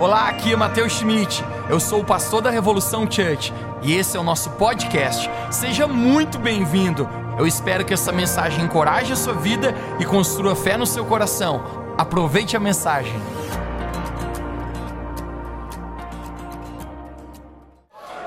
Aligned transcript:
Olá, 0.00 0.30
aqui 0.30 0.50
é 0.50 0.56
Matheus 0.56 0.94
Schmidt. 0.94 1.44
Eu 1.68 1.78
sou 1.78 2.00
o 2.00 2.04
pastor 2.04 2.40
da 2.40 2.48
Revolução 2.48 3.02
Church 3.02 3.52
e 3.82 3.92
esse 3.92 4.16
é 4.16 4.20
o 4.20 4.22
nosso 4.22 4.48
podcast. 4.52 5.28
Seja 5.50 5.86
muito 5.86 6.38
bem-vindo. 6.38 7.06
Eu 7.38 7.46
espero 7.46 7.84
que 7.84 7.92
essa 7.92 8.10
mensagem 8.10 8.64
encoraje 8.64 9.12
a 9.12 9.16
sua 9.16 9.34
vida 9.34 9.74
e 10.00 10.06
construa 10.06 10.56
fé 10.56 10.78
no 10.78 10.86
seu 10.86 11.04
coração. 11.04 11.94
Aproveite 11.98 12.56
a 12.56 12.60
mensagem. 12.60 13.12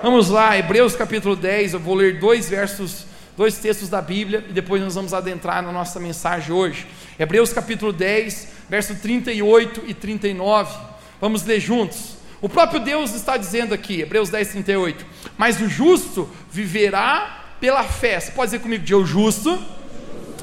Vamos 0.04 0.30
lá, 0.30 0.55
Hebreus 0.55 0.96
capítulo 0.96 1.36
10. 1.36 1.74
Eu 1.74 1.80
vou 1.80 1.96
ler 1.96 2.20
dois 2.20 2.48
versos, 2.48 3.08
dois 3.36 3.58
textos 3.58 3.90
da 3.90 4.00
Bíblia 4.00 4.46
e 4.48 4.54
depois 4.54 4.80
nós 4.80 4.94
vamos 4.94 5.12
adentrar 5.12 5.64
na 5.64 5.71
nossa 5.71 6.00
mensagem 6.00 6.54
hoje. 6.54 6.86
Hebreus 7.18 7.52
capítulo 7.52 7.92
10, 7.92 8.48
verso 8.70 8.94
38 8.94 9.82
e 9.88 9.94
39. 9.96 10.93
Vamos 11.24 11.46
ler 11.46 11.62
juntos. 11.62 12.18
O 12.42 12.50
próprio 12.50 12.82
Deus 12.82 13.16
está 13.16 13.38
dizendo 13.38 13.74
aqui, 13.74 14.02
Hebreus 14.02 14.29
10, 14.29 14.50
38. 14.50 15.06
Mas 15.38 15.61
o 15.61 15.70
justo 15.70 16.30
viverá 16.52 17.46
pela 17.61 17.82
fé. 17.86 18.20
Você 18.20 18.32
pode 18.34 18.52
dizer 18.52 18.60
comigo, 18.60 18.84
de 18.84 18.93
o 18.93 19.06
justo 19.06 19.57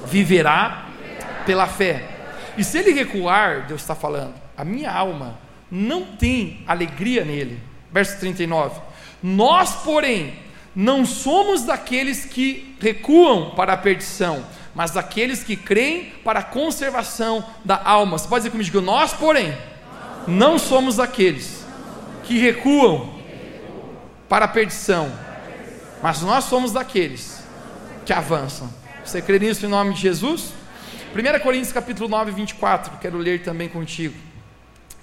viverá 0.06 0.87
pela 1.45 1.66
fé. 1.66 2.09
E 2.56 2.64
se 2.64 2.78
ele 2.78 2.92
recuar, 2.92 3.66
Deus 3.66 3.82
está 3.82 3.95
falando, 3.95 4.32
a 4.56 4.64
minha 4.64 4.90
alma 4.90 5.38
não 5.70 6.16
tem 6.16 6.64
alegria 6.66 7.26
nele. 7.26 7.60
Verso 7.92 8.18
39. 8.18 8.80
Nós, 9.23 9.74
porém, 9.84 10.32
não 10.74 11.04
somos 11.04 11.60
daqueles 11.60 12.24
que 12.24 12.74
recuam 12.80 13.51
para 13.51 13.74
a 13.74 13.76
perdição, 13.76 14.46
mas 14.74 14.92
daqueles 14.92 15.45
que 15.45 15.56
creem 15.56 16.06
para 16.24 16.38
a 16.38 16.42
conservação 16.42 17.45
da 17.66 17.78
alma. 17.84 18.16
Você 18.16 18.26
pode 18.26 18.45
dizer 18.45 18.51
comigo, 18.51 18.80
nós, 18.80 19.12
porém, 19.12 19.54
não 20.27 20.59
somos 20.59 20.98
aqueles 20.98 21.65
que 22.24 22.38
recuam 22.38 23.20
para 24.29 24.45
a 24.45 24.48
perdição, 24.48 25.10
mas 26.02 26.23
nós 26.23 26.45
somos 26.45 26.73
daqueles 26.73 27.43
que 28.07 28.12
avançam. 28.12 28.73
Você 29.04 29.21
crê 29.21 29.38
nisso 29.38 29.66
em 29.66 29.68
nome 29.68 29.95
de 29.95 30.01
Jesus? 30.01 30.52
1 31.12 31.40
Coríntios 31.40 31.73
capítulo 31.73 32.09
9, 32.09 32.30
24, 32.30 32.99
quero 32.99 33.18
ler 33.18 33.43
também 33.43 33.68
contigo. 33.68 34.15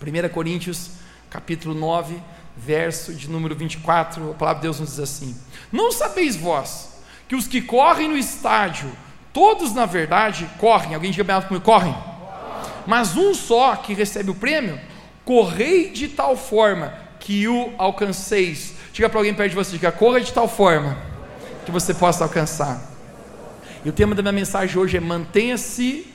1 0.01 0.29
Coríntios 0.29 0.91
capítulo 1.29 1.73
9, 1.73 2.15
verso 2.55 3.13
de 3.13 3.29
número 3.29 3.55
24, 3.55 4.31
a 4.31 4.33
palavra 4.33 4.61
de 4.61 4.63
Deus 4.63 4.79
nos 4.79 4.91
diz 4.91 4.99
assim: 4.99 5.35
Não 5.71 5.91
sabeis 5.91 6.35
vós 6.35 6.97
que 7.27 7.35
os 7.35 7.47
que 7.47 7.61
correm 7.61 8.07
no 8.07 8.17
estádio, 8.17 8.89
todos 9.33 9.73
na 9.73 9.85
verdade 9.85 10.49
correm, 10.57 10.95
alguém 10.95 11.11
diga 11.11 11.23
bem 11.23 11.41
comigo, 11.41 11.65
correm, 11.65 11.95
mas 12.85 13.17
um 13.17 13.33
só 13.33 13.75
que 13.75 13.93
recebe 13.93 14.31
o 14.31 14.35
prêmio, 14.35 14.79
correi 15.27 15.89
de 15.89 16.07
tal 16.07 16.37
forma 16.37 16.93
que 17.19 17.49
o 17.49 17.73
alcanceis. 17.77 18.73
Diga 18.93 19.09
para 19.09 19.19
alguém 19.19 19.33
perto 19.33 19.49
de 19.49 19.55
você, 19.57 19.71
diga, 19.71 19.91
corra 19.91 20.21
de 20.21 20.31
tal 20.31 20.47
forma 20.47 20.97
que 21.65 21.71
você 21.71 21.93
possa 21.93 22.23
alcançar. 22.23 22.81
E 23.83 23.89
o 23.89 23.91
tema 23.91 24.15
da 24.15 24.21
minha 24.21 24.31
mensagem 24.31 24.77
hoje 24.77 24.95
é 24.95 25.01
mantenha-se 25.01 26.07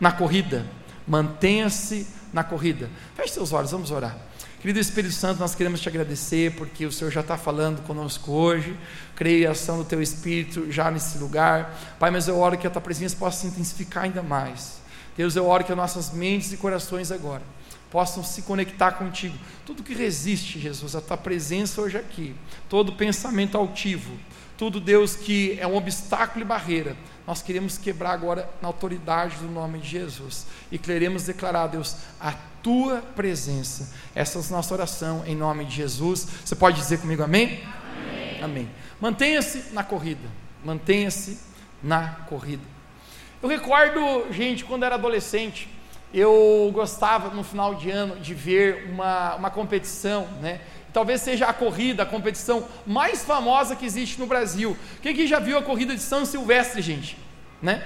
na 0.00 0.10
corrida. 0.10 0.64
Mantenha-se 1.06 2.06
na 2.32 2.42
corrida. 2.42 2.88
Feche 3.14 3.34
seus 3.34 3.52
olhos, 3.52 3.70
vamos 3.70 3.90
orar. 3.90 4.16
Querido 4.62 4.80
Espírito 4.80 5.12
Santo, 5.12 5.40
nós 5.40 5.54
queremos 5.54 5.78
te 5.78 5.90
agradecer 5.90 6.52
porque 6.52 6.86
o 6.86 6.92
Senhor 6.92 7.10
já 7.10 7.20
está 7.20 7.36
falando 7.36 7.82
conosco 7.82 8.32
hoje. 8.32 8.74
Creio 9.14 9.46
a 9.46 9.52
ação 9.52 9.76
do 9.76 9.84
teu 9.84 10.00
Espírito 10.00 10.72
já 10.72 10.90
nesse 10.90 11.18
lugar. 11.18 11.78
Pai, 11.98 12.10
mas 12.10 12.28
eu 12.28 12.38
oro 12.38 12.56
que 12.56 12.66
a 12.66 12.70
tua 12.70 12.80
presença 12.80 13.14
possa 13.14 13.42
se 13.42 13.46
intensificar 13.48 14.04
ainda 14.04 14.22
mais. 14.22 14.80
Deus, 15.18 15.36
eu 15.36 15.46
oro 15.46 15.64
que 15.64 15.70
as 15.70 15.76
nossas 15.76 16.10
mentes 16.12 16.50
e 16.50 16.56
corações 16.56 17.12
agora 17.12 17.42
possam 17.94 18.24
se 18.24 18.42
conectar 18.42 18.90
contigo. 18.90 19.38
Tudo 19.64 19.84
que 19.84 19.94
resiste, 19.94 20.58
Jesus, 20.58 20.96
a 20.96 21.00
tua 21.00 21.16
presença 21.16 21.80
hoje 21.80 21.96
aqui, 21.96 22.34
todo 22.68 22.94
pensamento 22.94 23.56
altivo, 23.56 24.18
tudo, 24.58 24.80
Deus, 24.80 25.14
que 25.14 25.56
é 25.60 25.66
um 25.66 25.76
obstáculo 25.76 26.44
e 26.44 26.44
barreira, 26.44 26.96
nós 27.24 27.40
queremos 27.40 27.78
quebrar 27.78 28.10
agora 28.10 28.50
na 28.60 28.66
autoridade 28.66 29.36
do 29.36 29.46
nome 29.46 29.78
de 29.78 29.90
Jesus 29.90 30.44
e 30.72 30.76
queremos 30.76 31.22
declarar, 31.22 31.68
Deus, 31.68 31.98
a 32.20 32.32
tua 32.64 33.00
presença. 33.14 33.94
Essa 34.12 34.40
é 34.40 34.42
a 34.42 34.56
nossa 34.56 34.74
oração 34.74 35.22
em 35.24 35.36
nome 35.36 35.64
de 35.64 35.76
Jesus. 35.76 36.26
Você 36.44 36.56
pode 36.56 36.76
dizer 36.78 36.98
comigo 36.98 37.22
amém? 37.22 37.62
Amém. 37.62 38.42
amém. 38.42 38.70
Mantenha-se 39.00 39.72
na 39.72 39.84
corrida. 39.84 40.28
Mantenha-se 40.64 41.38
na 41.80 42.08
corrida. 42.28 42.64
Eu 43.40 43.48
recordo, 43.48 44.32
gente, 44.32 44.64
quando 44.64 44.84
era 44.84 44.96
adolescente, 44.96 45.68
eu 46.14 46.70
gostava 46.72 47.34
no 47.34 47.42
final 47.42 47.74
de 47.74 47.90
ano 47.90 48.16
de 48.16 48.34
ver 48.34 48.88
uma, 48.88 49.34
uma 49.34 49.50
competição, 49.50 50.28
né? 50.40 50.60
Talvez 50.92 51.20
seja 51.22 51.46
a 51.46 51.52
corrida, 51.52 52.04
a 52.04 52.06
competição 52.06 52.68
mais 52.86 53.24
famosa 53.24 53.74
que 53.74 53.84
existe 53.84 54.20
no 54.20 54.26
Brasil. 54.26 54.76
Quem 55.02 55.12
aqui 55.12 55.26
já 55.26 55.40
viu 55.40 55.58
a 55.58 55.62
corrida 55.62 55.92
de 55.92 56.00
São 56.00 56.24
Silvestre, 56.24 56.80
gente? 56.80 57.18
Né? 57.60 57.82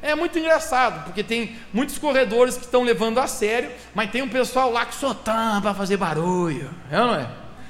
É 0.00 0.14
muito 0.14 0.38
engraçado, 0.38 1.04
porque 1.04 1.24
tem 1.24 1.56
muitos 1.72 1.98
corredores 1.98 2.56
que 2.56 2.64
estão 2.64 2.84
levando 2.84 3.18
a 3.18 3.26
sério, 3.26 3.70
mas 3.92 4.12
tem 4.12 4.22
um 4.22 4.28
pessoal 4.28 4.70
lá 4.70 4.86
que 4.86 4.94
só 4.94 5.12
para 5.12 5.74
fazer 5.74 5.96
barulho, 5.96 6.70
é 6.90 7.00
ou 7.00 7.06
não 7.08 7.14
é? 7.16 7.28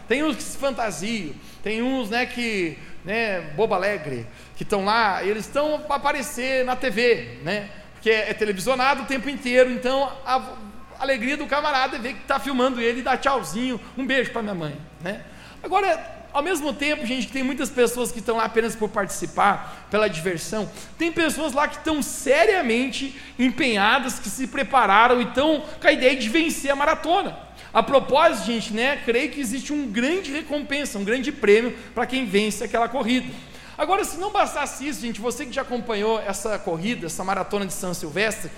Tem 0.09 0.23
uns 0.23 0.37
que 0.37 0.43
se 0.43 0.59
fantasiam, 0.59 1.34
tem 1.62 1.83
uns 1.83 2.11
né, 2.11 2.27
que, 2.27 2.79
né, 3.03 3.41
boba 3.56 3.77
alegre, 3.77 4.27
que 4.56 4.62
estão 4.62 4.84
lá, 4.84 5.25
eles 5.25 5.47
estão 5.47 5.81
para 5.81 5.97
aparecer 5.97 6.65
na 6.67 6.77
TV, 6.77 7.39
né? 7.43 7.71
Que 8.02 8.10
é, 8.10 8.34
televisionado 8.34 9.02
o 9.02 9.06
tempo 9.06 9.30
inteiro, 9.30 9.70
então 9.70 10.12
a 10.26 10.42
alegria 10.98 11.36
do 11.36 11.46
camarada 11.46 11.96
é 11.96 12.00
ver 12.00 12.14
que 12.14 12.22
está 12.22 12.38
filmando 12.38 12.80
ele 12.80 12.98
e 13.00 13.02
dá 13.02 13.16
tchauzinho, 13.16 13.80
um 13.96 14.04
beijo 14.04 14.32
para 14.32 14.42
minha 14.42 14.54
mãe, 14.54 14.76
né? 15.00 15.22
Agora, 15.62 16.22
ao 16.32 16.42
mesmo 16.42 16.72
tempo, 16.72 17.06
gente, 17.06 17.28
tem 17.28 17.42
muitas 17.42 17.70
pessoas 17.70 18.10
que 18.10 18.18
estão 18.18 18.36
lá 18.38 18.44
apenas 18.44 18.74
por 18.74 18.88
participar, 18.88 19.86
pela 19.90 20.08
diversão, 20.08 20.68
tem 20.98 21.12
pessoas 21.12 21.52
lá 21.52 21.68
que 21.68 21.76
estão 21.76 22.02
seriamente 22.02 23.16
empenhadas, 23.38 24.19
que 24.19 24.28
se 24.28 24.48
prepararam 24.48 25.20
e 25.20 25.24
estão 25.24 25.62
com 25.80 25.86
a 25.86 25.92
ideia 25.92 26.16
de 26.16 26.28
vencer 26.28 26.72
a 26.72 26.76
maratona. 26.76 27.38
A 27.72 27.82
propósito, 27.82 28.46
gente, 28.46 28.72
né, 28.72 29.00
creio 29.04 29.30
que 29.30 29.40
existe 29.40 29.72
um 29.72 29.90
grande 29.90 30.32
recompensa, 30.32 30.98
um 30.98 31.04
grande 31.04 31.30
prêmio 31.30 31.76
para 31.94 32.04
quem 32.04 32.26
vence 32.26 32.64
aquela 32.64 32.88
corrida. 32.88 33.32
Agora, 33.82 34.04
se 34.04 34.16
não 34.16 34.31
bastasse 34.31 34.87
isso, 34.87 35.00
gente, 35.00 35.20
você 35.20 35.44
que 35.44 35.53
já 35.53 35.62
acompanhou 35.62 36.20
essa 36.20 36.56
corrida, 36.56 37.06
essa 37.06 37.25
maratona 37.25 37.66
de 37.66 37.72
São 37.72 37.93
Silvestre, 37.93 38.48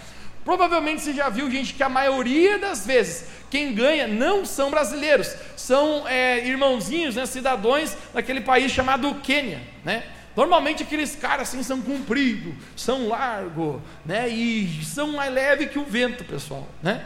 provavelmente 0.44 1.00
você 1.00 1.14
já 1.14 1.30
viu, 1.30 1.50
gente, 1.50 1.72
que 1.72 1.82
a 1.82 1.88
maioria 1.88 2.58
das 2.58 2.84
vezes 2.84 3.24
quem 3.50 3.74
ganha 3.74 4.06
não 4.06 4.44
são 4.44 4.70
brasileiros, 4.70 5.34
são 5.56 6.06
é, 6.06 6.46
irmãozinhos, 6.46 7.16
né, 7.16 7.24
cidadãos 7.24 7.96
daquele 8.12 8.42
país 8.42 8.70
chamado 8.70 9.14
Quênia, 9.22 9.62
né? 9.82 10.04
Normalmente 10.36 10.82
aqueles 10.82 11.16
caras 11.16 11.48
assim 11.48 11.62
são 11.62 11.80
compridos, 11.80 12.52
são 12.76 13.08
largos, 13.08 13.80
né? 14.04 14.28
E 14.28 14.84
são 14.84 15.12
mais 15.12 15.32
leves 15.32 15.70
que 15.70 15.78
o 15.78 15.86
vento, 15.86 16.22
pessoal, 16.24 16.68
né? 16.82 17.02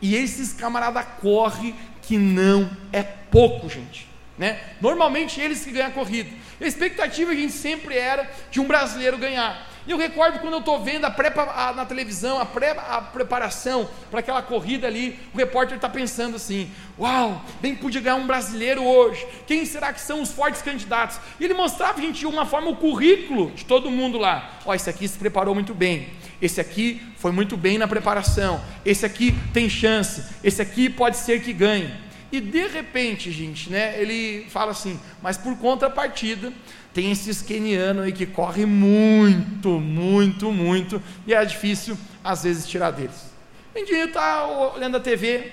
E 0.00 0.16
esses 0.16 0.54
camaradas 0.54 1.04
correm 1.20 1.76
que 2.00 2.16
não 2.16 2.70
é 2.90 3.02
pouco, 3.02 3.68
gente. 3.68 4.08
Né? 4.38 4.60
Normalmente 4.80 5.40
eles 5.40 5.64
que 5.64 5.72
ganham 5.72 5.88
a 5.88 5.92
corrida. 5.92 6.30
A 6.60 6.64
expectativa 6.64 7.32
a 7.32 7.34
gente 7.34 7.52
sempre 7.52 7.96
era 7.96 8.30
de 8.50 8.60
um 8.60 8.64
brasileiro 8.66 9.18
ganhar. 9.18 9.68
E 9.88 9.90
eu 9.90 9.96
recordo 9.96 10.38
quando 10.40 10.52
eu 10.52 10.58
estou 10.58 10.84
vendo 10.84 11.06
a 11.06 11.10
pré, 11.10 11.32
a, 11.34 11.72
na 11.72 11.86
televisão 11.86 12.38
a, 12.38 12.44
pré, 12.44 12.76
a 12.78 13.00
preparação 13.00 13.88
para 14.10 14.20
aquela 14.20 14.42
corrida 14.42 14.86
ali, 14.86 15.18
o 15.32 15.38
repórter 15.38 15.76
está 15.76 15.88
pensando 15.88 16.36
assim: 16.36 16.70
Uau, 16.98 17.42
bem 17.60 17.74
podia 17.74 18.00
ganhar 18.00 18.16
um 18.16 18.26
brasileiro 18.26 18.84
hoje. 18.84 19.26
Quem 19.46 19.64
será 19.64 19.90
que 19.92 20.00
são 20.00 20.20
os 20.20 20.30
fortes 20.30 20.60
candidatos? 20.60 21.18
E 21.40 21.44
ele 21.44 21.54
mostrava, 21.54 22.02
gente, 22.02 22.18
de 22.18 22.26
uma 22.26 22.44
forma 22.44 22.68
o 22.68 22.76
currículo 22.76 23.50
de 23.52 23.64
todo 23.64 23.90
mundo 23.90 24.18
lá. 24.18 24.58
Ó, 24.66 24.74
esse 24.74 24.90
aqui 24.90 25.08
se 25.08 25.18
preparou 25.18 25.54
muito 25.54 25.72
bem. 25.72 26.10
Esse 26.40 26.60
aqui 26.60 27.02
foi 27.16 27.32
muito 27.32 27.56
bem 27.56 27.78
na 27.78 27.88
preparação. 27.88 28.62
Esse 28.84 29.06
aqui 29.06 29.34
tem 29.54 29.70
chance. 29.70 30.22
Esse 30.44 30.60
aqui 30.60 30.90
pode 30.90 31.16
ser 31.16 31.42
que 31.42 31.52
ganhe. 31.52 32.07
E 32.30 32.40
de 32.40 32.66
repente, 32.66 33.32
gente, 33.32 33.70
né, 33.70 34.00
ele 34.00 34.46
fala 34.50 34.72
assim, 34.72 35.00
mas 35.22 35.38
por 35.38 35.56
contrapartida, 35.56 36.52
tem 36.92 37.10
esses 37.10 37.40
quenianos 37.40 38.04
aí 38.04 38.12
que 38.12 38.26
correm 38.26 38.66
muito, 38.66 39.80
muito, 39.80 40.52
muito, 40.52 41.02
e 41.26 41.32
é 41.32 41.42
difícil 41.44 41.96
às 42.22 42.42
vezes 42.42 42.66
tirar 42.66 42.90
deles. 42.90 43.32
Um 43.74 43.84
dia 43.84 44.04
está 44.04 44.46
olhando 44.74 44.96
a 44.96 45.00
TV, 45.00 45.52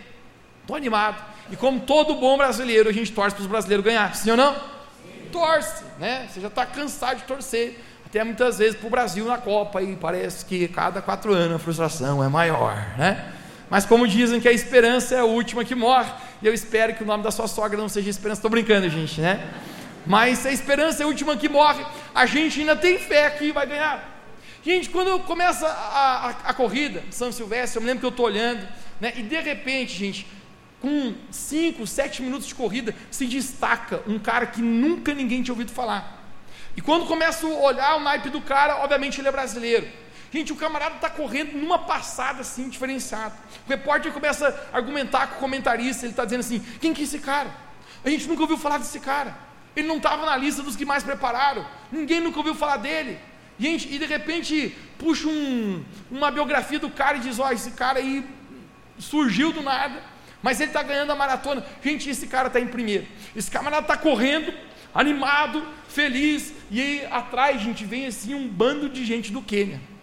estou 0.61 0.75
animado, 0.75 1.23
e 1.49 1.55
como 1.55 1.79
todo 1.79 2.15
bom 2.15 2.37
brasileiro, 2.37 2.89
a 2.89 2.93
gente 2.93 3.11
torce 3.11 3.35
para 3.35 3.43
os 3.43 3.47
brasileiros 3.47 3.85
ganhar, 3.85 4.13
sim 4.15 4.31
ou 4.31 4.37
não? 4.37 4.53
Sim. 4.53 4.59
Torce, 5.31 5.83
né? 5.99 6.27
Você 6.29 6.41
já 6.41 6.47
está 6.47 6.65
cansado 6.65 7.17
de 7.17 7.23
torcer, 7.23 7.79
até 8.05 8.23
muitas 8.23 8.57
vezes 8.57 8.75
para 8.75 8.87
o 8.87 8.89
Brasil 8.89 9.25
na 9.25 9.37
Copa, 9.37 9.81
e 9.81 9.95
parece 9.95 10.43
que 10.43 10.67
cada 10.67 11.01
quatro 11.01 11.31
anos 11.31 11.55
a 11.55 11.59
frustração 11.59 12.23
é 12.23 12.27
maior, 12.27 12.75
né? 12.97 13.31
Mas 13.69 13.85
como 13.85 14.07
dizem 14.07 14.39
que 14.39 14.47
a 14.47 14.51
esperança 14.51 15.15
é 15.15 15.19
a 15.19 15.25
última 15.25 15.65
que 15.65 15.75
morre, 15.75 16.11
e 16.41 16.47
eu 16.47 16.53
espero 16.53 16.93
que 16.93 17.03
o 17.03 17.05
nome 17.05 17.23
da 17.23 17.31
sua 17.31 17.47
sogra 17.47 17.77
não 17.77 17.89
seja 17.89 18.09
esperança, 18.09 18.39
estou 18.39 18.51
brincando, 18.51 18.89
gente, 18.89 19.19
né? 19.19 19.47
Mas 20.05 20.45
a 20.45 20.51
esperança 20.51 21.01
é 21.01 21.05
a 21.05 21.07
última 21.07 21.35
que 21.35 21.49
morre, 21.49 21.83
a 22.13 22.25
gente 22.25 22.59
ainda 22.59 22.75
tem 22.75 22.99
fé 22.99 23.29
que 23.31 23.51
vai 23.51 23.65
ganhar. 23.65 24.13
Gente, 24.63 24.89
quando 24.89 25.19
começa 25.21 25.67
a, 25.67 26.27
a, 26.27 26.29
a 26.29 26.53
corrida, 26.53 27.03
São 27.11 27.31
Silvestre, 27.31 27.77
eu 27.77 27.81
me 27.81 27.87
lembro 27.87 28.01
que 28.01 28.05
eu 28.05 28.09
estou 28.09 28.25
olhando, 28.25 28.67
né? 28.99 29.13
E 29.15 29.23
de 29.23 29.39
repente, 29.39 29.95
gente, 29.95 30.27
com 30.81 31.13
5, 31.31 31.85
7 31.85 32.21
minutos 32.21 32.47
de 32.47 32.55
corrida, 32.55 32.93
se 33.09 33.25
destaca 33.25 34.01
um 34.07 34.19
cara 34.19 34.45
que 34.45 34.61
nunca 34.61 35.13
ninguém 35.13 35.41
tinha 35.41 35.53
ouvido 35.53 35.71
falar. 35.71 36.23
E 36.77 36.81
quando 36.81 37.05
começa 37.05 37.45
a 37.47 37.49
olhar 37.49 37.95
o 37.95 37.99
naipe 38.01 38.29
do 38.29 38.41
cara, 38.41 38.77
obviamente 38.77 39.19
ele 39.19 39.27
é 39.27 39.31
brasileiro. 39.31 39.87
Gente, 40.35 40.51
o 40.51 40.55
camarada 40.57 40.95
está 40.95 41.09
correndo 41.09 41.53
numa 41.53 41.79
passada 41.79 42.41
assim, 42.41 42.67
diferenciada. 42.67 43.33
O 43.65 43.69
repórter 43.69 44.11
começa 44.11 44.67
a 44.73 44.75
argumentar 44.75 45.27
com 45.27 45.37
o 45.37 45.39
comentarista, 45.39 46.05
ele 46.05 46.11
está 46.11 46.25
dizendo 46.25 46.41
assim: 46.41 46.59
quem 46.81 46.93
que 46.93 46.99
é 46.99 47.03
esse 47.05 47.19
cara? 47.19 47.49
A 48.03 48.09
gente 48.09 48.27
nunca 48.27 48.41
ouviu 48.41 48.57
falar 48.57 48.77
desse 48.77 48.99
cara. 48.99 49.33
Ele 49.73 49.87
não 49.87 49.95
estava 49.95 50.25
na 50.25 50.35
lista 50.35 50.61
dos 50.61 50.75
que 50.75 50.83
mais 50.83 51.03
prepararam. 51.03 51.65
Ninguém 51.89 52.19
nunca 52.19 52.39
ouviu 52.39 52.53
falar 52.53 52.75
dele. 52.75 53.17
Gente, 53.57 53.87
e 53.87 53.97
de 53.97 54.05
repente 54.05 54.75
puxa 54.97 55.25
um, 55.25 55.85
uma 56.11 56.29
biografia 56.29 56.79
do 56.79 56.89
cara 56.89 57.15
e 57.15 57.21
diz: 57.21 57.39
Ó, 57.39 57.47
oh, 57.47 57.53
esse 57.53 57.71
cara 57.71 57.99
aí 57.99 58.27
surgiu 58.99 59.53
do 59.53 59.63
nada, 59.63 60.03
mas 60.43 60.59
ele 60.59 60.69
está 60.69 60.83
ganhando 60.83 61.13
a 61.13 61.15
maratona. 61.15 61.65
Gente, 61.81 62.09
esse 62.09 62.27
cara 62.27 62.47
está 62.47 62.59
em 62.59 62.67
primeiro. 62.67 63.07
Esse 63.33 63.49
camarada 63.49 63.83
está 63.83 63.95
correndo, 63.95 64.53
animado, 64.93 65.65
feliz, 65.87 66.53
e 66.69 66.81
aí 66.81 67.07
atrás, 67.09 67.61
gente, 67.61 67.85
vem 67.85 68.05
assim 68.05 68.35
um 68.35 68.49
bando 68.49 68.89
de 68.89 69.05
gente 69.05 69.31
do 69.31 69.41
Quênia. 69.41 69.94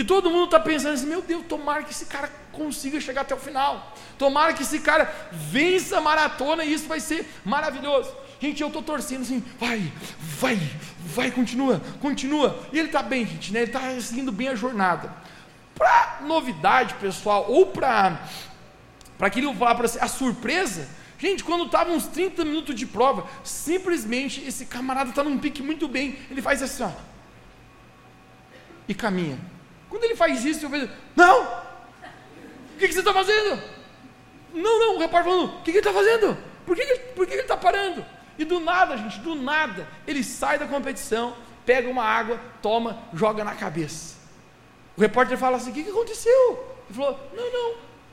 E 0.00 0.04
todo 0.04 0.30
mundo 0.30 0.46
está 0.46 0.58
pensando 0.58 0.94
assim: 0.94 1.04
meu 1.04 1.20
Deus, 1.20 1.44
tomara 1.46 1.82
que 1.82 1.90
esse 1.90 2.06
cara 2.06 2.32
consiga 2.52 2.98
chegar 2.98 3.20
até 3.20 3.34
o 3.34 3.38
final. 3.38 3.94
Tomara 4.16 4.54
que 4.54 4.62
esse 4.62 4.78
cara 4.78 5.12
vença 5.30 5.98
a 5.98 6.00
maratona 6.00 6.64
e 6.64 6.72
isso 6.72 6.88
vai 6.88 7.00
ser 7.00 7.30
maravilhoso. 7.44 8.10
Gente, 8.40 8.62
eu 8.62 8.68
estou 8.68 8.82
torcendo 8.82 9.20
assim, 9.20 9.44
vai, 9.58 9.92
vai, 10.38 10.58
vai, 11.00 11.30
continua, 11.30 11.82
continua. 12.00 12.58
E 12.72 12.78
ele 12.78 12.86
está 12.86 13.02
bem, 13.02 13.26
gente, 13.26 13.52
né? 13.52 13.60
Ele 13.60 13.66
está 13.66 14.00
seguindo 14.00 14.32
bem 14.32 14.48
a 14.48 14.54
jornada. 14.54 15.12
Para 15.74 16.20
novidade, 16.22 16.94
pessoal, 16.94 17.44
ou 17.46 17.66
para 17.66 18.26
para 19.18 19.26
aquilo 19.26 19.52
falar 19.54 19.74
para 19.74 19.84
a 19.84 20.08
surpresa, 20.08 20.88
gente, 21.18 21.44
quando 21.44 21.66
estava 21.66 21.90
uns 21.90 22.06
30 22.06 22.42
minutos 22.46 22.74
de 22.74 22.86
prova, 22.86 23.28
simplesmente 23.44 24.42
esse 24.46 24.64
camarada 24.64 25.10
está 25.10 25.22
num 25.22 25.36
pique 25.38 25.62
muito 25.62 25.86
bem. 25.86 26.18
Ele 26.30 26.40
faz 26.40 26.62
assim, 26.62 26.84
ó. 26.84 26.90
E 28.88 28.94
caminha. 28.94 29.59
Quando 29.90 30.04
ele 30.04 30.14
faz 30.14 30.44
isso, 30.44 30.64
eu 30.64 30.70
vejo, 30.70 30.88
não! 31.16 31.42
O 31.42 32.78
que, 32.78 32.86
que 32.86 32.94
você 32.94 33.00
está 33.00 33.12
fazendo? 33.12 33.60
Não, 34.54 34.78
não, 34.78 34.96
o 34.96 34.98
repórter 34.98 35.30
falando, 35.30 35.56
o 35.56 35.62
que, 35.62 35.72
que 35.72 35.78
ele 35.78 35.78
está 35.78 35.92
fazendo? 35.92 36.38
Por 36.64 36.76
que, 36.76 36.86
que, 36.86 36.98
por 37.12 37.26
que, 37.26 37.32
que 37.32 37.34
ele 37.34 37.42
está 37.42 37.56
parando? 37.56 38.04
E 38.38 38.44
do 38.44 38.60
nada, 38.60 38.96
gente, 38.96 39.18
do 39.18 39.34
nada, 39.34 39.86
ele 40.06 40.24
sai 40.24 40.58
da 40.58 40.66
competição, 40.66 41.36
pega 41.66 41.90
uma 41.90 42.04
água, 42.04 42.40
toma, 42.62 43.02
joga 43.12 43.44
na 43.44 43.54
cabeça. 43.54 44.16
O 44.96 45.00
repórter 45.00 45.36
fala 45.36 45.56
assim: 45.56 45.70
o 45.70 45.74
que, 45.74 45.84
que 45.84 45.90
aconteceu? 45.90 46.76
Ele 46.88 46.98
falou: 46.98 47.20
não, 47.34 47.52
não, 47.52 47.70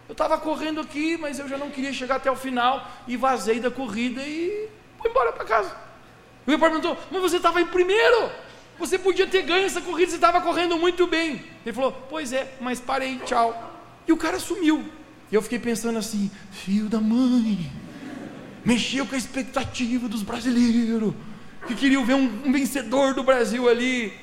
eu 0.09 0.11
estava 0.11 0.37
correndo 0.37 0.81
aqui, 0.81 1.17
mas 1.17 1.39
eu 1.39 1.47
já 1.47 1.57
não 1.57 1.69
queria 1.69 1.93
chegar 1.93 2.15
até 2.15 2.31
o 2.31 2.35
final 2.35 2.85
e 3.07 3.15
vazei 3.15 3.59
da 3.59 3.71
corrida 3.71 4.21
e 4.21 4.69
fui 4.99 5.09
embora 5.09 5.31
para 5.31 5.45
casa. 5.45 5.75
O 6.45 6.51
repórter 6.51 6.81
perguntou: 6.81 7.03
mas 7.11 7.21
você 7.21 7.37
estava 7.37 7.61
em 7.61 7.67
primeiro? 7.67 8.31
Você 8.79 8.99
podia 8.99 9.25
ter 9.25 9.41
ganho 9.41 9.65
essa 9.65 9.81
corrida, 9.81 10.11
você 10.11 10.17
estava 10.17 10.39
correndo 10.41 10.77
muito 10.77 11.07
bem. 11.07 11.43
Ele 11.65 11.73
falou: 11.73 11.91
Pois 12.09 12.31
é, 12.31 12.55
mas 12.61 12.79
parei, 12.79 13.17
tchau. 13.25 13.73
E 14.07 14.11
o 14.11 14.17
cara 14.17 14.39
sumiu. 14.39 14.85
E 15.31 15.35
eu 15.35 15.41
fiquei 15.41 15.59
pensando 15.59 15.97
assim: 15.97 16.29
Filho 16.51 16.87
da 16.87 16.99
mãe, 16.99 17.71
mexeu 18.63 19.05
com 19.05 19.15
a 19.15 19.17
expectativa 19.17 20.07
dos 20.07 20.21
brasileiros, 20.23 21.13
que 21.67 21.75
queriam 21.75 22.05
ver 22.05 22.13
um, 22.13 22.43
um 22.45 22.51
vencedor 22.51 23.13
do 23.13 23.23
Brasil 23.23 23.67
ali. 23.67 24.13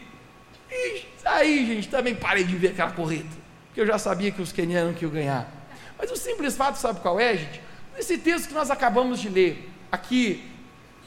E 0.71 1.05
aí, 1.25 1.67
gente, 1.67 1.89
também 1.89 2.15
parei 2.15 2.45
de 2.45 2.57
ver 2.57 2.69
aquela 2.69 2.93
corrida, 2.93 3.29
porque 3.67 3.81
eu 3.81 3.87
já 3.87 3.99
sabia 3.99 4.31
que 4.31 4.41
os 4.41 4.53
quenianos 4.53 5.01
iam 5.01 5.11
ganhar. 5.11 5.51
Mas 5.99 6.11
o 6.11 6.17
simples 6.17 6.57
fato, 6.57 6.77
sabe 6.77 7.01
qual 7.01 7.19
é, 7.19 7.37
gente? 7.37 7.61
Nesse 7.97 8.19
texto 8.19 8.49
que 8.49 8.55
nós 8.55 8.71
acabamos 8.71 9.21
de 9.21 9.29
ler, 9.29 9.71
aqui 9.91 10.43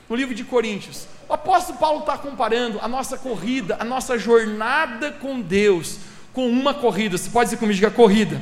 no 0.09 0.15
livro 0.15 0.33
de 0.33 0.43
Coríntios, 0.43 1.07
o 1.29 1.33
apóstolo 1.33 1.77
Paulo 1.77 1.99
está 1.99 2.17
comparando 2.17 2.79
a 2.81 2.87
nossa 2.87 3.17
corrida, 3.17 3.77
a 3.79 3.83
nossa 3.83 4.17
jornada 4.17 5.11
com 5.11 5.41
Deus, 5.41 5.99
com 6.33 6.47
uma 6.47 6.73
corrida. 6.73 7.17
Você 7.17 7.29
pode 7.29 7.49
dizer 7.49 7.57
comigo, 7.57 7.75
diga 7.75 7.91
corrida. 7.91 8.41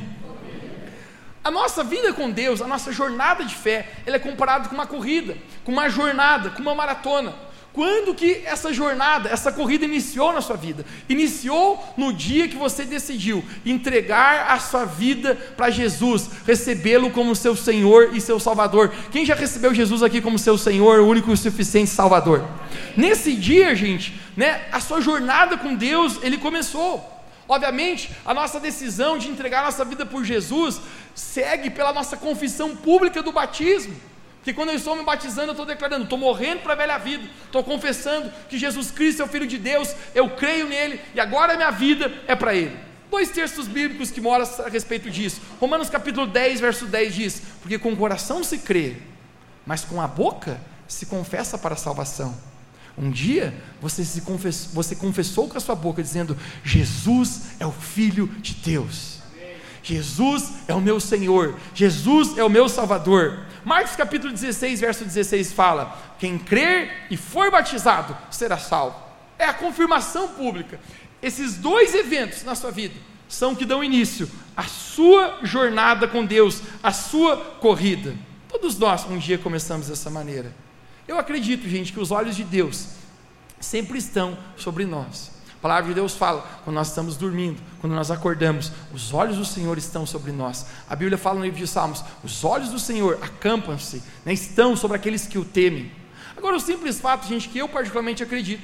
A 1.43 1.51
nossa 1.51 1.83
vida 1.83 2.11
com 2.13 2.29
Deus, 2.29 2.61
a 2.61 2.67
nossa 2.67 2.91
jornada 2.91 3.43
de 3.43 3.55
fé, 3.55 3.91
ela 4.05 4.15
é 4.15 4.19
comparada 4.19 4.67
com 4.67 4.75
uma 4.75 4.87
corrida, 4.87 5.37
com 5.63 5.71
uma 5.71 5.89
jornada, 5.89 6.49
com 6.49 6.61
uma 6.61 6.75
maratona. 6.75 7.33
Quando 7.75 8.15
que 8.15 8.41
essa 8.45 8.71
jornada, 8.71 9.27
essa 9.27 9.51
corrida 9.51 9.83
iniciou 9.83 10.31
na 10.31 10.39
sua 10.39 10.55
vida? 10.55 10.85
Iniciou 11.09 11.83
no 11.97 12.13
dia 12.13 12.47
que 12.47 12.55
você 12.55 12.85
decidiu 12.85 13.43
entregar 13.65 14.49
a 14.49 14.57
sua 14.59 14.85
vida 14.85 15.35
para 15.57 15.69
Jesus, 15.69 16.29
recebê-lo 16.47 17.11
como 17.11 17.35
seu 17.35 17.53
Senhor 17.53 18.11
e 18.13 18.21
seu 18.21 18.39
Salvador. 18.39 18.93
Quem 19.11 19.25
já 19.25 19.35
recebeu 19.35 19.73
Jesus 19.73 20.01
aqui 20.01 20.21
como 20.21 20.39
seu 20.39 20.57
Senhor, 20.57 21.01
único 21.01 21.33
e 21.33 21.35
suficiente 21.35 21.89
Salvador? 21.89 22.47
Nesse 22.95 23.33
dia, 23.33 23.75
gente, 23.75 24.17
né, 24.37 24.61
a 24.71 24.79
sua 24.79 25.01
jornada 25.01 25.57
com 25.57 25.75
Deus, 25.75 26.17
ele 26.23 26.37
começou. 26.37 27.03
Obviamente, 27.45 28.09
a 28.25 28.33
nossa 28.33 28.57
decisão 28.57 29.17
de 29.17 29.27
entregar 29.27 29.59
a 29.59 29.65
nossa 29.65 29.83
vida 29.83 30.05
por 30.05 30.23
Jesus 30.23 30.79
segue 31.13 31.69
pela 31.69 31.91
nossa 31.91 32.15
confissão 32.15 32.73
pública 32.73 33.21
do 33.21 33.33
batismo. 33.33 33.93
Que 34.45 34.53
quando 34.53 34.69
eu 34.69 34.75
estou 34.75 34.95
me 34.95 35.03
batizando, 35.03 35.47
eu 35.47 35.51
estou 35.53 35.65
declarando, 35.65 36.03
estou 36.03 36.19
morrendo 36.19 36.61
para 36.61 36.73
a 36.73 36.75
velha 36.75 36.99
vida, 36.99 37.27
estou 37.45 37.63
confessando 37.63 38.31
que 38.47 38.59
Jesus 38.59 38.91
Cristo 38.91 39.23
é 39.23 39.25
o 39.25 39.27
Filho 39.27 39.47
de 39.47 39.57
Deus, 39.57 39.93
eu 40.13 40.29
creio 40.29 40.67
nele 40.67 41.01
e 41.15 41.19
agora 41.19 41.53
a 41.53 41.57
minha 41.57 41.71
vida 41.71 42.13
é 42.27 42.35
para 42.35 42.53
Ele. 42.53 42.77
Dois 43.09 43.31
textos 43.31 43.67
bíblicos 43.67 44.11
que 44.11 44.21
moram 44.21 44.47
a 44.63 44.69
respeito 44.69 45.09
disso. 45.09 45.41
Romanos 45.59 45.89
capítulo 45.89 46.27
10, 46.27 46.59
verso 46.59 46.85
10 46.85 47.15
diz: 47.15 47.41
Porque 47.59 47.79
com 47.79 47.91
o 47.91 47.97
coração 47.97 48.43
se 48.43 48.59
crê, 48.59 48.97
mas 49.65 49.83
com 49.83 49.99
a 49.99 50.07
boca 50.07 50.61
se 50.87 51.07
confessa 51.07 51.57
para 51.57 51.73
a 51.73 51.77
salvação. 51.77 52.37
Um 52.95 53.09
dia 53.09 53.51
você, 53.81 54.05
se 54.05 54.21
confessou, 54.21 54.73
você 54.73 54.95
confessou 54.95 55.49
com 55.49 55.57
a 55.57 55.59
sua 55.61 55.75
boca, 55.75 56.03
dizendo: 56.03 56.37
Jesus 56.63 57.41
é 57.59 57.65
o 57.65 57.71
Filho 57.71 58.27
de 58.27 58.53
Deus. 58.53 59.14
Jesus 59.85 60.51
é 60.67 60.73
o 60.73 60.81
meu 60.81 60.99
Senhor, 60.99 61.55
Jesus 61.75 62.35
é 62.39 62.43
o 62.43 62.49
meu 62.49 62.67
Salvador. 62.67 63.39
Marcos 63.63 63.95
capítulo 63.95 64.33
16, 64.33 64.79
verso 64.79 65.05
16 65.05 65.53
fala: 65.53 65.95
Quem 66.17 66.39
crer 66.39 67.05
e 67.11 67.15
for 67.15 67.51
batizado 67.51 68.17
será 68.31 68.57
salvo. 68.57 68.99
É 69.37 69.45
a 69.45 69.53
confirmação 69.53 70.29
pública. 70.29 70.79
Esses 71.21 71.57
dois 71.57 71.93
eventos 71.93 72.43
na 72.43 72.55
sua 72.55 72.71
vida 72.71 72.95
são 73.29 73.53
que 73.53 73.63
dão 73.63 73.83
início 73.83 74.27
à 74.57 74.63
sua 74.63 75.37
jornada 75.43 76.07
com 76.07 76.25
Deus, 76.25 76.61
à 76.81 76.91
sua 76.91 77.37
corrida. 77.37 78.15
Todos 78.49 78.79
nós 78.79 79.05
um 79.05 79.19
dia 79.19 79.37
começamos 79.37 79.87
dessa 79.87 80.09
maneira. 80.09 80.51
Eu 81.07 81.19
acredito, 81.19 81.69
gente, 81.69 81.93
que 81.93 81.99
os 81.99 82.09
olhos 82.09 82.35
de 82.35 82.43
Deus 82.43 82.87
sempre 83.59 83.99
estão 83.99 84.35
sobre 84.57 84.83
nós. 84.83 85.34
Palavra 85.65 85.87
de 85.87 85.95
Deus 85.95 86.13
fala, 86.13 86.47
quando 86.63 86.75
nós 86.75 86.89
estamos 86.89 87.17
dormindo, 87.17 87.59
quando 87.81 87.93
nós 87.93 88.11
acordamos, 88.11 88.71
os 88.93 89.11
olhos 89.11 89.35
do 89.35 89.43
Senhor 89.43 89.79
estão 89.79 90.05
sobre 90.05 90.31
nós. 90.31 90.67
A 90.87 90.95
Bíblia 90.95 91.17
fala 91.17 91.39
no 91.39 91.43
livro 91.43 91.57
de 91.57 91.65
Salmos: 91.65 92.03
os 92.23 92.43
olhos 92.43 92.69
do 92.69 92.77
Senhor 92.77 93.17
acampam-se, 93.19 94.03
né, 94.23 94.31
estão 94.31 94.75
sobre 94.75 94.95
aqueles 94.95 95.25
que 95.25 95.39
o 95.39 95.43
temem. 95.43 95.91
Agora, 96.37 96.55
o 96.55 96.59
simples 96.59 96.99
fato, 96.99 97.27
gente, 97.27 97.49
que 97.49 97.57
eu 97.57 97.67
particularmente 97.67 98.21
acredito, 98.21 98.61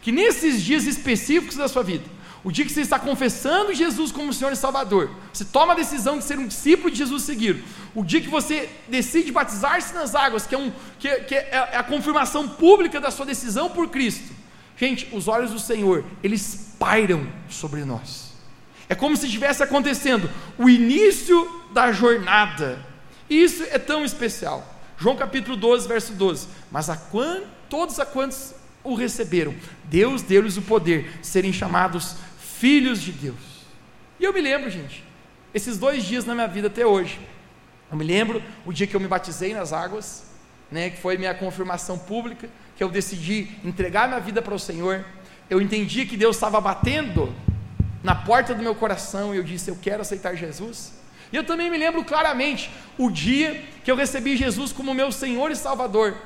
que 0.00 0.10
nesses 0.10 0.60
dias 0.60 0.84
específicos 0.84 1.54
da 1.54 1.68
sua 1.68 1.84
vida, 1.84 2.06
o 2.42 2.50
dia 2.50 2.64
que 2.64 2.72
você 2.72 2.80
está 2.80 2.98
confessando 2.98 3.72
Jesus 3.72 4.10
como 4.10 4.32
Senhor 4.32 4.52
e 4.52 4.56
Salvador, 4.56 5.10
você 5.32 5.44
toma 5.44 5.74
a 5.74 5.76
decisão 5.76 6.18
de 6.18 6.24
ser 6.24 6.40
um 6.40 6.48
discípulo 6.48 6.90
de 6.90 6.98
Jesus 6.98 7.22
seguir. 7.22 7.62
O 7.94 8.02
dia 8.02 8.20
que 8.20 8.28
você 8.28 8.68
decide 8.88 9.30
batizar-se 9.30 9.94
nas 9.94 10.16
águas, 10.16 10.44
que, 10.44 10.56
é, 10.56 10.58
um, 10.58 10.72
que, 10.98 11.08
que 11.20 11.36
é 11.36 11.76
a 11.76 11.84
confirmação 11.84 12.48
pública 12.48 13.00
da 13.00 13.12
sua 13.12 13.26
decisão 13.26 13.70
por 13.70 13.90
Cristo, 13.90 14.41
Gente, 14.76 15.08
os 15.12 15.28
olhos 15.28 15.50
do 15.50 15.58
Senhor, 15.58 16.04
eles 16.22 16.74
pairam 16.78 17.26
sobre 17.48 17.84
nós. 17.84 18.32
É 18.88 18.94
como 18.94 19.16
se 19.16 19.26
estivesse 19.26 19.62
acontecendo 19.62 20.28
o 20.58 20.68
início 20.68 21.48
da 21.72 21.92
jornada. 21.92 22.84
Isso 23.28 23.62
é 23.70 23.78
tão 23.78 24.04
especial. 24.04 24.66
João 24.98 25.16
capítulo 25.16 25.56
12, 25.56 25.88
verso 25.88 26.12
12. 26.12 26.48
Mas 26.70 26.90
a 26.90 26.96
quant, 26.96 27.44
todos 27.68 27.98
a 27.98 28.06
quantos 28.06 28.54
o 28.84 28.94
receberam, 28.94 29.54
Deus 29.84 30.22
deu-lhes 30.22 30.56
o 30.56 30.62
poder 30.62 31.08
de 31.20 31.26
serem 31.26 31.52
chamados 31.52 32.16
filhos 32.38 33.00
de 33.00 33.12
Deus. 33.12 33.64
E 34.20 34.24
eu 34.24 34.32
me 34.32 34.40
lembro, 34.40 34.68
gente, 34.70 35.02
esses 35.54 35.78
dois 35.78 36.04
dias 36.04 36.24
na 36.24 36.34
minha 36.34 36.48
vida 36.48 36.68
até 36.68 36.86
hoje. 36.86 37.18
Eu 37.90 37.96
me 37.96 38.04
lembro 38.04 38.42
o 38.64 38.72
dia 38.72 38.86
que 38.86 38.94
eu 38.94 39.00
me 39.00 39.08
batizei 39.08 39.52
nas 39.52 39.72
águas, 39.72 40.24
né, 40.72 40.90
que 40.90 40.96
foi 40.96 41.16
minha 41.16 41.34
confirmação 41.34 41.98
pública 41.98 42.48
que 42.74 42.82
eu 42.82 42.88
decidi 42.88 43.48
entregar 43.62 44.08
minha 44.08 44.18
vida 44.18 44.40
para 44.40 44.54
o 44.54 44.58
Senhor, 44.58 45.04
eu 45.48 45.60
entendi 45.60 46.06
que 46.06 46.16
Deus 46.16 46.34
estava 46.36 46.60
batendo 46.60 47.32
na 48.02 48.14
porta 48.14 48.54
do 48.54 48.62
meu 48.62 48.74
coração 48.74 49.34
e 49.34 49.36
eu 49.36 49.44
disse: 49.44 49.70
Eu 49.70 49.78
quero 49.80 50.00
aceitar 50.00 50.34
Jesus. 50.34 50.94
E 51.30 51.36
eu 51.36 51.44
também 51.44 51.70
me 51.70 51.78
lembro 51.78 52.02
claramente 52.04 52.70
o 52.98 53.10
dia 53.10 53.62
que 53.84 53.90
eu 53.90 53.96
recebi 53.96 54.36
Jesus 54.36 54.72
como 54.72 54.94
meu 54.94 55.12
Senhor 55.12 55.50
e 55.50 55.56
Salvador. 55.56 56.16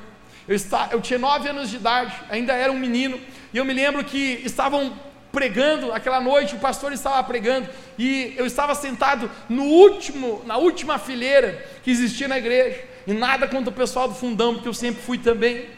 Eu, 0.47 0.55
está, 0.55 0.89
eu 0.91 1.01
tinha 1.01 1.19
nove 1.19 1.49
anos 1.49 1.69
de 1.69 1.75
idade, 1.75 2.13
ainda 2.29 2.53
era 2.53 2.71
um 2.71 2.79
menino, 2.79 3.19
e 3.53 3.57
eu 3.57 3.65
me 3.65 3.73
lembro 3.73 4.03
que 4.03 4.41
estavam 4.45 4.97
pregando, 5.31 5.91
aquela 5.91 6.21
noite 6.21 6.55
o 6.55 6.59
pastor 6.59 6.93
estava 6.93 7.21
pregando 7.23 7.69
e 7.99 8.33
eu 8.37 8.45
estava 8.45 8.73
sentado 8.73 9.29
no 9.49 9.63
último, 9.63 10.41
na 10.45 10.57
última 10.57 10.97
fileira 10.97 11.65
que 11.83 11.91
existia 11.91 12.27
na 12.27 12.37
igreja. 12.37 12.96
E 13.07 13.13
nada 13.13 13.47
contra 13.47 13.69
o 13.69 13.73
pessoal 13.73 14.09
do 14.09 14.13
fundão, 14.13 14.55
porque 14.55 14.67
eu 14.67 14.73
sempre 14.73 15.01
fui 15.01 15.17
também. 15.17 15.69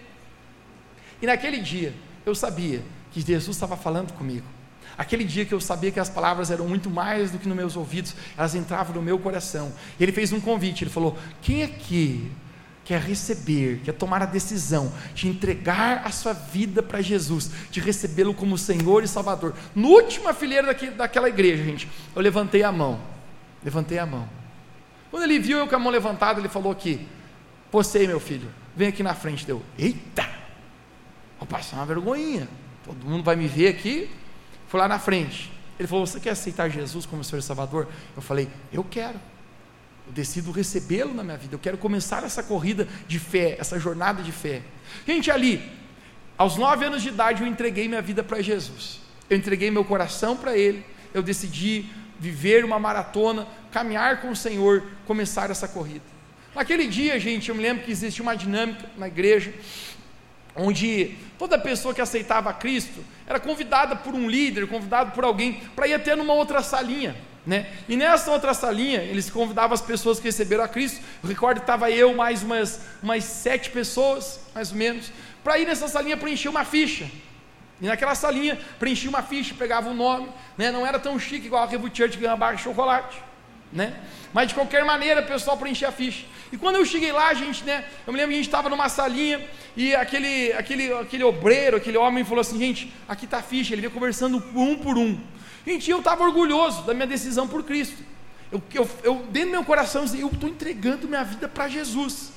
E 1.22 1.28
naquele 1.28 1.60
dia 1.60 1.94
eu 2.26 2.34
sabia 2.34 2.82
que 3.12 3.22
Jesus 3.22 3.56
estava 3.56 3.78
falando 3.78 4.12
comigo. 4.14 4.46
Aquele 4.98 5.24
dia 5.24 5.46
que 5.46 5.54
eu 5.54 5.62
sabia 5.62 5.92
que 5.92 6.00
as 6.00 6.10
palavras 6.10 6.52
eram 6.52 6.68
muito 6.68 6.90
mais 6.90 7.32
do 7.32 7.38
que 7.38 7.48
nos 7.48 7.56
meus 7.56 7.76
ouvidos, 7.78 8.16
elas 8.36 8.56
entravam 8.56 8.96
no 8.96 9.02
meu 9.02 9.20
coração. 9.20 9.72
Ele 10.00 10.12
fez 10.12 10.34
um 10.34 10.42
convite, 10.42 10.84
ele 10.84 10.92
falou: 10.92 11.18
"Quem 11.42 11.64
aqui 11.64 12.30
quer 12.90 13.00
receber, 13.00 13.82
quer 13.84 13.94
tomar 13.94 14.24
a 14.24 14.26
decisão 14.26 14.92
de 15.14 15.28
entregar 15.28 16.02
a 16.04 16.10
sua 16.10 16.34
vida 16.34 16.82
para 16.82 17.04
Jesus, 17.04 17.52
de 17.70 17.80
recebê-lo 17.80 18.34
como 18.34 18.58
Senhor 18.58 19.04
e 19.04 19.08
Salvador. 19.08 19.54
No 19.76 19.90
última 19.90 20.34
fileira 20.34 20.74
daquela 20.98 21.30
igreja, 21.30 21.64
gente, 21.64 21.88
eu 22.16 22.22
levantei 22.22 22.64
a 22.64 22.72
mão. 22.72 23.00
Levantei 23.64 24.00
a 24.00 24.08
mão. 24.08 24.28
Quando 25.12 25.22
ele 25.22 25.38
viu 25.38 25.60
eu 25.60 25.68
com 25.68 25.76
a 25.76 25.80
mão 25.80 25.92
levantada, 25.92 26.40
ele 26.40 26.50
falou 26.50 26.72
aqui: 26.72 27.08
Você, 27.72 28.08
meu 28.08 28.20
filho, 28.20 28.50
vem 28.76 28.88
aqui 28.88 29.04
na 29.04 29.14
frente. 29.14 29.46
Deu, 29.46 29.62
eita, 29.78 30.28
vou 31.38 31.48
passar 31.48 31.78
uma 31.78 31.86
vergonhinha. 31.86 32.48
Todo 32.84 33.06
mundo 33.06 33.24
vai 33.24 33.36
me 33.36 33.48
ver 33.48 33.68
aqui. 33.68 34.10
Fui 34.68 34.80
lá 34.80 34.88
na 34.88 35.00
frente. 35.00 35.52
Ele 35.78 35.88
falou: 35.88 36.06
Você 36.06 36.20
quer 36.20 36.32
aceitar 36.32 36.70
Jesus 36.70 37.06
como 37.06 37.24
Senhor 37.24 37.40
e 37.40 37.44
Salvador? 37.44 37.88
Eu 38.16 38.22
falei: 38.22 38.50
Eu 38.72 38.84
quero. 38.84 39.20
Eu 40.08 40.14
decido 40.14 40.52
recebê-lo 40.52 41.14
na 41.14 41.24
minha 41.24 41.38
vida. 41.38 41.56
Eu 41.56 41.60
quero 41.60 41.78
começar 41.78 42.24
essa 42.24 42.42
corrida 42.42 42.88
de 43.08 43.20
fé, 43.20 43.56
essa 43.60 43.80
jornada 43.80 44.24
de 44.24 44.32
fé. 44.32 44.64
Gente, 45.06 45.30
ali, 45.30 45.72
aos 46.38 46.58
nove 46.58 46.86
anos 46.86 47.02
de 47.02 47.10
idade, 47.10 47.44
eu 47.44 47.48
entreguei 47.48 47.88
minha 47.88 48.02
vida 48.02 48.24
para 48.24 48.42
Jesus. 48.42 49.00
Eu 49.30 49.38
entreguei 49.38 49.70
meu 49.70 49.86
coração 49.86 50.36
para 50.36 50.58
Ele. 50.58 50.84
Eu 51.14 51.22
decidi 51.22 51.86
viver 52.20 52.66
uma 52.66 52.80
maratona, 52.80 53.48
caminhar 53.72 54.20
com 54.22 54.32
o 54.32 54.36
Senhor, 54.36 54.84
começar 55.06 55.50
essa 55.50 55.68
corrida. 55.68 56.19
Naquele 56.56 56.88
dia, 56.88 57.20
gente, 57.20 57.50
eu 57.50 57.56
me 57.56 57.62
lembro 57.62 57.84
que 57.84 57.92
existia 57.92 58.24
uma 58.24 58.36
dinâmica 58.36 58.90
na 58.98 59.08
igreja, 59.08 59.54
onde 60.56 61.16
toda 61.38 61.58
pessoa 61.58 61.94
que 61.94 62.02
aceitava 62.02 62.52
Cristo 62.54 63.04
era 63.28 63.40
convidada 63.40 63.96
por 63.96 64.14
um 64.14 64.28
líder, 64.28 64.68
convidada 64.68 65.12
por 65.12 65.24
alguém, 65.24 65.62
para 65.76 65.88
ir 65.88 65.94
até 65.94 66.16
numa 66.16 66.34
outra 66.34 66.62
salinha. 66.62 67.16
Né? 67.46 67.68
E 67.88 67.96
nessa 67.96 68.32
outra 68.32 68.54
salinha, 68.54 69.02
eles 69.02 69.30
convidavam 69.30 69.74
as 69.74 69.82
pessoas 69.82 70.20
que 70.20 70.26
receberam 70.26 70.64
a 70.64 70.68
Cristo. 70.68 71.02
Eu 71.24 71.30
recordo 71.30 71.58
que 71.58 71.64
estava 71.64 71.90
eu, 71.90 72.14
mais 72.14 72.44
umas, 72.44 72.82
umas 73.02 73.24
sete 73.24 73.70
pessoas, 73.70 74.40
mais 74.54 74.72
ou 74.72 74.78
menos, 74.78 75.12
para 75.44 75.58
ir 75.58 75.66
nessa 75.66 75.88
salinha 75.88 76.18
preencher 76.18 76.50
uma 76.50 76.66
ficha. 76.66 77.10
E 77.82 77.86
naquela 77.86 78.14
salinha, 78.14 78.60
preenchia 78.78 79.10
uma 79.10 79.24
ficha, 79.24 79.56
pegava 79.58 79.88
o 79.88 79.92
um 79.92 79.96
nome, 79.96 80.30
né? 80.58 80.70
não 80.70 80.86
era 80.86 81.00
tão 81.00 81.18
chique 81.18 81.48
igual 81.48 81.64
a 81.64 81.66
Revo 81.66 81.90
Church 81.96 82.18
ganhar 82.18 82.36
barra 82.36 82.56
de 82.56 82.64
chocolate. 82.64 83.29
Né? 83.72 83.96
Mas 84.34 84.50
de 84.50 84.54
qualquer 84.56 84.84
maneira, 84.84 85.22
pessoal 85.22 85.58
preenchia 85.58 85.90
a 85.90 85.92
ficha. 85.92 86.26
E 86.52 86.58
quando 86.58 86.78
eu 86.78 86.86
cheguei 86.86 87.12
lá, 87.12 87.34
gente, 87.34 87.64
né? 87.64 87.86
Eu 88.06 88.12
me 88.12 88.18
lembro 88.18 88.32
que 88.32 88.36
a 88.36 88.42
gente 88.42 88.48
estava 88.48 88.70
numa 88.70 88.90
salinha 88.90 89.40
e 89.78 89.94
aquele, 89.96 90.52
aquele, 90.54 90.92
aquele 90.94 91.24
obreiro, 91.24 91.78
aquele 91.78 91.98
homem 91.98 92.24
falou 92.24 92.42
assim: 92.42 92.58
gente, 92.58 92.92
aqui 93.08 93.26
está 93.26 93.38
a 93.38 93.44
ficha. 93.44 93.74
Ele 93.74 93.82
veio 93.82 93.94
conversando 93.94 94.44
um 94.56 94.76
por 94.76 94.98
um. 94.98 95.20
Gente, 95.66 95.90
eu 95.90 96.00
estava 96.00 96.24
orgulhoso 96.24 96.84
da 96.84 96.94
minha 96.94 97.06
decisão 97.06 97.48
por 97.48 97.64
Cristo. 97.64 98.04
Eu, 98.52 98.62
eu, 98.74 98.90
eu 99.04 99.16
dentro 99.30 99.50
do 99.50 99.52
meu 99.52 99.64
coração, 99.64 100.06
eu 100.18 100.28
estou 100.30 100.50
entregando 100.50 101.08
minha 101.08 101.24
vida 101.24 101.48
para 101.48 101.68
Jesus. 101.68 102.32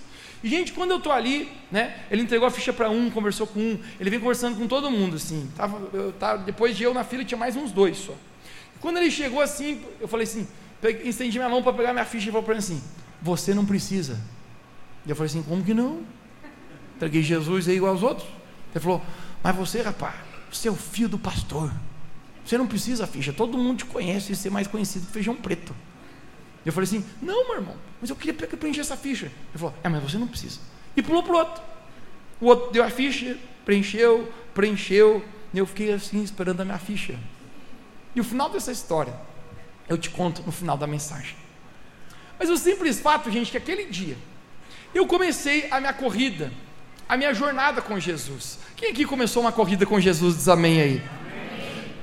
E, 0.44 0.48
gente, 0.48 0.72
quando 0.72 0.90
eu 0.90 0.98
estou 0.98 1.12
ali, 1.12 1.48
né, 1.70 2.00
ele 2.10 2.22
entregou 2.22 2.46
a 2.46 2.50
ficha 2.50 2.72
para 2.72 2.90
um, 2.90 3.08
conversou 3.10 3.46
com 3.46 3.60
um, 3.60 3.78
ele 4.00 4.10
vem 4.10 4.18
conversando 4.18 4.58
com 4.58 4.66
todo 4.66 4.90
mundo, 4.90 5.16
assim. 5.16 5.48
Tava, 5.56 5.88
eu, 5.92 6.12
tava, 6.12 6.42
depois 6.42 6.76
de 6.76 6.82
eu 6.82 6.92
na 6.92 7.04
fila, 7.04 7.24
tinha 7.24 7.38
mais 7.38 7.54
uns 7.56 7.70
dois 7.70 7.96
só. 7.96 8.12
E 8.12 8.78
quando 8.80 8.96
ele 8.96 9.10
chegou 9.10 9.40
assim, 9.40 9.80
eu 10.00 10.08
falei 10.08 10.24
assim, 10.24 10.48
peguei, 10.82 11.08
estendi 11.08 11.38
minha 11.38 11.48
mão 11.48 11.62
para 11.62 11.72
pegar 11.72 11.92
minha 11.92 12.04
ficha 12.04 12.28
e 12.28 12.32
falou 12.32 12.42
para 12.42 12.54
ele 12.54 12.58
assim: 12.58 12.82
Você 13.22 13.54
não 13.54 13.64
precisa. 13.64 14.20
E 15.06 15.10
eu 15.10 15.16
falei 15.16 15.30
assim: 15.30 15.42
Como 15.42 15.64
que 15.64 15.72
não? 15.72 16.02
Entreguei 16.96 17.22
Jesus 17.22 17.68
aí 17.68 17.76
igual 17.76 17.92
aos 17.92 18.02
outros. 18.02 18.28
Ele 18.74 18.80
falou: 18.80 19.00
Mas 19.42 19.56
você, 19.56 19.80
rapaz, 19.80 20.14
você 20.50 20.68
é 20.68 20.70
o 20.70 20.76
filho 20.76 21.08
do 21.08 21.18
pastor. 21.18 21.72
Você 22.44 22.58
não 22.58 22.66
precisa 22.66 23.06
ficha, 23.06 23.32
todo 23.32 23.56
mundo 23.56 23.78
te 23.78 23.84
conhece 23.84 24.32
e 24.32 24.36
ser 24.36 24.50
mais 24.50 24.66
conhecido 24.66 25.06
que 25.06 25.12
feijão 25.12 25.36
preto. 25.36 25.74
Eu 26.66 26.72
falei 26.72 26.84
assim: 26.84 27.04
Não, 27.22 27.48
meu 27.48 27.56
irmão, 27.56 27.76
mas 28.00 28.10
eu 28.10 28.16
queria 28.16 28.34
preencher 28.34 28.80
essa 28.80 28.96
ficha. 28.96 29.26
Ele 29.26 29.58
falou: 29.58 29.74
É, 29.82 29.88
mas 29.88 30.02
você 30.02 30.18
não 30.18 30.26
precisa. 30.26 30.58
E 30.96 31.02
pulou 31.02 31.22
para 31.22 31.32
o 31.32 31.36
outro. 31.36 31.62
O 32.40 32.46
outro 32.46 32.72
deu 32.72 32.82
a 32.84 32.90
ficha, 32.90 33.38
preencheu, 33.64 34.30
preencheu. 34.52 35.24
E 35.54 35.58
eu 35.58 35.66
fiquei 35.66 35.92
assim, 35.92 36.22
esperando 36.22 36.60
a 36.60 36.64
minha 36.64 36.78
ficha. 36.78 37.14
E 38.14 38.20
o 38.20 38.24
final 38.24 38.50
dessa 38.50 38.72
história, 38.72 39.14
eu 39.88 39.98
te 39.98 40.10
conto 40.10 40.42
no 40.42 40.52
final 40.52 40.76
da 40.76 40.86
mensagem. 40.86 41.36
Mas 42.38 42.50
o 42.50 42.56
simples 42.56 43.00
fato, 43.00 43.30
gente, 43.30 43.50
que 43.50 43.56
aquele 43.56 43.84
dia, 43.84 44.16
eu 44.94 45.06
comecei 45.06 45.68
a 45.70 45.80
minha 45.80 45.92
corrida, 45.92 46.52
a 47.08 47.16
minha 47.16 47.32
jornada 47.32 47.80
com 47.80 47.98
Jesus. 47.98 48.58
Quem 48.76 48.90
aqui 48.90 49.04
começou 49.04 49.42
uma 49.42 49.52
corrida 49.52 49.86
com 49.86 50.00
Jesus? 50.00 50.36
Diz 50.36 50.48
amém 50.48 50.80
aí. 50.80 51.02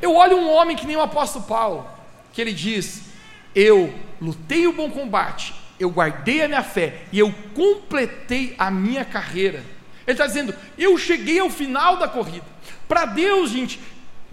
Eu 0.02 0.16
olho 0.16 0.38
um 0.38 0.50
homem 0.50 0.76
que 0.78 0.88
nem 0.88 0.96
o 0.96 1.02
apóstolo 1.02 1.46
Paulo, 1.46 1.88
que 2.32 2.42
ele 2.42 2.54
diz: 2.54 3.02
Eu 3.54 3.94
lutei 4.22 4.66
o 4.66 4.74
bom 4.74 4.90
combate, 4.90 5.54
eu 5.80 5.90
guardei 5.90 6.42
a 6.42 6.48
minha 6.48 6.64
fé 6.64 7.02
e 7.12 7.20
eu 7.20 7.34
completei 7.54 8.56
a 8.58 8.72
minha 8.72 9.04
carreira. 9.04 9.64
Ele 10.08 10.14
está 10.14 10.26
dizendo: 10.26 10.56
Eu 10.78 10.98
cheguei 10.98 11.40
ao 11.40 11.50
final 11.50 11.98
da 11.98 12.08
corrida. 12.08 12.46
Para 12.88 13.06
Deus, 13.06 13.52
gente, 13.52 13.80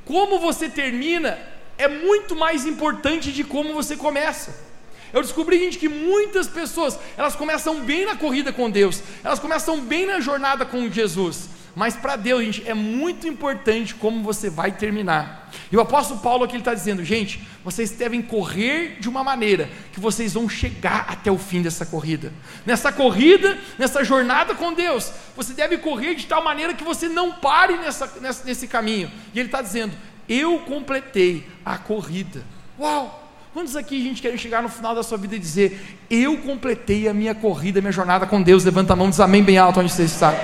como 0.05 0.39
você 0.39 0.69
termina 0.69 1.39
é 1.79 1.89
muito 1.89 2.35
mais 2.35 2.67
importante 2.67 3.33
de 3.33 3.45
como 3.45 3.75
você 3.75 3.97
começa. 3.97 4.67
Eu 5.13 5.23
descobri, 5.23 5.59
gente, 5.59 5.79
que 5.79 5.89
muitas 5.89 6.49
pessoas, 6.49 6.99
elas 7.17 7.37
começam 7.37 7.81
bem 7.81 8.05
na 8.05 8.17
corrida 8.17 8.53
com 8.53 8.71
Deus, 8.71 9.03
elas 9.23 9.39
começam 9.39 9.81
bem 9.81 10.07
na 10.07 10.21
jornada 10.21 10.67
com 10.67 10.91
Jesus, 10.91 11.49
mas 11.77 11.95
para 11.95 12.17
Deus, 12.17 12.43
gente, 12.43 12.67
é 12.67 12.73
muito 12.73 13.29
importante 13.29 13.95
como 13.95 14.23
você 14.23 14.49
vai 14.49 14.73
terminar. 14.73 15.51
E 15.71 15.77
o 15.77 15.81
apóstolo 15.81 16.21
Paulo 16.21 16.43
aqui 16.43 16.57
está 16.57 16.73
dizendo, 16.73 17.05
gente, 17.05 17.47
vocês 17.63 17.91
devem 17.91 18.23
correr 18.23 18.97
de 18.99 19.09
uma 19.11 19.23
maneira 19.23 19.69
que 19.93 20.01
vocês 20.01 20.33
vão 20.33 20.49
chegar 20.49 21.05
até 21.07 21.31
o 21.31 21.37
fim 21.37 21.61
dessa 21.61 21.85
corrida. 21.85 22.33
Nessa 22.65 22.91
corrida, 22.91 23.59
nessa 23.79 24.03
jornada 24.03 24.55
com 24.55 24.73
Deus, 24.73 25.13
você 25.37 25.53
deve 25.53 25.77
correr 25.77 26.15
de 26.15 26.27
tal 26.27 26.43
maneira 26.43 26.73
que 26.73 26.83
você 26.83 27.09
não 27.09 27.33
pare 27.33 27.77
nessa, 27.77 28.11
nessa 28.23 28.45
nesse 28.45 28.67
caminho. 28.67 29.11
E 29.35 29.39
ele 29.39 29.49
está 29.49 29.61
dizendo, 29.61 29.95
eu 30.29 30.61
completei 30.61 31.47
a 31.65 31.79
corrida. 31.79 32.43
Uau! 32.79 33.25
Quantos 33.53 33.75
aqui, 33.75 34.03
gente, 34.03 34.21
querem 34.21 34.37
chegar 34.37 34.63
no 34.63 34.69
final 34.69 34.95
da 34.95 35.03
sua 35.03 35.17
vida 35.17 35.35
e 35.35 35.39
dizer: 35.39 35.99
Eu 36.11 36.39
completei 36.39 37.09
a 37.09 37.15
minha 37.15 37.35
corrida, 37.35 37.79
a 37.79 37.83
minha 37.83 37.93
jornada 37.93 38.27
com 38.27 38.43
Deus? 38.43 38.65
Levanta 38.65 38.93
a 38.93 38.97
mão, 38.97 39.09
diz 39.09 39.19
amém 39.19 39.43
bem 39.43 39.57
alto 39.57 39.81
onde 39.81 39.91
você 39.91 40.03
está 40.03 40.35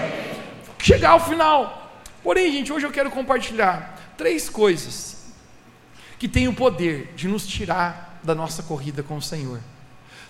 chegar 0.83 1.11
ao 1.11 1.21
final. 1.21 2.03
Porém, 2.23 2.53
gente, 2.53 2.73
hoje 2.73 2.87
eu 2.87 2.91
quero 2.91 3.11
compartilhar 3.11 4.15
três 4.17 4.49
coisas 4.49 5.33
que 6.19 6.29
têm 6.29 6.49
o 6.49 6.55
poder 6.55 7.13
de 7.15 7.29
nos 7.29 7.47
tirar 7.47 8.21
da 8.23 8.35
nossa 8.35 8.63
corrida 8.63 9.03
com 9.03 9.17
o 9.17 9.23
Senhor. 9.23 9.61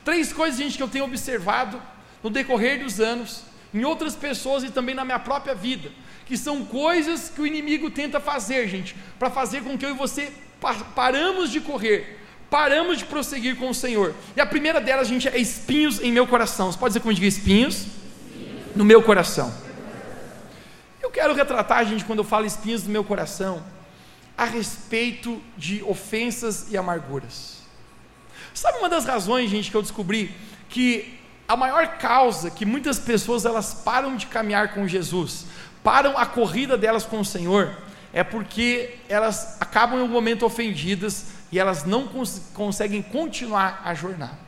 Três 0.04 0.32
coisas, 0.32 0.58
gente, 0.58 0.76
que 0.76 0.82
eu 0.82 0.88
tenho 0.88 1.04
observado 1.04 1.80
no 2.22 2.30
decorrer 2.30 2.82
dos 2.82 3.00
anos, 3.00 3.42
em 3.72 3.84
outras 3.84 4.14
pessoas 4.14 4.62
e 4.62 4.70
também 4.70 4.94
na 4.94 5.04
minha 5.04 5.18
própria 5.18 5.54
vida, 5.54 5.90
que 6.32 6.38
são 6.38 6.64
coisas 6.64 7.28
que 7.28 7.42
o 7.42 7.46
inimigo 7.46 7.90
tenta 7.90 8.18
fazer, 8.18 8.66
gente, 8.66 8.96
para 9.18 9.28
fazer 9.28 9.62
com 9.62 9.76
que 9.76 9.84
eu 9.84 9.90
e 9.90 9.92
você 9.92 10.32
paramos 10.94 11.50
de 11.50 11.60
correr, 11.60 12.18
paramos 12.48 12.96
de 12.96 13.04
prosseguir 13.04 13.54
com 13.56 13.68
o 13.68 13.74
Senhor. 13.74 14.14
E 14.34 14.40
a 14.40 14.46
primeira 14.46 14.80
delas, 14.80 15.08
gente, 15.08 15.28
é 15.28 15.36
espinhos 15.36 16.00
em 16.00 16.10
meu 16.10 16.26
coração. 16.26 16.72
Você 16.72 16.78
pode 16.78 16.94
dizer 16.94 17.12
digo 17.12 17.26
espinhos? 17.26 17.84
No 18.74 18.82
meu 18.82 19.02
coração. 19.02 19.52
Eu 21.02 21.10
quero 21.10 21.34
retratar, 21.34 21.84
gente, 21.84 22.02
quando 22.02 22.20
eu 22.20 22.24
falo 22.24 22.46
espinhos 22.46 22.82
do 22.82 22.88
meu 22.88 23.04
coração, 23.04 23.62
a 24.34 24.46
respeito 24.46 25.38
de 25.54 25.82
ofensas 25.82 26.68
e 26.70 26.78
amarguras. 26.78 27.58
Sabe 28.54 28.78
uma 28.78 28.88
das 28.88 29.04
razões, 29.04 29.50
gente, 29.50 29.70
que 29.70 29.76
eu 29.76 29.82
descobri 29.82 30.34
que 30.70 31.20
a 31.46 31.56
maior 31.58 31.98
causa 31.98 32.50
que 32.50 32.64
muitas 32.64 32.98
pessoas 32.98 33.44
elas 33.44 33.74
param 33.74 34.16
de 34.16 34.24
caminhar 34.24 34.72
com 34.72 34.88
Jesus, 34.88 35.44
param 35.82 36.16
a 36.16 36.26
corrida 36.26 36.76
delas 36.76 37.04
com 37.04 37.20
o 37.20 37.24
Senhor, 37.24 37.76
é 38.12 38.22
porque 38.22 38.96
elas 39.08 39.56
acabam 39.60 40.00
em 40.00 40.02
um 40.02 40.08
momento 40.08 40.44
ofendidas 40.44 41.26
e 41.50 41.58
elas 41.58 41.84
não 41.84 42.06
cons 42.06 42.42
conseguem 42.54 43.02
continuar 43.02 43.82
a 43.84 43.94
jornada. 43.94 44.42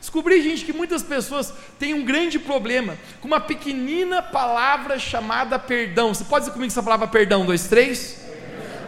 Descobri, 0.00 0.40
gente, 0.42 0.64
que 0.64 0.72
muitas 0.72 1.02
pessoas 1.02 1.52
têm 1.78 1.92
um 1.92 2.04
grande 2.04 2.38
problema 2.38 2.96
com 3.20 3.26
uma 3.26 3.40
pequenina 3.40 4.22
palavra 4.22 4.98
chamada 4.98 5.58
perdão. 5.58 6.14
Você 6.14 6.24
pode 6.24 6.44
dizer 6.44 6.52
comigo 6.52 6.70
essa 6.70 6.82
palavra 6.82 7.08
perdão? 7.08 7.44
Dois, 7.44 7.66
três? 7.66 8.24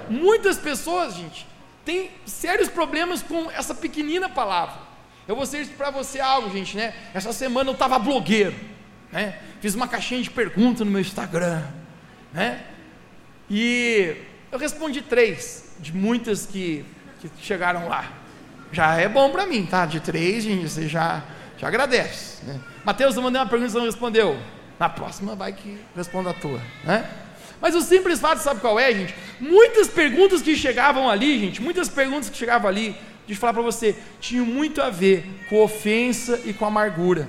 Muitas 0.08 0.56
pessoas, 0.56 1.14
gente, 1.14 1.46
têm 1.84 2.10
sérios 2.24 2.68
problemas 2.68 3.22
com 3.22 3.50
essa 3.50 3.74
pequenina 3.74 4.28
palavra. 4.28 4.76
Eu 5.26 5.34
vou 5.34 5.44
dizer 5.44 5.66
para 5.76 5.90
você 5.90 6.20
algo, 6.20 6.50
gente, 6.50 6.76
né? 6.76 6.94
Essa 7.12 7.32
semana 7.32 7.70
eu 7.70 7.74
estava 7.74 7.98
blogueiro, 7.98 8.54
né? 9.12 9.38
Fiz 9.60 9.74
uma 9.74 9.88
caixinha 9.88 10.22
de 10.22 10.30
perguntas 10.30 10.80
no 10.86 10.92
meu 10.92 11.00
Instagram, 11.00 11.62
né? 12.32 12.62
E 13.48 14.16
eu 14.52 14.58
respondi 14.58 15.02
três 15.02 15.74
de 15.80 15.94
muitas 15.94 16.46
que, 16.46 16.84
que 17.20 17.30
chegaram 17.40 17.88
lá. 17.88 18.12
Já 18.72 18.96
é 18.96 19.08
bom 19.08 19.30
para 19.30 19.46
mim, 19.46 19.66
tá? 19.66 19.86
De 19.86 19.98
três, 20.00 20.44
gente, 20.44 20.68
você 20.68 20.86
já, 20.88 21.24
já 21.58 21.66
agradece. 21.66 22.44
Né? 22.44 22.60
Mateus, 22.84 23.16
eu 23.16 23.22
mandei 23.22 23.40
uma 23.40 23.48
pergunta 23.48 23.72
e 23.72 23.74
não 23.74 23.84
respondeu. 23.84 24.38
Na 24.78 24.88
próxima 24.88 25.34
vai 25.34 25.52
que 25.52 25.78
responda 25.94 26.30
a 26.30 26.34
tua, 26.34 26.60
né? 26.84 27.08
Mas 27.60 27.74
o 27.74 27.82
simples 27.82 28.18
fato, 28.18 28.38
sabe 28.38 28.60
qual 28.60 28.80
é, 28.80 28.90
gente? 28.92 29.14
Muitas 29.38 29.88
perguntas 29.88 30.40
que 30.40 30.56
chegavam 30.56 31.10
ali, 31.10 31.38
gente, 31.38 31.60
muitas 31.60 31.88
perguntas 31.88 32.30
que 32.30 32.36
chegavam 32.36 32.70
ali, 32.70 32.96
deixa 33.26 33.32
eu 33.32 33.36
falar 33.36 33.52
para 33.52 33.62
você, 33.62 33.94
tinham 34.18 34.46
muito 34.46 34.80
a 34.80 34.88
ver 34.88 35.28
com 35.48 35.62
ofensa 35.62 36.40
e 36.46 36.54
com 36.54 36.64
amargura. 36.64 37.28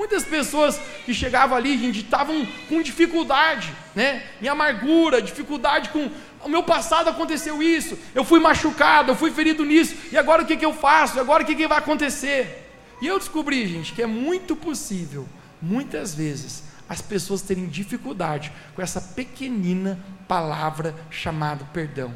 Muitas 0.00 0.24
pessoas 0.24 0.80
que 1.04 1.12
chegavam 1.12 1.54
ali, 1.54 1.76
gente, 1.76 2.00
estavam 2.00 2.46
com 2.70 2.80
dificuldade, 2.80 3.70
né? 3.94 4.24
Em 4.40 4.48
amargura, 4.48 5.20
dificuldade 5.20 5.90
com 5.90 6.10
o 6.42 6.48
meu 6.48 6.62
passado 6.62 7.10
aconteceu 7.10 7.62
isso, 7.62 7.98
eu 8.14 8.24
fui 8.24 8.40
machucado, 8.40 9.10
eu 9.10 9.14
fui 9.14 9.30
ferido 9.30 9.62
nisso, 9.62 9.94
e 10.10 10.16
agora 10.16 10.42
o 10.42 10.46
que, 10.46 10.56
que 10.56 10.64
eu 10.64 10.72
faço? 10.72 11.20
Agora 11.20 11.42
o 11.42 11.46
que, 11.46 11.54
que 11.54 11.68
vai 11.68 11.76
acontecer? 11.76 12.66
E 13.02 13.06
eu 13.06 13.18
descobri, 13.18 13.66
gente, 13.68 13.92
que 13.92 14.00
é 14.00 14.06
muito 14.06 14.56
possível, 14.56 15.28
muitas 15.60 16.14
vezes, 16.14 16.64
as 16.88 17.02
pessoas 17.02 17.42
terem 17.42 17.66
dificuldade 17.66 18.50
com 18.74 18.80
essa 18.80 19.02
pequenina 19.02 20.02
palavra 20.26 20.94
chamada 21.10 21.62
perdão. 21.74 22.14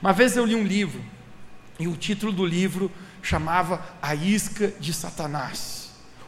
Uma 0.00 0.12
vez 0.12 0.36
eu 0.36 0.46
li 0.46 0.54
um 0.54 0.62
livro, 0.62 1.04
e 1.80 1.88
o 1.88 1.96
título 1.96 2.30
do 2.30 2.46
livro 2.46 2.92
chamava 3.20 3.84
A 4.00 4.14
Isca 4.14 4.68
de 4.78 4.94
Satanás. 4.94 5.75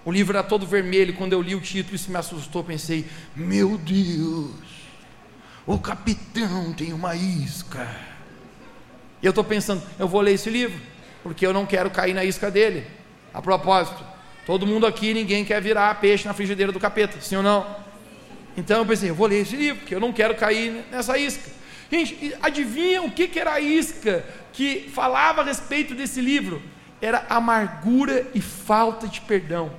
O 0.05 0.13
livro 0.13 0.37
era 0.37 0.47
todo 0.47 0.67
vermelho, 0.67 1.15
quando 1.15 1.33
eu 1.33 1.43
li 1.43 1.55
o 1.55 1.61
título, 1.61 1.97
isso 1.97 2.11
me 2.11 2.17
assustou, 2.17 2.65
pensei, 2.65 3.07
meu 3.35 3.77
Deus, 3.77 4.53
o 5.67 5.79
capitão 5.79 6.73
tem 6.73 6.93
uma 6.93 7.15
isca. 7.15 7.87
E 9.23 9.27
eu 9.27 9.31
estou 9.31 9.45
pensando, 9.45 9.83
eu 9.99 10.09
vou 10.09 10.21
ler 10.21 10.33
esse 10.33 10.49
livro, 10.49 10.81
porque 11.23 11.47
eu 11.47 11.53
não 11.53 11.67
quero 11.67 11.91
cair 11.91 12.15
na 12.15 12.25
isca 12.25 12.51
dele. 12.51 12.87
A 13.35 13.43
propósito, 13.43 14.03
todo 14.47 14.67
mundo 14.67 14.87
aqui, 14.87 15.13
ninguém 15.13 15.45
quer 15.45 15.61
virar 15.61 16.01
peixe 16.01 16.27
na 16.27 16.33
frigideira 16.33 16.73
do 16.73 16.81
capeta, 16.81 17.21
sim 17.21 17.37
ou 17.37 17.43
não? 17.43 17.67
Então 18.57 18.79
eu 18.79 18.87
pensei, 18.87 19.11
eu 19.11 19.15
vou 19.15 19.27
ler 19.27 19.43
esse 19.43 19.57
livro, 19.57 19.81
porque 19.81 19.95
eu 19.95 20.01
não 20.01 20.13
quero 20.13 20.35
cair 20.35 20.85
nessa 20.91 21.19
isca. 21.19 21.51
Gente, 21.91 22.35
adivinha 22.43 23.03
o 23.03 23.11
que, 23.11 23.29
que 23.29 23.39
era 23.39 23.55
a 23.55 23.61
isca 23.61 24.25
que 24.53 24.91
falava 24.93 25.43
a 25.43 25.45
respeito 25.45 25.95
desse 25.95 26.21
livro? 26.21 26.63
Era 27.01 27.25
amargura 27.29 28.27
e 28.35 28.41
falta 28.41 29.07
de 29.07 29.21
perdão. 29.21 29.71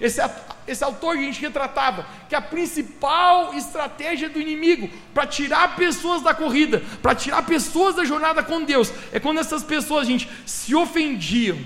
Esse, 0.00 0.20
esse 0.66 0.82
autor, 0.82 1.16
gente, 1.16 1.40
retratava 1.40 2.06
que 2.28 2.34
a 2.34 2.40
principal 2.40 3.54
estratégia 3.54 4.28
do 4.28 4.40
inimigo 4.40 4.90
para 5.12 5.26
tirar 5.26 5.76
pessoas 5.76 6.22
da 6.22 6.34
corrida, 6.34 6.82
para 7.00 7.14
tirar 7.14 7.42
pessoas 7.42 7.94
da 7.94 8.04
jornada 8.04 8.42
com 8.42 8.64
Deus, 8.64 8.92
é 9.12 9.20
quando 9.20 9.38
essas 9.38 9.62
pessoas, 9.62 10.06
gente, 10.06 10.28
se 10.44 10.74
ofendiam 10.74 11.58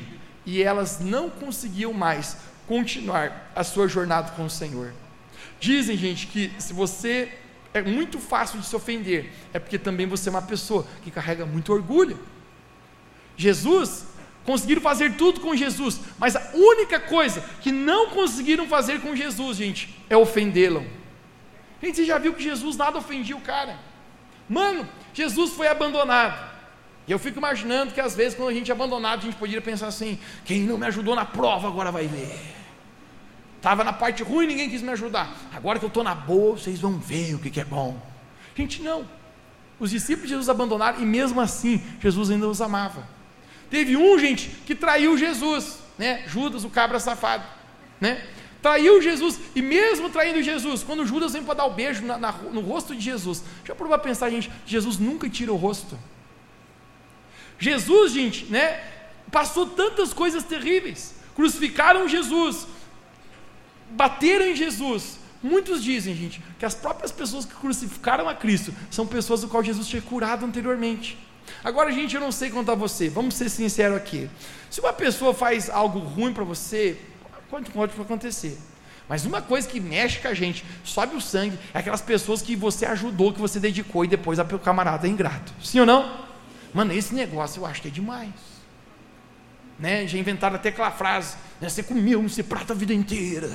e 0.45 0.63
elas 0.63 1.01
não 1.01 1.29
conseguiam 1.31 1.93
mais 1.93 2.37
continuar 2.67 3.51
a 3.55 3.65
sua 3.65 3.89
jornada 3.89 4.33
com 4.33 4.45
o 4.45 4.51
Senhor. 4.51 4.93
Dizem, 5.61 5.97
gente, 5.97 6.27
que 6.27 6.53
se 6.59 6.73
você 6.73 7.33
é 7.73 7.83
muito 7.83 8.19
fácil 8.19 8.61
de 8.61 8.67
se 8.67 8.77
ofender, 8.77 9.33
é 9.53 9.59
porque 9.59 9.79
também 9.79 10.07
você 10.07 10.29
é 10.29 10.33
uma 10.33 10.43
pessoa 10.43 10.87
que 11.03 11.11
carrega 11.11 11.45
muito 11.45 11.73
orgulho. 11.73 12.19
Jesus, 13.37 14.05
conseguiram 14.49 14.81
fazer 14.81 15.13
tudo 15.13 15.41
com 15.41 15.55
Jesus, 15.55 16.01
mas 16.19 16.35
a 16.35 16.53
única 16.55 16.99
coisa 16.99 17.45
que 17.61 17.71
não 17.71 18.09
conseguiram 18.09 18.67
fazer 18.67 18.99
com 19.03 19.15
Jesus, 19.15 19.59
gente, 19.59 19.95
é 20.09 20.17
ofendê-lo. 20.17 20.87
Gente, 21.83 21.97
você 21.97 22.05
já 22.07 22.17
viu 22.17 22.33
que 22.33 22.43
Jesus 22.43 22.75
nada 22.75 22.97
ofendia 22.97 23.37
o 23.37 23.43
cara? 23.43 23.79
Mano, 24.49 24.89
Jesus 25.13 25.53
foi 25.53 25.69
abandonado. 25.69 26.51
E 27.07 27.13
eu 27.13 27.19
fico 27.19 27.37
imaginando 27.37 27.93
que 27.93 28.01
às 28.01 28.17
vezes, 28.17 28.35
quando 28.35 28.49
a 28.49 28.55
gente 28.55 28.71
é 28.71 28.75
abandonado, 28.75 29.19
a 29.19 29.25
gente 29.25 29.37
poderia 29.37 29.61
pensar 29.61 29.89
assim: 29.89 30.19
quem 30.47 30.63
não 30.63 30.79
me 30.79 30.87
ajudou 30.87 31.15
na 31.15 31.27
prova 31.27 31.69
agora 31.69 31.93
vai 31.93 32.07
ver. 32.07 32.35
Estava 33.59 33.85
na 33.85 33.93
parte 33.93 34.23
ruim, 34.23 34.47
ninguém 34.47 34.71
quis 34.71 34.81
me 34.81 34.89
ajudar. 34.93 35.31
Agora 35.53 35.79
que 35.79 35.85
eu 35.85 35.89
estou 35.89 36.03
na 36.03 36.15
boa, 36.15 36.57
vocês 36.57 36.81
vão 36.81 36.99
ver 36.99 37.35
o 37.35 37.39
que, 37.39 37.51
que 37.51 37.61
é 37.61 37.67
bom. 37.67 38.01
Gente, 38.57 38.81
não. 38.81 39.07
Os 39.79 39.91
discípulos 39.91 40.29
de 40.29 40.31
Jesus 40.31 40.49
abandonaram 40.49 41.03
e 41.03 41.05
mesmo 41.05 41.39
assim 41.39 41.83
Jesus 42.01 42.31
ainda 42.31 42.49
os 42.49 42.63
amava. 42.63 43.18
Teve 43.71 43.97
um, 43.97 44.19
gente, 44.19 44.49
que 44.67 44.75
traiu 44.75 45.17
Jesus, 45.17 45.79
né? 45.99 46.25
Judas, 46.27 46.65
o 46.65 46.71
cabra 46.71 46.99
safado, 46.99 47.45
né? 48.01 48.25
Traiu 48.63 49.01
Jesus, 49.01 49.39
e 49.55 49.63
mesmo 49.63 50.11
traindo 50.11 50.43
Jesus, 50.43 50.83
quando 50.83 51.07
Judas 51.07 51.33
vem 51.33 51.45
para 51.45 51.55
dar 51.55 51.67
o 51.67 51.75
beijo 51.75 52.05
na, 52.05 52.19
na, 52.19 52.33
no 52.33 52.61
rosto 52.61 52.95
de 52.95 53.01
Jesus, 53.01 53.45
já 53.65 53.75
provou 53.75 53.95
a 53.95 53.99
pensar, 53.99 54.31
gente, 54.31 54.51
Jesus 54.67 54.99
nunca 54.99 55.29
tira 55.29 55.53
o 55.53 55.57
rosto. 55.57 55.97
Jesus, 57.59 58.13
gente, 58.13 58.47
né, 58.47 58.81
passou 59.31 59.67
tantas 59.67 60.13
coisas 60.13 60.43
terríveis. 60.45 61.15
Crucificaram 61.37 62.09
Jesus, 62.09 62.67
bateram 63.91 64.47
em 64.47 64.57
Jesus. 64.57 65.19
Muitos 65.41 65.85
dizem, 65.85 66.15
gente, 66.17 66.43
que 66.59 66.65
as 66.65 66.75
próprias 66.75 67.13
pessoas 67.13 67.45
que 67.45 67.55
crucificaram 67.55 68.29
a 68.29 68.35
Cristo 68.35 68.75
são 68.91 69.07
pessoas 69.07 69.43
do 69.43 69.49
qual 69.49 69.63
Jesus 69.63 69.87
tinha 69.87 70.03
curado 70.03 70.45
anteriormente. 70.45 71.17
Agora, 71.63 71.91
gente, 71.93 72.15
eu 72.15 72.21
não 72.21 72.33
sei 72.33 72.51
contar 72.51 72.75
você, 72.75 73.09
vamos 73.09 73.35
ser 73.35 73.49
sinceros 73.49 73.97
aqui. 73.97 74.29
Se 74.71 74.81
uma 74.81 74.93
pessoa 74.93 75.35
faz 75.35 75.69
algo 75.69 75.99
ruim 75.99 76.33
para 76.33 76.45
você, 76.45 76.99
pode, 77.51 77.71
pode 77.71 78.01
acontecer. 78.01 78.59
Mas 79.09 79.25
uma 79.25 79.41
coisa 79.41 79.67
que 79.67 79.81
mexe 79.81 80.19
com 80.19 80.29
a 80.29 80.35
gente, 80.35 80.65
sobe 80.85 81.17
o 81.17 81.21
sangue, 81.21 81.59
é 81.73 81.79
aquelas 81.79 82.03
pessoas 82.03 82.43
que 82.43 82.55
você 82.55 82.85
ajudou, 82.85 83.33
que 83.33 83.41
você 83.41 83.59
dedicou 83.59 84.05
e 84.05 84.09
depois 84.09 84.39
o 84.39 84.59
camarada 84.59 85.07
é 85.07 85.11
ingrato. 85.11 85.53
Sim 85.63 85.81
ou 85.81 85.87
não? 85.87 86.27
Mano, 86.75 86.93
esse 86.93 87.15
negócio 87.15 87.61
eu 87.61 87.67
acho 87.67 87.81
que 87.81 87.89
é 87.89 87.91
demais. 87.91 88.31
Né? 89.79 90.07
Já 90.07 90.19
inventaram 90.19 90.57
até 90.57 90.69
aquela 90.69 90.91
frase: 90.91 91.37
né? 91.61 91.69
você 91.69 91.83
comeu 91.83 92.23
nesse 92.23 92.43
prato 92.43 92.73
a 92.73 92.77
vida 92.77 92.93
inteira, 92.93 93.51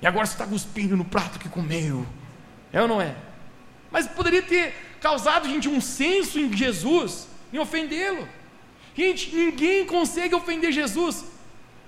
e 0.00 0.06
agora 0.06 0.24
você 0.24 0.32
está 0.32 0.46
cuspindo 0.46 0.96
no 0.96 1.04
prato 1.04 1.40
que 1.40 1.48
comeu. 1.48 2.06
É 2.72 2.80
ou 2.80 2.86
não 2.86 3.00
é? 3.00 3.16
Mas 3.90 4.06
poderia 4.06 4.42
ter 4.42 4.74
causado, 5.00 5.48
gente, 5.48 5.68
um 5.68 5.80
senso 5.80 6.38
em 6.38 6.54
Jesus, 6.56 7.28
em 7.52 7.58
ofendê-lo. 7.58 8.28
Gente, 8.96 9.34
ninguém 9.34 9.86
consegue 9.86 10.34
ofender 10.34 10.72
Jesus. 10.72 11.24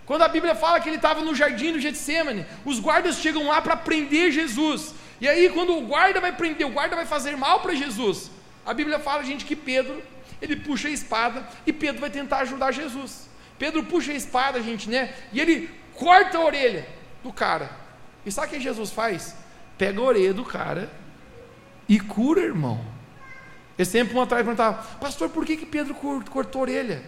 Quando 0.06 0.22
a 0.22 0.28
Bíblia 0.28 0.54
fala 0.54 0.80
que 0.80 0.88
ele 0.88 0.96
estava 0.96 1.22
no 1.22 1.34
jardim 1.34 1.72
do 1.72 1.80
Getsemane, 1.80 2.44
os 2.64 2.80
guardas 2.80 3.18
chegam 3.18 3.46
lá 3.46 3.60
para 3.62 3.76
prender 3.76 4.32
Jesus. 4.32 4.94
E 5.20 5.28
aí, 5.28 5.50
quando 5.50 5.76
o 5.76 5.82
guarda 5.82 6.20
vai 6.20 6.32
prender, 6.32 6.66
o 6.66 6.70
guarda 6.70 6.96
vai 6.96 7.06
fazer 7.06 7.36
mal 7.36 7.60
para 7.60 7.74
Jesus. 7.74 8.30
A 8.64 8.74
Bíblia 8.74 8.98
fala, 8.98 9.22
gente, 9.22 9.44
que 9.44 9.54
Pedro 9.54 10.02
ele 10.40 10.56
puxa 10.56 10.88
a 10.88 10.90
espada 10.90 11.46
e 11.66 11.72
Pedro 11.72 12.00
vai 12.00 12.10
tentar 12.10 12.38
ajudar 12.38 12.72
Jesus. 12.72 13.28
Pedro 13.58 13.84
puxa 13.84 14.12
a 14.12 14.14
espada, 14.14 14.62
gente, 14.62 14.88
né? 14.88 15.14
E 15.32 15.40
ele 15.40 15.70
corta 15.94 16.38
a 16.38 16.44
orelha 16.44 16.88
do 17.22 17.32
cara. 17.32 17.70
E 18.24 18.32
sabe 18.32 18.48
o 18.48 18.50
que 18.50 18.60
Jesus 18.60 18.90
faz? 18.90 19.36
Pega 19.76 20.00
a 20.00 20.04
orelha 20.04 20.32
do 20.32 20.44
cara 20.44 20.90
e 21.88 22.00
cura, 22.00 22.40
irmão. 22.40 22.84
Esse 23.80 23.92
tempo 23.92 24.14
um 24.14 24.20
atrás 24.20 24.44
perguntava, 24.44 24.82
pastor, 24.98 25.30
por 25.30 25.42
que, 25.46 25.56
que 25.56 25.64
Pedro 25.64 25.94
cortou 25.94 26.58
a 26.58 26.62
orelha? 26.62 27.02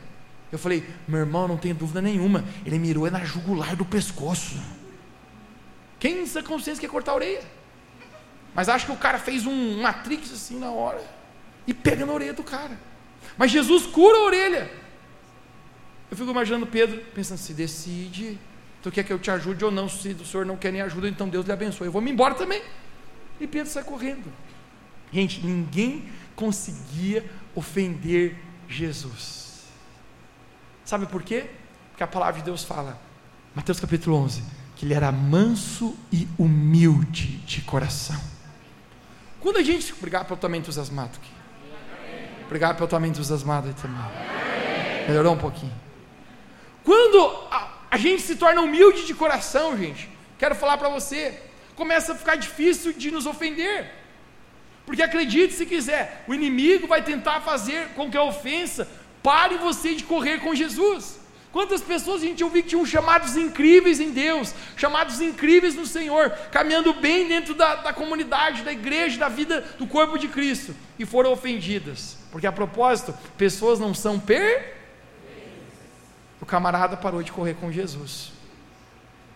Eu 0.51 0.59
falei, 0.59 0.83
meu 1.07 1.21
irmão, 1.21 1.47
não 1.47 1.59
tem 1.59 1.75
dúvida 1.75 2.01
nenhuma, 2.01 2.47
ele 2.65 2.79
mirou 2.79 3.11
na 3.11 3.23
jugular 3.23 3.77
do 3.77 3.85
pescoço. 3.85 4.59
Quem 6.01 6.25
em 6.25 6.43
consciência 6.43 6.81
quer 6.81 6.89
cortar 6.89 7.13
a 7.13 7.17
orelha? 7.17 7.43
Mas 8.55 8.71
acho 8.71 8.87
que 8.87 8.93
o 8.93 8.97
cara 8.97 9.19
fez 9.19 9.45
um 9.45 9.83
matrix 9.83 10.33
assim 10.33 10.59
na 10.59 10.71
hora 10.71 11.05
e 11.67 11.75
pega 11.75 12.07
na 12.07 12.13
orelha 12.15 12.33
do 12.33 12.43
cara. 12.43 12.79
Mas 13.37 13.51
Jesus 13.51 13.85
cura 13.85 14.17
a 14.17 14.23
orelha. 14.23 14.71
Eu 16.11 16.17
fico 16.17 16.31
imaginando 16.31 16.67
Pedro 16.67 17.03
pensando: 17.15 17.37
se 17.37 17.53
decide, 17.53 18.39
tu 18.83 18.91
quer 18.91 19.05
que 19.05 19.13
eu 19.13 19.19
te 19.19 19.31
ajude 19.31 19.63
ou 19.63 19.71
não? 19.71 19.91
Se 19.91 20.13
o 20.13 20.25
senhor 20.25 20.47
não 20.47 20.57
quer 20.57 20.73
nem 20.73 20.81
ajuda, 20.81 21.07
então 21.07 21.29
Deus 21.29 21.45
lhe 21.45 21.53
abençoe. 21.53 21.87
Eu 21.87 21.93
vou 21.93 22.01
me 22.01 22.11
embora 22.11 22.35
também. 22.35 22.63
E 23.39 23.47
Pedro 23.47 23.71
sai 23.71 23.85
correndo. 23.85 24.33
Gente, 25.13 25.45
ninguém 25.45 26.11
conseguia 26.35 27.29
ofender 27.55 28.37
Jesus. 28.69 29.65
Sabe 30.85 31.07
por 31.07 31.23
quê? 31.23 31.51
Porque 31.91 32.03
a 32.03 32.07
palavra 32.07 32.41
de 32.41 32.45
Deus 32.45 32.65
fala, 32.65 33.01
Mateus 33.55 33.79
capítulo 33.79 34.17
11, 34.17 34.43
que 34.77 34.87
ele 34.87 34.95
era 34.95 35.13
manso 35.13 35.97
e 36.11 36.27
humilde 36.39 37.37
de 37.39 37.61
coração. 37.63 38.21
Quando 39.41 39.59
a 39.59 39.63
gente. 39.63 39.93
Obrigado 39.93 40.27
pelo 40.27 40.39
também 40.39 40.61
entusiasmado 40.61 41.19
aqui. 41.21 41.31
Obrigado 42.47 42.77
pelo 42.77 42.89
tua 42.89 43.07
entusiasmado 43.07 43.69
aí 43.69 43.75
também. 43.75 44.01
Melhorou 45.09 45.35
um 45.35 45.39
pouquinho. 45.39 45.73
Quando 46.85 47.47
a, 47.51 47.69
a 47.91 47.97
gente 47.97 48.23
se 48.23 48.37
torna 48.37 48.61
humilde 48.61 49.07
de 49.07 49.15
coração, 49.15 49.77
gente, 49.77 50.09
quero 50.39 50.55
falar 50.55 50.77
para 50.77 50.89
você, 50.89 51.41
começa 51.75 52.13
a 52.13 52.17
ficar 52.17 52.37
difícil 52.37 52.93
de 52.93 53.11
nos 53.11 53.27
ofender. 53.27 54.02
Porque 54.85 55.03
acredite 55.03 55.55
se 55.55 55.65
quiser, 55.65 56.25
o 56.27 56.35
inimigo 56.35 56.87
vai 56.87 57.03
tentar 57.03 57.41
fazer 57.41 57.89
com 57.95 58.11
que 58.11 58.17
a 58.17 58.23
ofensa 58.23 58.89
pare 59.23 59.57
você 59.57 59.95
de 59.95 60.05
correr 60.05 60.41
com 60.41 60.55
Jesus. 60.55 61.21
Quantas 61.53 61.83
pessoas 61.83 62.23
a 62.23 62.25
gente 62.25 62.43
ouviu 62.43 62.63
que 62.63 62.71
tinham 62.71 62.85
chamados 62.87 63.37
incríveis 63.37 64.01
em 64.01 64.11
Deus, 64.11 64.55
chamados 64.75 65.21
incríveis 65.21 65.75
no 65.75 65.85
Senhor, 65.85 66.31
caminhando 66.51 66.95
bem 66.95 67.29
dentro 67.29 67.55
da, 67.55 67.77
da 67.77 67.93
comunidade, 67.93 68.63
da 68.63 68.73
igreja, 68.73 69.19
da 69.19 69.29
vida 69.29 69.61
do 69.79 69.87
corpo 69.87 70.19
de 70.19 70.29
Cristo, 70.29 70.75
e 70.99 71.05
foram 71.05 71.31
ofendidas, 71.31 72.17
porque 72.31 72.47
a 72.47 72.53
propósito, 72.53 73.15
pessoas 73.37 73.79
não 73.79 73.93
são 73.93 74.19
per. 74.19 74.81
O 76.41 76.47
camarada 76.47 76.97
parou 76.97 77.23
de 77.23 77.31
correr 77.31 77.55
com 77.55 77.71
Jesus. 77.71 78.33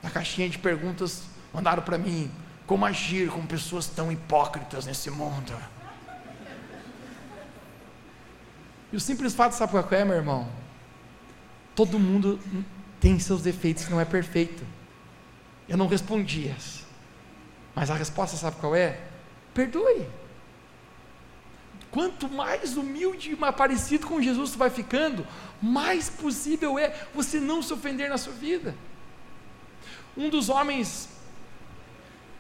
Na 0.03 0.09
caixinha 0.09 0.49
de 0.49 0.59
perguntas, 0.59 1.25
mandaram 1.53 1.83
para 1.83 1.99
mim: 1.99 2.31
como 2.67 2.85
agir 2.85 3.31
com 3.31 3.47
pessoas 3.47 3.87
tão 3.87 4.11
hipócritas 4.11 4.87
nesse 4.87 5.11
mundo? 5.11 5.53
E 8.93 8.97
o 8.97 9.01
simples 9.01 9.35
fato, 9.35 9.53
sabe 9.53 9.73
qual 9.73 9.87
é, 9.91 10.05
meu 10.05 10.17
irmão? 10.17 10.49
Todo 11.75 11.99
mundo 11.99 12.41
tem 13.01 13.19
seus 13.19 13.43
defeitos, 13.43 13.89
não 13.89 14.01
é 14.01 14.05
perfeito. 14.05 14.65
Eu 15.69 15.77
não 15.77 15.87
respondi 15.87 16.49
essa. 16.49 16.85
Mas 17.75 17.91
a 17.91 17.95
resposta, 17.95 18.37
sabe 18.37 18.57
qual 18.57 18.75
é? 18.75 19.01
Perdoe. 19.53 20.09
Quanto 21.91 22.29
mais 22.29 22.77
humilde 22.77 23.33
e 23.33 23.37
mais 23.37 23.55
parecido 23.55 24.07
com 24.07 24.21
Jesus 24.21 24.51
você 24.51 24.57
vai 24.59 24.71
ficando, 24.71 25.27
mais 25.63 26.09
possível 26.09 26.79
é 26.79 26.95
você 27.15 27.39
não 27.39 27.63
se 27.63 27.73
ofender 27.73 28.09
na 28.09 28.19
sua 28.19 28.33
vida. 28.33 28.75
Um 30.17 30.29
dos 30.29 30.49
homens 30.49 31.09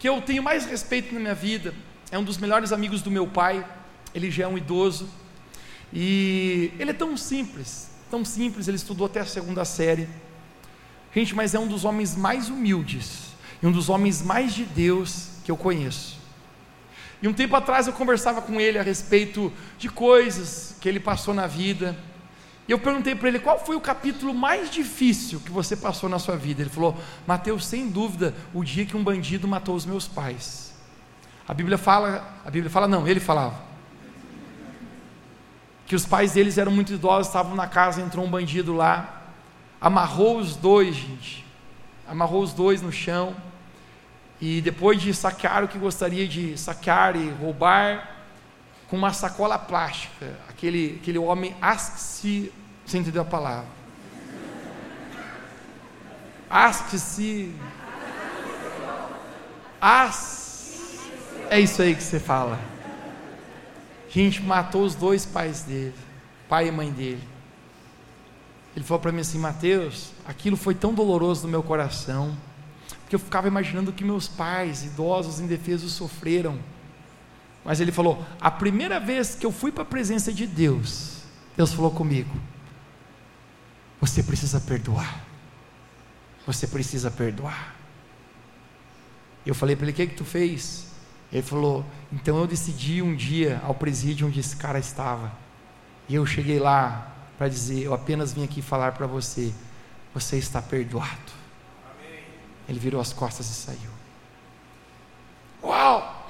que 0.06 0.10
eu 0.10 0.22
tenho 0.22 0.40
mais 0.40 0.64
respeito 0.64 1.12
na 1.12 1.18
minha 1.18 1.34
vida 1.34 1.74
é 2.12 2.16
um 2.16 2.22
dos 2.22 2.38
melhores 2.38 2.70
amigos 2.70 3.02
do 3.02 3.10
meu 3.10 3.26
pai. 3.26 3.66
Ele 4.14 4.30
já 4.30 4.44
é 4.44 4.46
um 4.46 4.56
idoso 4.56 5.10
e 5.92 6.70
ele 6.78 6.92
é 6.92 6.94
tão 6.94 7.16
simples, 7.16 7.90
tão 8.08 8.24
simples, 8.24 8.68
ele 8.68 8.76
estudou 8.76 9.08
até 9.08 9.18
a 9.18 9.26
segunda 9.26 9.64
série. 9.64 10.08
Gente, 11.12 11.34
mas 11.34 11.56
é 11.56 11.58
um 11.58 11.66
dos 11.66 11.84
homens 11.84 12.14
mais 12.14 12.48
humildes 12.48 13.34
e 13.60 13.66
um 13.66 13.72
dos 13.72 13.88
homens 13.88 14.22
mais 14.22 14.54
de 14.54 14.64
Deus 14.64 15.30
que 15.44 15.50
eu 15.50 15.56
conheço. 15.56 16.20
E 17.20 17.26
um 17.26 17.32
tempo 17.32 17.56
atrás 17.56 17.88
eu 17.88 17.92
conversava 17.92 18.40
com 18.40 18.60
ele 18.60 18.78
a 18.78 18.84
respeito 18.84 19.52
de 19.76 19.88
coisas 19.88 20.76
que 20.80 20.88
ele 20.88 21.00
passou 21.00 21.34
na 21.34 21.48
vida. 21.48 21.98
E 22.68 22.72
eu 22.72 22.78
perguntei 22.78 23.14
para 23.14 23.28
ele 23.28 23.38
qual 23.38 23.64
foi 23.64 23.76
o 23.76 23.80
capítulo 23.80 24.34
mais 24.34 24.70
difícil 24.70 25.40
que 25.40 25.50
você 25.50 25.76
passou 25.76 26.08
na 26.08 26.18
sua 26.18 26.36
vida. 26.36 26.62
Ele 26.62 26.70
falou: 26.70 26.96
Mateus, 27.26 27.64
sem 27.66 27.88
dúvida, 27.88 28.34
o 28.52 28.64
dia 28.64 28.84
que 28.84 28.96
um 28.96 29.04
bandido 29.04 29.46
matou 29.46 29.74
os 29.74 29.86
meus 29.86 30.08
pais. 30.08 30.74
A 31.46 31.54
Bíblia 31.54 31.78
fala, 31.78 32.40
a 32.44 32.50
Bíblia 32.50 32.70
fala, 32.70 32.88
não, 32.88 33.06
ele 33.06 33.20
falava 33.20 33.66
que 35.86 35.94
os 35.94 36.04
pais 36.04 36.32
deles 36.32 36.58
eram 36.58 36.72
muito 36.72 36.92
idosos, 36.92 37.28
estavam 37.28 37.54
na 37.54 37.68
casa, 37.68 38.02
entrou 38.02 38.24
um 38.24 38.28
bandido 38.28 38.74
lá, 38.74 39.22
amarrou 39.80 40.38
os 40.38 40.56
dois, 40.56 40.96
gente, 40.96 41.46
amarrou 42.08 42.42
os 42.42 42.52
dois 42.52 42.82
no 42.82 42.90
chão, 42.90 43.36
e 44.40 44.60
depois 44.60 45.00
de 45.00 45.14
saquear 45.14 45.62
o 45.62 45.68
que 45.68 45.78
gostaria 45.78 46.26
de 46.26 46.58
saquear 46.58 47.16
e 47.16 47.30
roubar, 47.30 48.15
com 48.88 48.96
uma 48.96 49.12
sacola 49.12 49.58
plástica, 49.58 50.38
aquele, 50.48 50.98
aquele 51.00 51.18
homem 51.18 51.56
asque-se, 51.60 52.52
você 52.84 52.98
entendeu 52.98 53.22
a 53.22 53.24
palavra? 53.24 53.68
Asque-se, 56.48 57.54
as, 59.80 60.98
é 61.50 61.60
isso 61.60 61.82
aí 61.82 61.94
que 61.94 62.02
você 62.02 62.20
fala 62.20 62.58
gente 64.22 64.42
matou 64.42 64.84
os 64.84 64.94
dois 64.94 65.26
pais 65.26 65.62
dele, 65.62 65.94
pai 66.48 66.68
e 66.68 66.70
mãe 66.70 66.90
dele. 66.90 67.22
Ele 68.74 68.84
falou 68.84 69.00
para 69.00 69.12
mim 69.12 69.20
assim: 69.20 69.38
Mateus, 69.38 70.12
aquilo 70.26 70.56
foi 70.56 70.74
tão 70.74 70.94
doloroso 70.94 71.42
no 71.44 71.48
meu 71.48 71.62
coração, 71.62 72.36
porque 73.02 73.14
eu 73.14 73.20
ficava 73.20 73.48
imaginando 73.48 73.90
o 73.90 73.94
que 73.94 74.04
meus 74.04 74.28
pais, 74.28 74.84
idosos, 74.84 75.40
indefesos, 75.40 75.92
sofreram. 75.92 76.58
Mas 77.66 77.80
ele 77.80 77.90
falou: 77.90 78.24
a 78.40 78.50
primeira 78.50 79.00
vez 79.00 79.34
que 79.34 79.44
eu 79.44 79.50
fui 79.50 79.72
para 79.72 79.82
a 79.82 79.86
presença 79.86 80.32
de 80.32 80.46
Deus, 80.46 81.24
Deus 81.56 81.72
falou 81.72 81.90
comigo: 81.90 82.30
você 84.00 84.22
precisa 84.22 84.60
perdoar. 84.60 85.24
Você 86.46 86.68
precisa 86.68 87.10
perdoar. 87.10 87.74
Eu 89.44 89.52
falei 89.52 89.74
para 89.74 89.86
ele: 89.86 89.92
o 89.92 89.94
que, 89.96 90.06
que 90.06 90.14
tu 90.14 90.24
fez? 90.24 90.86
Ele 91.32 91.42
falou: 91.42 91.84
Então 92.12 92.38
eu 92.38 92.46
decidi 92.46 93.02
um 93.02 93.16
dia 93.16 93.60
ao 93.64 93.74
presídio 93.74 94.28
onde 94.28 94.38
esse 94.38 94.54
cara 94.54 94.78
estava. 94.78 95.32
E 96.08 96.14
eu 96.14 96.24
cheguei 96.24 96.60
lá 96.60 97.12
para 97.36 97.48
dizer: 97.48 97.82
Eu 97.82 97.92
apenas 97.92 98.32
vim 98.32 98.44
aqui 98.44 98.62
falar 98.62 98.92
para 98.92 99.08
você, 99.08 99.52
você 100.14 100.38
está 100.38 100.62
perdoado. 100.62 101.32
Amém. 101.90 102.22
Ele 102.68 102.78
virou 102.78 103.00
as 103.00 103.12
costas 103.12 103.50
e 103.50 103.54
saiu. 103.54 103.90
Uau! 105.64 106.25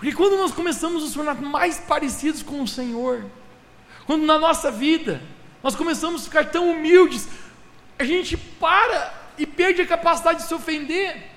Porque 0.00 0.12
quando 0.12 0.36
nós 0.36 0.50
começamos 0.50 1.02
a 1.02 1.04
nos 1.04 1.14
tornar 1.14 1.40
mais 1.40 1.78
parecidos 1.78 2.42
com 2.42 2.60
o 2.62 2.66
Senhor, 2.66 3.24
quando 4.06 4.26
na 4.26 4.38
nossa 4.38 4.72
vida 4.72 5.22
nós 5.62 5.76
começamos 5.76 6.22
a 6.22 6.24
ficar 6.24 6.46
tão 6.46 6.72
humildes, 6.72 7.28
a 7.96 8.02
gente 8.02 8.36
para 8.36 9.14
e 9.38 9.46
perde 9.46 9.82
a 9.82 9.86
capacidade 9.86 10.40
de 10.40 10.48
se 10.48 10.54
ofender. 10.54 11.30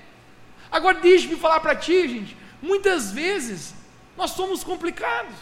Agora 0.72 0.98
deixe-me 0.98 1.36
falar 1.36 1.60
para 1.60 1.76
ti, 1.76 2.08
gente, 2.08 2.36
Muitas 2.64 3.12
vezes 3.12 3.74
nós 4.16 4.30
somos 4.30 4.64
complicados. 4.64 5.34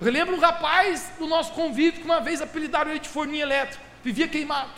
Eu 0.00 0.10
lembro 0.10 0.34
um 0.34 0.40
rapaz 0.40 1.12
do 1.18 1.26
nosso 1.26 1.52
convívio 1.52 2.00
que 2.00 2.06
uma 2.06 2.18
vez 2.18 2.40
apelidaram 2.40 2.90
ele 2.90 3.00
de 3.00 3.10
forninha 3.10 3.42
elétrica, 3.42 3.84
vivia 4.02 4.26
queimado. 4.26 4.70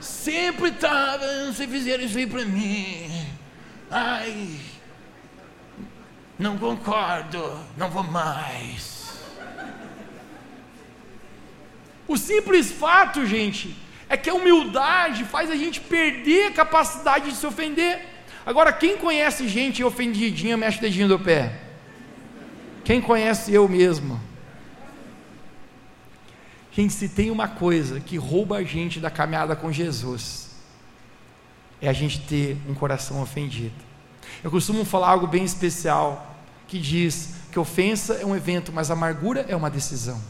Sempre 0.00 0.70
estava, 0.70 1.24
se 1.52 1.68
fizeram 1.68 2.02
isso 2.02 2.18
aí 2.18 2.26
para 2.26 2.44
mim. 2.44 3.23
Ai, 3.96 4.58
não 6.36 6.58
concordo, 6.58 7.40
não 7.76 7.88
vou 7.88 8.02
mais. 8.02 9.22
O 12.08 12.16
simples 12.18 12.72
fato, 12.72 13.24
gente, 13.24 13.76
é 14.08 14.16
que 14.16 14.28
a 14.28 14.34
humildade 14.34 15.22
faz 15.24 15.48
a 15.48 15.54
gente 15.54 15.80
perder 15.80 16.48
a 16.48 16.50
capacidade 16.50 17.30
de 17.30 17.36
se 17.36 17.46
ofender. 17.46 18.04
Agora, 18.44 18.72
quem 18.72 18.96
conhece 18.96 19.46
gente 19.46 19.84
ofendidinha, 19.84 20.56
mexe 20.56 20.78
o 20.78 20.80
dedinho 20.80 21.06
do 21.06 21.18
pé. 21.20 21.60
Quem 22.82 23.00
conhece 23.00 23.54
eu 23.54 23.68
mesmo? 23.68 24.20
Gente, 26.72 26.92
se 26.94 27.08
tem 27.08 27.30
uma 27.30 27.46
coisa 27.46 28.00
que 28.00 28.16
rouba 28.16 28.56
a 28.56 28.64
gente 28.64 28.98
da 28.98 29.08
caminhada 29.08 29.54
com 29.54 29.70
Jesus, 29.70 30.50
é 31.84 31.88
a 31.88 31.92
gente 31.92 32.20
ter 32.20 32.56
um 32.68 32.74
coração 32.74 33.20
ofendido. 33.22 33.74
Eu 34.42 34.50
costumo 34.50 34.84
falar 34.84 35.10
algo 35.10 35.26
bem 35.26 35.44
especial, 35.44 36.34
que 36.66 36.78
diz 36.78 37.34
que 37.52 37.58
ofensa 37.58 38.14
é 38.14 38.26
um 38.26 38.34
evento, 38.34 38.72
mas 38.72 38.90
amargura 38.90 39.44
é 39.48 39.54
uma 39.54 39.70
decisão. 39.70 40.20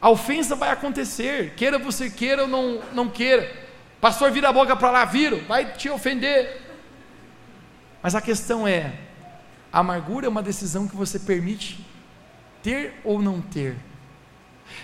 A 0.00 0.08
ofensa 0.08 0.56
vai 0.56 0.70
acontecer, 0.70 1.54
queira 1.54 1.78
você 1.78 2.08
queira 2.08 2.42
ou 2.42 2.48
não, 2.48 2.80
não 2.92 3.08
queira. 3.08 3.52
Pastor, 4.00 4.30
vira 4.30 4.48
a 4.48 4.52
boca 4.52 4.74
para 4.74 4.90
lá, 4.90 5.04
viro, 5.04 5.40
vai 5.46 5.74
te 5.74 5.88
ofender. 5.90 6.60
Mas 8.02 8.14
a 8.14 8.20
questão 8.20 8.66
é: 8.66 8.94
a 9.72 9.80
amargura 9.80 10.26
é 10.26 10.28
uma 10.28 10.42
decisão 10.42 10.88
que 10.88 10.96
você 10.96 11.18
permite 11.18 11.84
ter 12.62 12.94
ou 13.04 13.20
não 13.20 13.40
ter. 13.40 13.76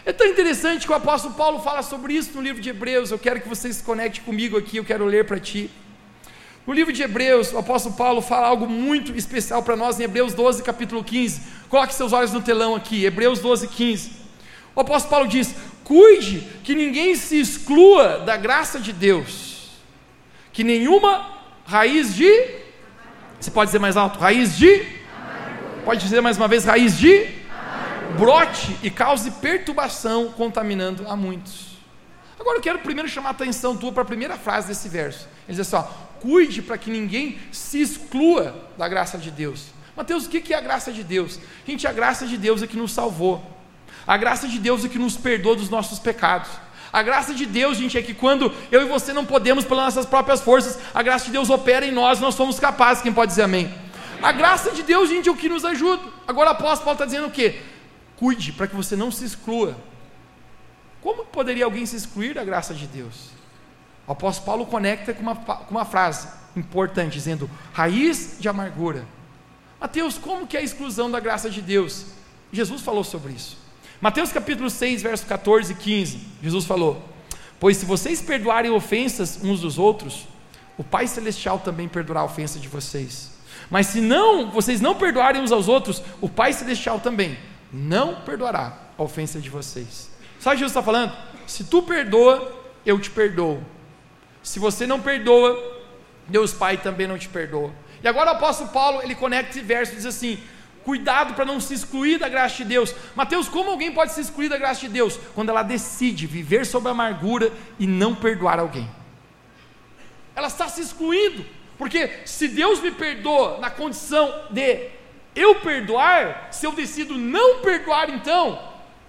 É 0.04 0.12
tão 0.12 0.26
interessante 0.26 0.86
que 0.86 0.92
o 0.92 0.96
apóstolo 0.96 1.34
Paulo 1.34 1.60
fala 1.60 1.82
sobre 1.82 2.14
isso 2.14 2.30
no 2.34 2.42
livro 2.42 2.62
de 2.62 2.70
Hebreus. 2.70 3.10
Eu 3.10 3.18
quero 3.18 3.40
que 3.40 3.48
você 3.48 3.72
se 3.72 3.82
conecte 3.82 4.20
comigo 4.20 4.56
aqui, 4.56 4.78
eu 4.78 4.84
quero 4.84 5.04
ler 5.04 5.24
para 5.24 5.38
ti. 5.38 5.70
No 6.66 6.74
livro 6.74 6.92
de 6.92 7.02
Hebreus, 7.02 7.52
o 7.52 7.58
apóstolo 7.58 7.94
Paulo 7.94 8.20
fala 8.20 8.46
algo 8.46 8.68
muito 8.68 9.16
especial 9.16 9.62
para 9.62 9.74
nós 9.74 9.98
em 9.98 10.02
Hebreus 10.02 10.34
12, 10.34 10.62
capítulo 10.62 11.02
15. 11.02 11.40
Coloque 11.68 11.94
seus 11.94 12.12
olhos 12.12 12.32
no 12.32 12.42
telão 12.42 12.74
aqui, 12.74 13.06
Hebreus 13.06 13.40
12, 13.40 13.68
15. 13.68 14.10
O 14.74 14.80
apóstolo 14.80 15.10
Paulo 15.10 15.28
diz: 15.28 15.54
Cuide 15.82 16.46
que 16.62 16.74
ninguém 16.74 17.14
se 17.14 17.40
exclua 17.40 18.18
da 18.18 18.36
graça 18.36 18.78
de 18.78 18.92
Deus, 18.92 19.70
que 20.52 20.62
nenhuma 20.62 21.38
raiz 21.64 22.14
de. 22.14 22.30
Você 23.40 23.50
pode 23.50 23.68
dizer 23.68 23.78
mais 23.78 23.96
alto? 23.96 24.18
Raiz 24.18 24.56
de. 24.56 24.84
Pode 25.86 26.02
dizer 26.02 26.20
mais 26.20 26.36
uma 26.36 26.48
vez: 26.48 26.66
raiz 26.66 26.98
de. 26.98 27.37
Brote 28.18 28.76
e 28.82 28.90
cause 28.90 29.30
perturbação, 29.30 30.32
contaminando 30.32 31.08
a 31.08 31.14
muitos. 31.14 31.78
Agora 32.38 32.58
eu 32.58 32.62
quero 32.62 32.80
primeiro 32.80 33.08
chamar 33.08 33.28
a 33.28 33.32
atenção 33.32 33.76
tua 33.76 33.92
para 33.92 34.02
a 34.02 34.06
primeira 34.06 34.36
frase 34.36 34.68
desse 34.68 34.88
verso. 34.88 35.28
Ele 35.48 35.56
diz 35.56 35.60
assim: 35.60 35.76
ó, 35.76 35.82
cuide 36.20 36.60
para 36.60 36.76
que 36.76 36.90
ninguém 36.90 37.38
se 37.52 37.80
exclua 37.80 38.54
da 38.76 38.88
graça 38.88 39.18
de 39.18 39.30
Deus. 39.30 39.66
Mateus, 39.96 40.26
o 40.26 40.28
que 40.28 40.52
é 40.52 40.56
a 40.56 40.60
graça 40.60 40.92
de 40.92 41.04
Deus? 41.04 41.38
Gente, 41.66 41.86
a 41.86 41.92
graça 41.92 42.26
de 42.26 42.36
Deus 42.36 42.62
é 42.62 42.66
que 42.66 42.76
nos 42.76 42.92
salvou. 42.92 43.40
A 44.06 44.16
graça 44.16 44.48
de 44.48 44.58
Deus 44.58 44.84
é 44.84 44.88
que 44.88 44.98
nos 44.98 45.16
perdoa 45.16 45.54
dos 45.54 45.68
nossos 45.68 45.98
pecados. 45.98 46.48
A 46.92 47.02
graça 47.02 47.34
de 47.34 47.44
Deus, 47.44 47.76
gente, 47.76 47.98
é 47.98 48.02
que 48.02 48.14
quando 48.14 48.52
eu 48.72 48.82
e 48.82 48.84
você 48.86 49.12
não 49.12 49.24
podemos 49.24 49.64
pelas 49.64 49.84
nossas 49.84 50.06
próprias 50.06 50.40
forças, 50.40 50.78
a 50.94 51.02
graça 51.02 51.26
de 51.26 51.32
Deus 51.32 51.50
opera 51.50 51.86
em 51.86 51.92
nós, 51.92 52.18
nós 52.18 52.34
somos 52.34 52.58
capazes. 52.58 53.02
Quem 53.02 53.12
pode 53.12 53.30
dizer 53.30 53.42
amém? 53.42 53.72
A 54.22 54.32
graça 54.32 54.72
de 54.72 54.82
Deus, 54.82 55.08
gente, 55.08 55.28
é 55.28 55.32
o 55.32 55.36
que 55.36 55.48
nos 55.48 55.64
ajuda. 55.64 56.02
Agora 56.26 56.50
o 56.50 56.52
apóstolo 56.52 56.84
Paulo 56.84 56.94
está 56.94 57.04
dizendo 57.04 57.26
o 57.26 57.30
quê? 57.30 57.60
Cuide 58.18 58.52
para 58.52 58.66
que 58.66 58.74
você 58.74 58.96
não 58.96 59.10
se 59.10 59.24
exclua. 59.24 59.76
Como 61.00 61.24
poderia 61.24 61.64
alguém 61.64 61.86
se 61.86 61.96
excluir 61.96 62.34
da 62.34 62.44
graça 62.44 62.74
de 62.74 62.86
Deus? 62.86 63.30
O 64.06 64.12
apóstolo 64.12 64.46
Paulo 64.46 64.66
conecta 64.66 65.14
com 65.14 65.22
uma, 65.22 65.36
com 65.36 65.70
uma 65.70 65.84
frase 65.84 66.28
importante, 66.56 67.12
dizendo: 67.12 67.48
raiz 67.72 68.36
de 68.40 68.48
amargura. 68.48 69.06
Mateus, 69.80 70.18
como 70.18 70.46
que 70.46 70.56
é 70.56 70.60
a 70.60 70.62
exclusão 70.62 71.10
da 71.10 71.20
graça 71.20 71.48
de 71.48 71.62
Deus? 71.62 72.06
Jesus 72.52 72.82
falou 72.82 73.04
sobre 73.04 73.32
isso. 73.32 73.56
Mateus 74.00 74.32
capítulo 74.32 74.68
6, 74.68 75.02
verso 75.02 75.26
14 75.26 75.72
e 75.72 75.76
15, 75.76 76.20
Jesus 76.42 76.64
falou: 76.64 77.08
Pois 77.60 77.76
se 77.76 77.86
vocês 77.86 78.20
perdoarem 78.20 78.70
ofensas 78.70 79.38
uns 79.42 79.60
dos 79.60 79.78
outros, 79.78 80.26
o 80.76 80.82
Pai 80.82 81.06
Celestial 81.06 81.60
também 81.60 81.86
perdoará 81.86 82.20
a 82.20 82.24
ofensa 82.24 82.58
de 82.58 82.66
vocês. 82.66 83.38
Mas 83.70 83.88
se 83.88 84.00
não, 84.00 84.50
vocês 84.50 84.80
não 84.80 84.94
perdoarem 84.94 85.42
uns 85.42 85.52
aos 85.52 85.68
outros, 85.68 86.02
o 86.20 86.28
Pai 86.28 86.52
Celestial 86.52 86.98
também 86.98 87.36
não 87.72 88.22
perdoará 88.22 88.76
a 88.96 89.02
ofensa 89.02 89.40
de 89.40 89.50
vocês. 89.50 90.10
Sabe 90.38 90.54
o 90.54 90.58
que 90.58 90.64
Jesus 90.64 90.70
está 90.70 90.82
falando? 90.82 91.16
Se 91.46 91.64
tu 91.64 91.82
perdoa, 91.82 92.52
eu 92.84 92.98
te 92.98 93.10
perdoo. 93.10 93.62
Se 94.42 94.58
você 94.58 94.86
não 94.86 95.00
perdoa, 95.00 95.56
Deus 96.26 96.52
Pai 96.52 96.76
também 96.78 97.06
não 97.06 97.18
te 97.18 97.28
perdoa. 97.28 97.72
E 98.02 98.08
agora 98.08 98.32
o 98.32 98.34
apóstolo 98.34 98.70
Paulo, 98.70 99.02
ele 99.02 99.14
conecta 99.14 99.50
esse 99.50 99.60
verso 99.60 99.92
e 99.92 99.96
diz 99.96 100.06
assim: 100.06 100.38
cuidado 100.84 101.34
para 101.34 101.44
não 101.44 101.60
se 101.60 101.74
excluir 101.74 102.18
da 102.18 102.28
graça 102.28 102.56
de 102.56 102.64
Deus. 102.64 102.94
Mateus, 103.14 103.48
como 103.48 103.70
alguém 103.70 103.92
pode 103.92 104.12
se 104.12 104.20
excluir 104.20 104.48
da 104.48 104.56
graça 104.56 104.80
de 104.80 104.88
Deus? 104.88 105.18
Quando 105.34 105.50
ela 105.50 105.62
decide 105.62 106.26
viver 106.26 106.64
sob 106.64 106.88
a 106.88 106.92
amargura 106.92 107.52
e 107.78 107.86
não 107.86 108.14
perdoar 108.14 108.58
alguém. 108.58 108.88
Ela 110.34 110.46
está 110.46 110.68
se 110.68 110.80
excluindo, 110.80 111.44
porque 111.76 112.20
se 112.24 112.48
Deus 112.48 112.80
me 112.80 112.92
perdoa 112.92 113.58
na 113.58 113.70
condição 113.70 114.32
de 114.50 114.88
eu 115.38 115.56
perdoar, 115.56 116.48
se 116.50 116.66
eu 116.66 116.72
decido 116.72 117.16
não 117.16 117.60
perdoar, 117.60 118.10
então, 118.10 118.58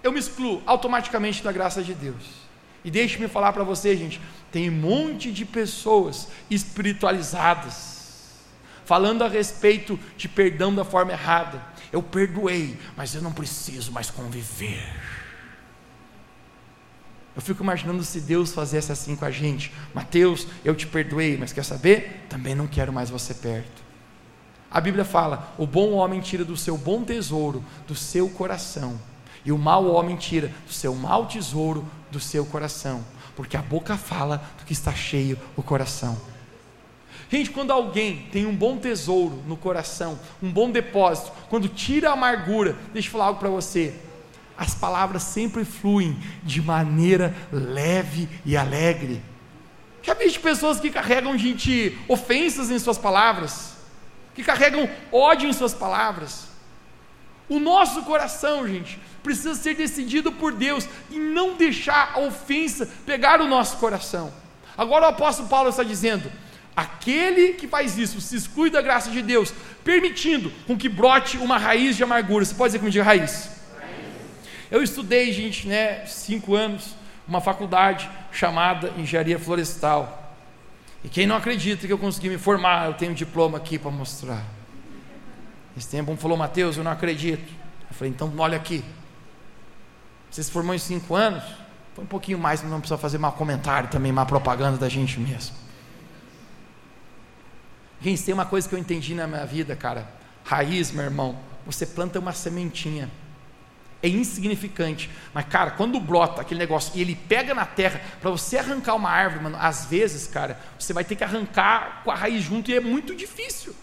eu 0.02 0.12
me 0.12 0.18
excluo 0.18 0.62
automaticamente 0.66 1.42
da 1.42 1.52
graça 1.52 1.82
de 1.82 1.94
Deus. 1.94 2.40
E 2.84 2.90
deixe-me 2.90 3.28
falar 3.28 3.52
para 3.52 3.64
você, 3.64 3.96
gente, 3.96 4.20
tem 4.50 4.70
um 4.70 4.74
monte 4.74 5.30
de 5.30 5.44
pessoas 5.44 6.28
espiritualizadas 6.50 8.00
falando 8.90 9.22
a 9.22 9.28
respeito 9.28 9.96
de 10.16 10.28
perdão 10.28 10.74
da 10.74 10.84
forma 10.84 11.12
errada. 11.12 11.62
Eu 11.92 12.02
perdoei, 12.02 12.76
mas 12.96 13.14
eu 13.14 13.22
não 13.22 13.32
preciso 13.32 13.92
mais 13.92 14.10
conviver. 14.10 14.82
Eu 17.36 17.40
fico 17.40 17.62
imaginando 17.62 18.02
se 18.02 18.20
Deus 18.20 18.52
fizesse 18.52 18.90
assim 18.90 19.14
com 19.14 19.24
a 19.24 19.30
gente: 19.30 19.72
Mateus, 19.94 20.46
eu 20.64 20.74
te 20.74 20.88
perdoei, 20.88 21.36
mas 21.36 21.52
quer 21.52 21.64
saber? 21.64 22.26
Também 22.28 22.54
não 22.54 22.66
quero 22.66 22.92
mais 22.92 23.08
você 23.08 23.32
perto. 23.32 23.79
A 24.70 24.80
Bíblia 24.80 25.04
fala: 25.04 25.52
o 25.58 25.66
bom 25.66 25.92
homem 25.92 26.20
tira 26.20 26.44
do 26.44 26.56
seu 26.56 26.78
bom 26.78 27.02
tesouro, 27.02 27.64
do 27.88 27.94
seu 27.94 28.28
coração, 28.28 28.98
e 29.44 29.50
o 29.50 29.58
mau 29.58 29.86
homem 29.86 30.16
tira 30.16 30.52
do 30.66 30.72
seu 30.72 30.94
mau 30.94 31.26
tesouro, 31.26 31.84
do 32.10 32.20
seu 32.20 32.46
coração, 32.46 33.04
porque 33.34 33.56
a 33.56 33.62
boca 33.62 33.96
fala 33.96 34.38
do 34.58 34.64
que 34.64 34.72
está 34.72 34.92
cheio 34.92 35.38
o 35.56 35.62
coração. 35.62 36.16
Gente, 37.30 37.50
quando 37.50 37.72
alguém 37.72 38.28
tem 38.32 38.44
um 38.46 38.54
bom 38.54 38.76
tesouro 38.76 39.42
no 39.46 39.56
coração, 39.56 40.18
um 40.42 40.50
bom 40.50 40.70
depósito, 40.70 41.30
quando 41.48 41.68
tira 41.68 42.10
a 42.10 42.12
amargura, 42.12 42.76
deixa 42.92 43.08
eu 43.08 43.12
falar 43.12 43.26
algo 43.26 43.38
para 43.38 43.48
você. 43.48 43.94
As 44.56 44.74
palavras 44.74 45.22
sempre 45.22 45.64
fluem 45.64 46.18
de 46.42 46.60
maneira 46.60 47.34
leve 47.52 48.28
e 48.44 48.56
alegre. 48.56 49.22
Já 50.02 50.12
visto 50.14 50.40
pessoas 50.40 50.80
que 50.80 50.90
carregam, 50.90 51.38
gente, 51.38 51.96
ofensas 52.08 52.68
em 52.68 52.78
suas 52.78 52.98
palavras, 52.98 53.79
que 54.34 54.44
carregam 54.44 54.88
ódio 55.12 55.48
em 55.48 55.52
suas 55.52 55.74
palavras. 55.74 56.48
O 57.48 57.58
nosso 57.58 58.02
coração, 58.02 58.66
gente, 58.66 58.98
precisa 59.22 59.54
ser 59.54 59.74
decidido 59.74 60.30
por 60.30 60.52
Deus 60.52 60.86
e 61.10 61.18
não 61.18 61.56
deixar 61.56 62.12
a 62.14 62.20
ofensa 62.20 62.88
pegar 63.04 63.40
o 63.40 63.48
nosso 63.48 63.76
coração. 63.78 64.32
Agora 64.76 65.06
o 65.06 65.08
apóstolo 65.08 65.48
Paulo 65.48 65.68
está 65.68 65.82
dizendo: 65.82 66.30
Aquele 66.76 67.54
que 67.54 67.66
faz 67.66 67.98
isso 67.98 68.20
se 68.20 68.36
exclui 68.36 68.70
da 68.70 68.80
graça 68.80 69.10
de 69.10 69.20
Deus, 69.20 69.52
permitindo 69.82 70.52
com 70.66 70.78
que 70.78 70.88
brote 70.88 71.36
uma 71.38 71.58
raiz 71.58 71.96
de 71.96 72.04
amargura. 72.04 72.44
Você 72.44 72.54
pode 72.54 72.72
dizer 72.72 72.78
comigo 72.78 73.02
raiz? 73.02 73.50
Eu 74.70 74.82
estudei, 74.82 75.32
gente, 75.32 75.66
né, 75.66 76.06
cinco 76.06 76.54
anos, 76.54 76.94
uma 77.26 77.40
faculdade 77.40 78.08
chamada 78.30 78.92
Engenharia 78.96 79.38
Florestal. 79.38 80.19
E 81.02 81.08
quem 81.08 81.26
não 81.26 81.36
acredita 81.36 81.86
que 81.86 81.92
eu 81.92 81.98
consegui 81.98 82.28
me 82.28 82.38
formar, 82.38 82.86
eu 82.86 82.94
tenho 82.94 83.12
um 83.12 83.14
diploma 83.14 83.56
aqui 83.58 83.78
para 83.78 83.90
mostrar. 83.90 84.44
Esse 85.76 85.88
tempo 85.88 86.12
um 86.12 86.16
falou, 86.16 86.36
Mateus, 86.36 86.76
eu 86.76 86.84
não 86.84 86.90
acredito. 86.90 87.50
Eu 87.88 87.94
falei, 87.94 88.12
então 88.12 88.32
olha 88.38 88.56
aqui. 88.56 88.84
Você 90.30 90.42
se 90.42 90.50
formou 90.50 90.74
em 90.74 90.78
cinco 90.78 91.14
anos? 91.14 91.42
Foi 91.94 92.04
um 92.04 92.06
pouquinho 92.06 92.38
mais, 92.38 92.62
não 92.62 92.80
precisa 92.80 92.98
fazer 92.98 93.18
mal 93.18 93.32
comentário 93.32 93.88
também, 93.88 94.12
má 94.12 94.24
propaganda 94.24 94.76
da 94.76 94.88
gente 94.88 95.18
mesmo. 95.18 95.56
Gente, 98.00 98.22
tem 98.22 98.32
uma 98.32 98.46
coisa 98.46 98.68
que 98.68 98.74
eu 98.74 98.78
entendi 98.78 99.14
na 99.14 99.26
minha 99.26 99.44
vida, 99.44 99.74
cara. 99.76 100.08
Raiz, 100.44 100.90
meu 100.90 101.04
irmão, 101.04 101.38
você 101.66 101.84
planta 101.84 102.18
uma 102.18 102.32
sementinha. 102.32 103.10
É 104.02 104.08
insignificante, 104.08 105.10
mas 105.34 105.44
cara, 105.46 105.72
quando 105.72 106.00
brota 106.00 106.40
aquele 106.40 106.60
negócio 106.60 106.92
e 106.94 107.02
ele 107.02 107.14
pega 107.14 107.54
na 107.54 107.66
terra, 107.66 108.00
para 108.20 108.30
você 108.30 108.56
arrancar 108.56 108.94
uma 108.94 109.10
árvore, 109.10 109.44
mano, 109.44 109.58
às 109.60 109.84
vezes, 109.84 110.26
cara, 110.26 110.58
você 110.78 110.92
vai 110.94 111.04
ter 111.04 111.16
que 111.16 111.24
arrancar 111.24 112.00
com 112.02 112.10
a 112.10 112.14
raiz 112.14 112.42
junto 112.42 112.70
e 112.70 112.74
é 112.74 112.80
muito 112.80 113.14
difícil. 113.14 113.74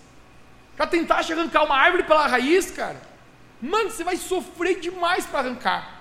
Já 0.77 0.87
tentaste 0.87 1.33
arrancar 1.33 1.63
uma 1.63 1.75
árvore 1.75 2.03
pela 2.03 2.25
raiz, 2.25 2.71
cara? 2.71 2.99
Mano, 3.61 3.89
você 3.89 4.03
vai 4.03 4.17
sofrer 4.17 4.79
demais 4.79 5.25
para 5.25 5.39
arrancar. 5.39 5.97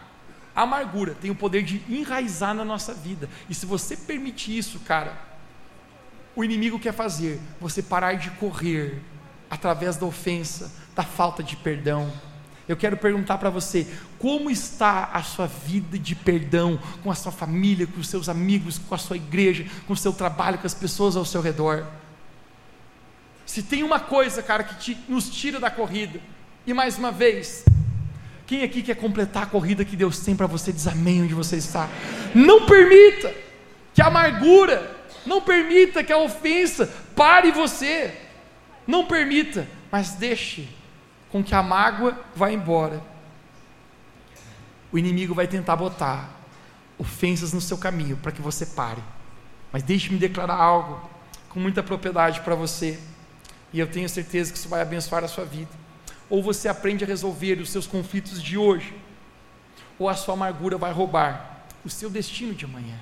A 0.54 0.62
amargura 0.62 1.14
tem 1.20 1.30
o 1.30 1.34
poder 1.34 1.62
de 1.62 1.82
enraizar 1.88 2.54
na 2.54 2.64
nossa 2.64 2.94
vida. 2.94 3.28
E 3.48 3.54
se 3.54 3.66
você 3.66 3.96
permitir 3.96 4.56
isso, 4.56 4.80
cara, 4.80 5.18
o 6.34 6.44
inimigo 6.44 6.78
quer 6.78 6.92
fazer 6.92 7.40
você 7.60 7.82
parar 7.82 8.14
de 8.14 8.30
correr 8.32 9.02
através 9.50 9.96
da 9.96 10.06
ofensa, 10.06 10.72
da 10.94 11.02
falta 11.02 11.42
de 11.42 11.56
perdão. 11.56 12.12
Eu 12.68 12.76
quero 12.76 12.96
perguntar 12.96 13.38
para 13.38 13.50
você: 13.50 13.86
como 14.18 14.50
está 14.50 15.10
a 15.12 15.22
sua 15.22 15.46
vida 15.46 15.98
de 15.98 16.14
perdão 16.14 16.78
com 17.02 17.10
a 17.10 17.14
sua 17.14 17.32
família, 17.32 17.86
com 17.86 18.00
os 18.00 18.08
seus 18.08 18.28
amigos, 18.28 18.78
com 18.78 18.94
a 18.94 18.98
sua 18.98 19.16
igreja, 19.16 19.66
com 19.86 19.92
o 19.92 19.96
seu 19.96 20.12
trabalho, 20.12 20.58
com 20.58 20.66
as 20.66 20.74
pessoas 20.74 21.16
ao 21.16 21.24
seu 21.24 21.40
redor? 21.40 21.86
Se 23.44 23.62
tem 23.62 23.84
uma 23.84 24.00
coisa, 24.00 24.42
cara, 24.42 24.64
que 24.64 24.74
te, 24.74 24.98
nos 25.08 25.30
tira 25.30 25.60
da 25.60 25.70
corrida, 25.70 26.20
e 26.66 26.74
mais 26.74 26.98
uma 26.98 27.12
vez, 27.12 27.64
quem 28.44 28.64
aqui 28.64 28.82
quer 28.82 28.96
completar 28.96 29.44
a 29.44 29.46
corrida 29.46 29.84
que 29.84 29.94
Deus 29.94 30.18
tem 30.18 30.34
para 30.34 30.48
você, 30.48 30.72
diz 30.72 30.88
amém 30.88 31.22
onde 31.22 31.34
você 31.34 31.56
está. 31.56 31.88
Não 32.34 32.66
permita 32.66 33.32
que 33.94 34.02
a 34.02 34.06
amargura, 34.06 34.96
não 35.24 35.40
permita 35.40 36.02
que 36.02 36.12
a 36.12 36.18
ofensa 36.18 36.92
pare 37.14 37.52
você. 37.52 38.12
Não 38.86 39.06
permita, 39.06 39.66
mas 39.90 40.12
deixe 40.12 40.68
com 41.36 41.44
que 41.44 41.54
a 41.54 41.62
mágoa 41.62 42.18
vá 42.34 42.50
embora. 42.50 43.02
O 44.90 44.96
inimigo 44.96 45.34
vai 45.34 45.46
tentar 45.46 45.76
botar 45.76 46.30
ofensas 46.96 47.52
no 47.52 47.60
seu 47.60 47.76
caminho 47.76 48.16
para 48.16 48.32
que 48.32 48.40
você 48.40 48.64
pare. 48.64 49.02
Mas 49.70 49.82
deixe-me 49.82 50.18
declarar 50.18 50.54
algo 50.54 51.10
com 51.50 51.60
muita 51.60 51.82
propriedade 51.82 52.40
para 52.40 52.54
você. 52.54 52.98
E 53.70 53.78
eu 53.78 53.86
tenho 53.86 54.08
certeza 54.08 54.50
que 54.50 54.56
isso 54.56 54.68
vai 54.70 54.80
abençoar 54.80 55.24
a 55.24 55.28
sua 55.28 55.44
vida. 55.44 55.70
Ou 56.30 56.42
você 56.42 56.68
aprende 56.68 57.04
a 57.04 57.06
resolver 57.06 57.60
os 57.60 57.68
seus 57.68 57.86
conflitos 57.86 58.42
de 58.42 58.56
hoje, 58.56 58.94
ou 59.98 60.08
a 60.08 60.14
sua 60.14 60.32
amargura 60.32 60.78
vai 60.78 60.90
roubar 60.90 61.66
o 61.84 61.90
seu 61.90 62.08
destino 62.08 62.54
de 62.54 62.64
amanhã. 62.64 62.98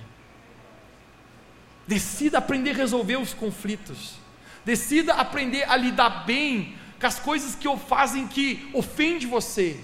Decida 1.86 2.38
aprender 2.38 2.72
a 2.72 2.74
resolver 2.74 3.16
os 3.16 3.32
conflitos. 3.32 4.14
Decida 4.64 5.14
aprender 5.14 5.62
a 5.70 5.76
lidar 5.76 6.24
bem 6.26 6.76
com 7.04 7.08
as 7.08 7.20
coisas 7.20 7.54
que 7.54 7.68
fazem 7.76 8.26
que 8.26 8.66
ofende 8.72 9.26
você. 9.26 9.76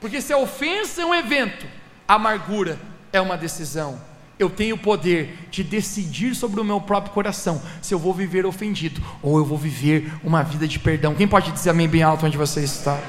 Porque 0.00 0.20
se 0.20 0.32
a 0.32 0.38
ofensa 0.38 1.00
é 1.00 1.06
um 1.06 1.14
evento, 1.14 1.64
a 2.08 2.14
amargura 2.14 2.76
é 3.12 3.20
uma 3.20 3.36
decisão. 3.36 4.00
Eu 4.36 4.50
tenho 4.50 4.74
o 4.74 4.78
poder 4.78 5.46
de 5.48 5.62
decidir 5.62 6.34
sobre 6.34 6.60
o 6.60 6.64
meu 6.64 6.80
próprio 6.80 7.14
coração 7.14 7.62
se 7.80 7.94
eu 7.94 8.00
vou 8.00 8.12
viver 8.12 8.44
ofendido 8.44 9.00
ou 9.22 9.38
eu 9.38 9.44
vou 9.44 9.56
viver 9.56 10.12
uma 10.24 10.42
vida 10.42 10.66
de 10.66 10.80
perdão. 10.80 11.14
Quem 11.14 11.28
pode 11.28 11.52
dizer 11.52 11.70
amém 11.70 11.88
bem 11.88 12.02
alto 12.02 12.26
onde 12.26 12.36
você 12.36 12.64
está? 12.64 13.00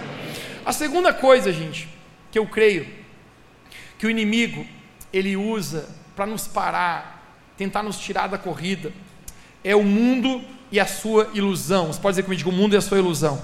A 0.63 0.71
segunda 0.71 1.11
coisa, 1.11 1.51
gente, 1.51 1.89
que 2.31 2.37
eu 2.37 2.45
creio 2.45 2.85
que 3.97 4.05
o 4.05 4.09
inimigo 4.11 4.67
ele 5.11 5.35
usa 5.35 5.89
para 6.15 6.27
nos 6.27 6.47
parar 6.47 7.15
tentar 7.57 7.81
nos 7.81 7.97
tirar 7.97 8.27
da 8.27 8.37
corrida, 8.37 8.93
é 9.63 9.75
o 9.75 9.81
mundo 9.81 10.43
e 10.71 10.79
a 10.79 10.85
sua 10.85 11.29
ilusão. 11.33 11.87
Você 11.87 11.99
pode 11.99 12.13
dizer 12.13 12.23
comigo, 12.23 12.49
o 12.49 12.53
mundo 12.53 12.73
e 12.73 12.77
a 12.77 12.81
sua 12.81 12.97
ilusão. 12.97 13.41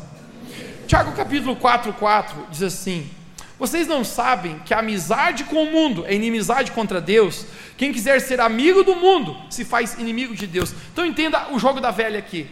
Tiago 0.88 1.14
capítulo 1.14 1.56
4, 1.56 1.94
4 1.94 2.48
diz 2.52 2.64
assim: 2.64 3.10
Vocês 3.58 3.88
não 3.88 4.04
sabem 4.04 4.60
que 4.60 4.74
a 4.74 4.80
amizade 4.80 5.44
com 5.46 5.64
o 5.64 5.72
mundo 5.72 6.06
é 6.06 6.14
inimizade 6.14 6.72
contra 6.72 7.00
Deus? 7.00 7.46
Quem 7.78 7.94
quiser 7.94 8.20
ser 8.22 8.40
amigo 8.40 8.84
do 8.84 8.96
mundo 8.96 9.36
se 9.50 9.64
faz 9.66 9.98
inimigo 9.98 10.36
de 10.36 10.46
Deus. 10.46 10.74
Então 10.92 11.06
entenda 11.06 11.52
o 11.52 11.60
jogo 11.60 11.80
da 11.80 11.92
velha 11.92 12.20
aqui. 12.20 12.50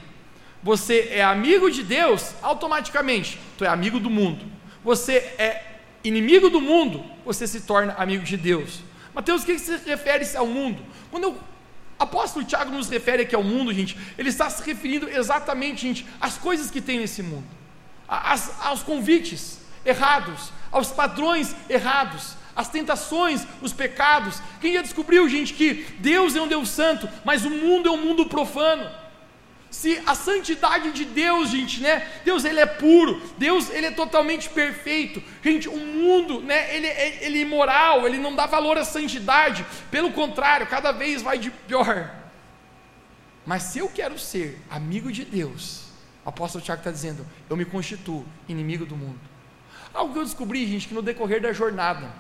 Você 0.64 1.10
é 1.12 1.24
amigo 1.24 1.72
de 1.72 1.84
Deus, 1.84 2.34
automaticamente, 2.42 3.40
tu 3.58 3.66
é 3.66 3.68
amigo 3.68 4.00
do 4.00 4.10
mundo. 4.10 4.46
Você 4.84 5.14
é 5.38 5.64
inimigo 6.04 6.50
do 6.50 6.62
mundo, 6.62 7.04
você 7.26 7.48
se 7.48 7.62
torna 7.62 7.94
amigo 7.98 8.24
de 8.24 8.38
Deus. 8.38 8.82
Mateus, 9.14 9.44
o 9.44 9.46
que 9.46 9.60
se 9.60 9.78
refere 9.86 10.26
ao 10.36 10.48
mundo? 10.48 10.82
Quando 11.10 11.30
o 11.30 11.38
apóstolo 12.02 12.46
Tiago 12.46 12.72
nos 12.72 12.90
refere 12.90 13.24
aqui 13.24 13.36
ao 13.36 13.44
mundo, 13.44 13.74
gente, 13.74 13.98
ele 14.18 14.30
está 14.30 14.50
se 14.50 14.64
referindo 14.64 15.10
exatamente, 15.10 15.82
gente, 15.82 16.06
às 16.20 16.38
coisas 16.38 16.72
que 16.72 16.82
tem 16.82 17.00
nesse 17.00 17.22
mundo, 17.22 17.46
às, 18.08 18.60
aos 18.62 18.84
convites 18.84 19.60
errados, 19.86 20.52
aos 20.72 20.92
padrões 20.92 21.56
errados, 21.70 22.36
as 22.56 22.70
tentações, 22.70 23.46
os 23.62 23.74
pecados. 23.74 24.42
Quem 24.60 24.74
já 24.74 24.82
descobriu, 24.82 25.28
gente, 25.30 25.54
que 25.54 25.86
Deus 26.00 26.36
é 26.36 26.42
um 26.42 26.48
Deus 26.48 26.70
santo, 26.70 27.08
mas 27.24 27.46
o 27.46 27.50
mundo 27.50 27.88
é 27.88 27.92
um 27.92 27.98
mundo 27.98 28.26
profano? 28.26 28.90
Se 29.72 30.04
a 30.06 30.14
santidade 30.14 30.92
de 30.92 31.06
Deus, 31.06 31.50
gente, 31.50 31.80
né? 31.80 32.06
Deus 32.26 32.44
ele 32.44 32.60
é 32.60 32.66
puro, 32.66 33.22
Deus 33.38 33.70
ele 33.70 33.88
é 33.88 33.92
totalmente 33.92 34.50
perfeito. 34.50 35.24
Gente, 35.42 35.70
o 35.70 35.78
mundo, 35.78 36.42
né? 36.42 36.76
Ele, 36.76 36.88
é, 36.88 37.26
ele 37.26 37.40
é 37.40 37.42
imoral, 37.44 38.06
ele 38.06 38.18
não 38.18 38.36
dá 38.36 38.46
valor 38.46 38.78
à 38.78 38.84
santidade. 38.84 39.66
Pelo 39.90 40.12
contrário, 40.12 40.68
cada 40.68 40.92
vez 40.92 41.22
vai 41.22 41.38
de 41.38 41.50
pior. 41.50 42.14
Mas 43.46 43.64
se 43.64 43.80
eu 43.80 43.88
quero 43.88 44.20
ser 44.20 44.60
amigo 44.70 45.10
de 45.10 45.24
Deus, 45.24 45.86
o 46.26 46.30
apóstolo 46.30 46.62
Tiago 46.62 46.82
está 46.82 46.92
dizendo, 46.92 47.26
eu 47.50 47.56
me 47.56 47.64
constituo 47.64 48.26
inimigo 48.50 48.86
do 48.86 48.98
mundo. 48.98 49.22
Algo 49.94 50.12
que 50.12 50.20
eu 50.20 50.26
descobri, 50.26 50.68
gente, 50.68 50.86
que 50.86 50.94
no 50.94 51.02
decorrer 51.02 51.42
da 51.42 51.54
jornada, 51.54 52.12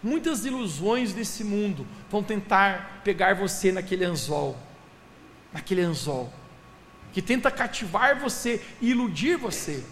muitas 0.00 0.44
ilusões 0.44 1.12
desse 1.12 1.42
mundo 1.42 1.84
vão 2.08 2.22
tentar 2.22 3.00
pegar 3.02 3.34
você 3.34 3.72
naquele 3.72 4.04
anzol 4.04 4.67
naquele 5.52 5.82
anzol, 5.82 6.32
que 7.12 7.22
tenta 7.22 7.50
cativar 7.50 8.18
você 8.18 8.62
e 8.80 8.90
iludir 8.90 9.36
você. 9.36 9.84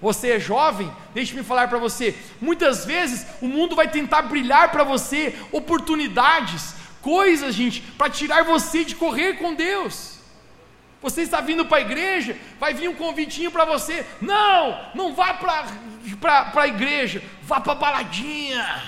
Você 0.00 0.32
é 0.32 0.40
jovem, 0.40 0.92
deixe-me 1.14 1.44
falar 1.44 1.68
para 1.68 1.78
você. 1.78 2.18
Muitas 2.40 2.84
vezes 2.84 3.24
o 3.40 3.46
mundo 3.46 3.76
vai 3.76 3.88
tentar 3.88 4.22
brilhar 4.22 4.72
para 4.72 4.82
você 4.82 5.38
oportunidades, 5.52 6.74
coisas, 7.00 7.54
gente, 7.54 7.80
para 7.80 8.10
tirar 8.10 8.42
você 8.42 8.84
de 8.84 8.96
correr 8.96 9.34
com 9.34 9.54
Deus. 9.54 10.18
Você 11.00 11.22
está 11.22 11.40
vindo 11.40 11.64
para 11.66 11.78
a 11.78 11.82
igreja, 11.82 12.36
vai 12.58 12.74
vir 12.74 12.88
um 12.88 12.94
convitinho 12.94 13.50
para 13.50 13.64
você. 13.64 14.06
Não, 14.20 14.90
não 14.94 15.14
vá 15.14 15.34
para 15.34 16.52
a 16.54 16.68
igreja, 16.68 17.22
vá 17.42 17.60
para 17.60 17.72
a 17.72 17.76
baladinha. 17.76 18.82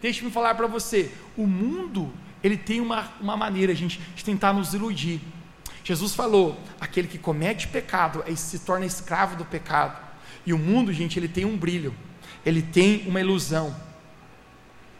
Deixe-me 0.00 0.30
falar 0.30 0.54
para 0.54 0.68
você: 0.68 1.12
o 1.36 1.46
mundo 1.46 2.12
ele 2.42 2.56
tem 2.56 2.80
uma, 2.80 3.08
uma 3.20 3.36
maneira, 3.36 3.74
gente, 3.74 4.00
de 4.14 4.24
tentar 4.24 4.52
nos 4.52 4.74
iludir. 4.74 5.20
Jesus 5.84 6.14
falou: 6.14 6.58
aquele 6.80 7.08
que 7.08 7.18
comete 7.18 7.68
pecado 7.68 8.24
se 8.36 8.58
torna 8.60 8.86
escravo 8.86 9.36
do 9.36 9.44
pecado. 9.44 9.98
E 10.44 10.52
o 10.52 10.58
mundo, 10.58 10.92
gente, 10.92 11.18
ele 11.18 11.28
tem 11.28 11.44
um 11.44 11.56
brilho, 11.56 11.94
ele 12.44 12.62
tem 12.62 13.06
uma 13.06 13.20
ilusão. 13.20 13.74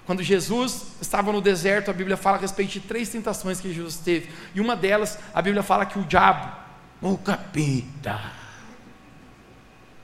Quando 0.05 0.23
Jesus 0.23 0.97
estava 1.01 1.33
no 1.33 1.41
deserto, 1.41 1.91
a 1.91 1.95
Bíblia 1.95 2.17
fala 2.17 2.37
a 2.37 2.41
respeito 2.41 2.73
de 2.73 2.81
três 2.81 3.09
tentações 3.09 3.61
que 3.61 3.73
Jesus 3.73 3.97
teve. 3.97 4.29
E 4.55 4.61
uma 4.61 4.75
delas, 4.75 5.19
a 5.33 5.41
Bíblia 5.41 5.63
fala 5.63 5.87
que 5.87 5.99
o 5.99 6.05
diabo, 6.05 6.53
o 7.01 7.17
capeta, 7.17 8.21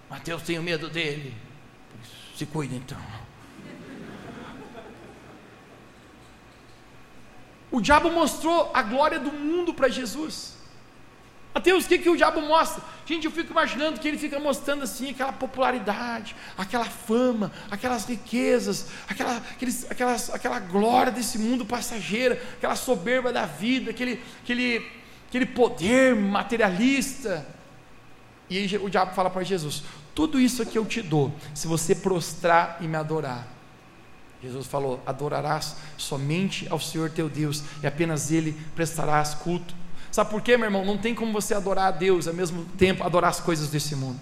Mateus, 0.08 0.42
tenho 0.42 0.62
medo 0.62 0.88
dele. 0.88 1.34
Se 2.36 2.46
cuida 2.46 2.74
então. 2.74 3.25
O 7.70 7.80
diabo 7.80 8.10
mostrou 8.10 8.70
a 8.72 8.82
glória 8.82 9.18
do 9.18 9.32
mundo 9.32 9.74
para 9.74 9.88
Jesus. 9.88 10.56
Mateus, 11.56 11.86
o 11.86 11.88
que, 11.88 11.98
que 11.98 12.10
o 12.10 12.16
diabo 12.16 12.42
mostra? 12.42 12.82
Gente, 13.06 13.24
eu 13.24 13.30
fico 13.30 13.50
imaginando 13.50 13.98
que 13.98 14.06
ele 14.06 14.18
fica 14.18 14.38
mostrando 14.38 14.82
assim 14.82 15.08
aquela 15.08 15.32
popularidade, 15.32 16.36
aquela 16.54 16.84
fama, 16.84 17.50
aquelas 17.70 18.04
riquezas, 18.04 18.88
aquela, 19.08 19.38
aqueles, 19.38 19.90
aquelas, 19.90 20.28
aquela 20.28 20.58
glória 20.60 21.10
desse 21.10 21.38
mundo 21.38 21.64
passageira, 21.64 22.38
aquela 22.58 22.76
soberba 22.76 23.32
da 23.32 23.46
vida, 23.46 23.90
aquele, 23.90 24.22
aquele, 24.42 24.86
aquele 25.28 25.46
poder 25.46 26.14
materialista. 26.14 27.46
E 28.50 28.58
aí 28.58 28.76
o 28.76 28.90
diabo 28.90 29.14
fala 29.14 29.30
para 29.30 29.42
Jesus: 29.42 29.82
Tudo 30.14 30.38
isso 30.38 30.60
aqui 30.60 30.76
eu 30.76 30.84
te 30.84 31.00
dou, 31.00 31.34
se 31.54 31.66
você 31.66 31.94
prostrar 31.94 32.76
e 32.82 32.86
me 32.86 32.98
adorar. 32.98 33.55
Jesus 34.46 34.66
falou: 34.66 35.02
adorarás 35.04 35.76
somente 35.96 36.66
ao 36.70 36.78
Senhor 36.78 37.10
teu 37.10 37.28
Deus, 37.28 37.62
e 37.82 37.86
apenas 37.86 38.30
Ele 38.30 38.56
prestarás 38.74 39.34
culto. 39.34 39.74
Sabe 40.10 40.30
por 40.30 40.40
quê, 40.40 40.56
meu 40.56 40.66
irmão? 40.66 40.84
Não 40.84 40.96
tem 40.96 41.14
como 41.14 41.32
você 41.32 41.52
adorar 41.52 41.88
a 41.88 41.90
Deus 41.90 42.26
ao 42.26 42.34
mesmo 42.34 42.64
tempo 42.78 43.04
adorar 43.04 43.30
as 43.30 43.40
coisas 43.40 43.68
desse 43.68 43.94
mundo. 43.94 44.20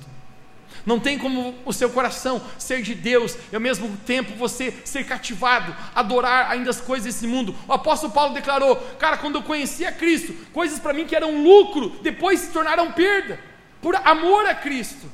Não 0.84 0.98
tem 0.98 1.18
como 1.18 1.54
o 1.64 1.72
seu 1.72 1.88
coração 1.88 2.42
ser 2.58 2.82
de 2.82 2.94
Deus 2.94 3.36
e 3.50 3.54
ao 3.54 3.60
mesmo 3.60 3.96
tempo 3.98 4.34
você 4.34 4.72
ser 4.84 5.04
cativado, 5.06 5.74
adorar 5.94 6.50
ainda 6.50 6.70
as 6.70 6.80
coisas 6.80 7.04
desse 7.04 7.26
mundo. 7.26 7.54
O 7.68 7.72
apóstolo 7.72 8.12
Paulo 8.12 8.34
declarou: 8.34 8.76
Cara, 8.98 9.16
quando 9.16 9.36
eu 9.36 9.42
conheci 9.42 9.86
a 9.86 9.92
Cristo, 9.92 10.34
coisas 10.52 10.78
para 10.78 10.92
mim 10.92 11.06
que 11.06 11.16
eram 11.16 11.42
lucro, 11.42 11.90
depois 12.02 12.40
se 12.40 12.52
tornaram 12.52 12.92
perda, 12.92 13.38
por 13.80 13.94
amor 13.96 14.46
a 14.46 14.54
Cristo. 14.54 15.06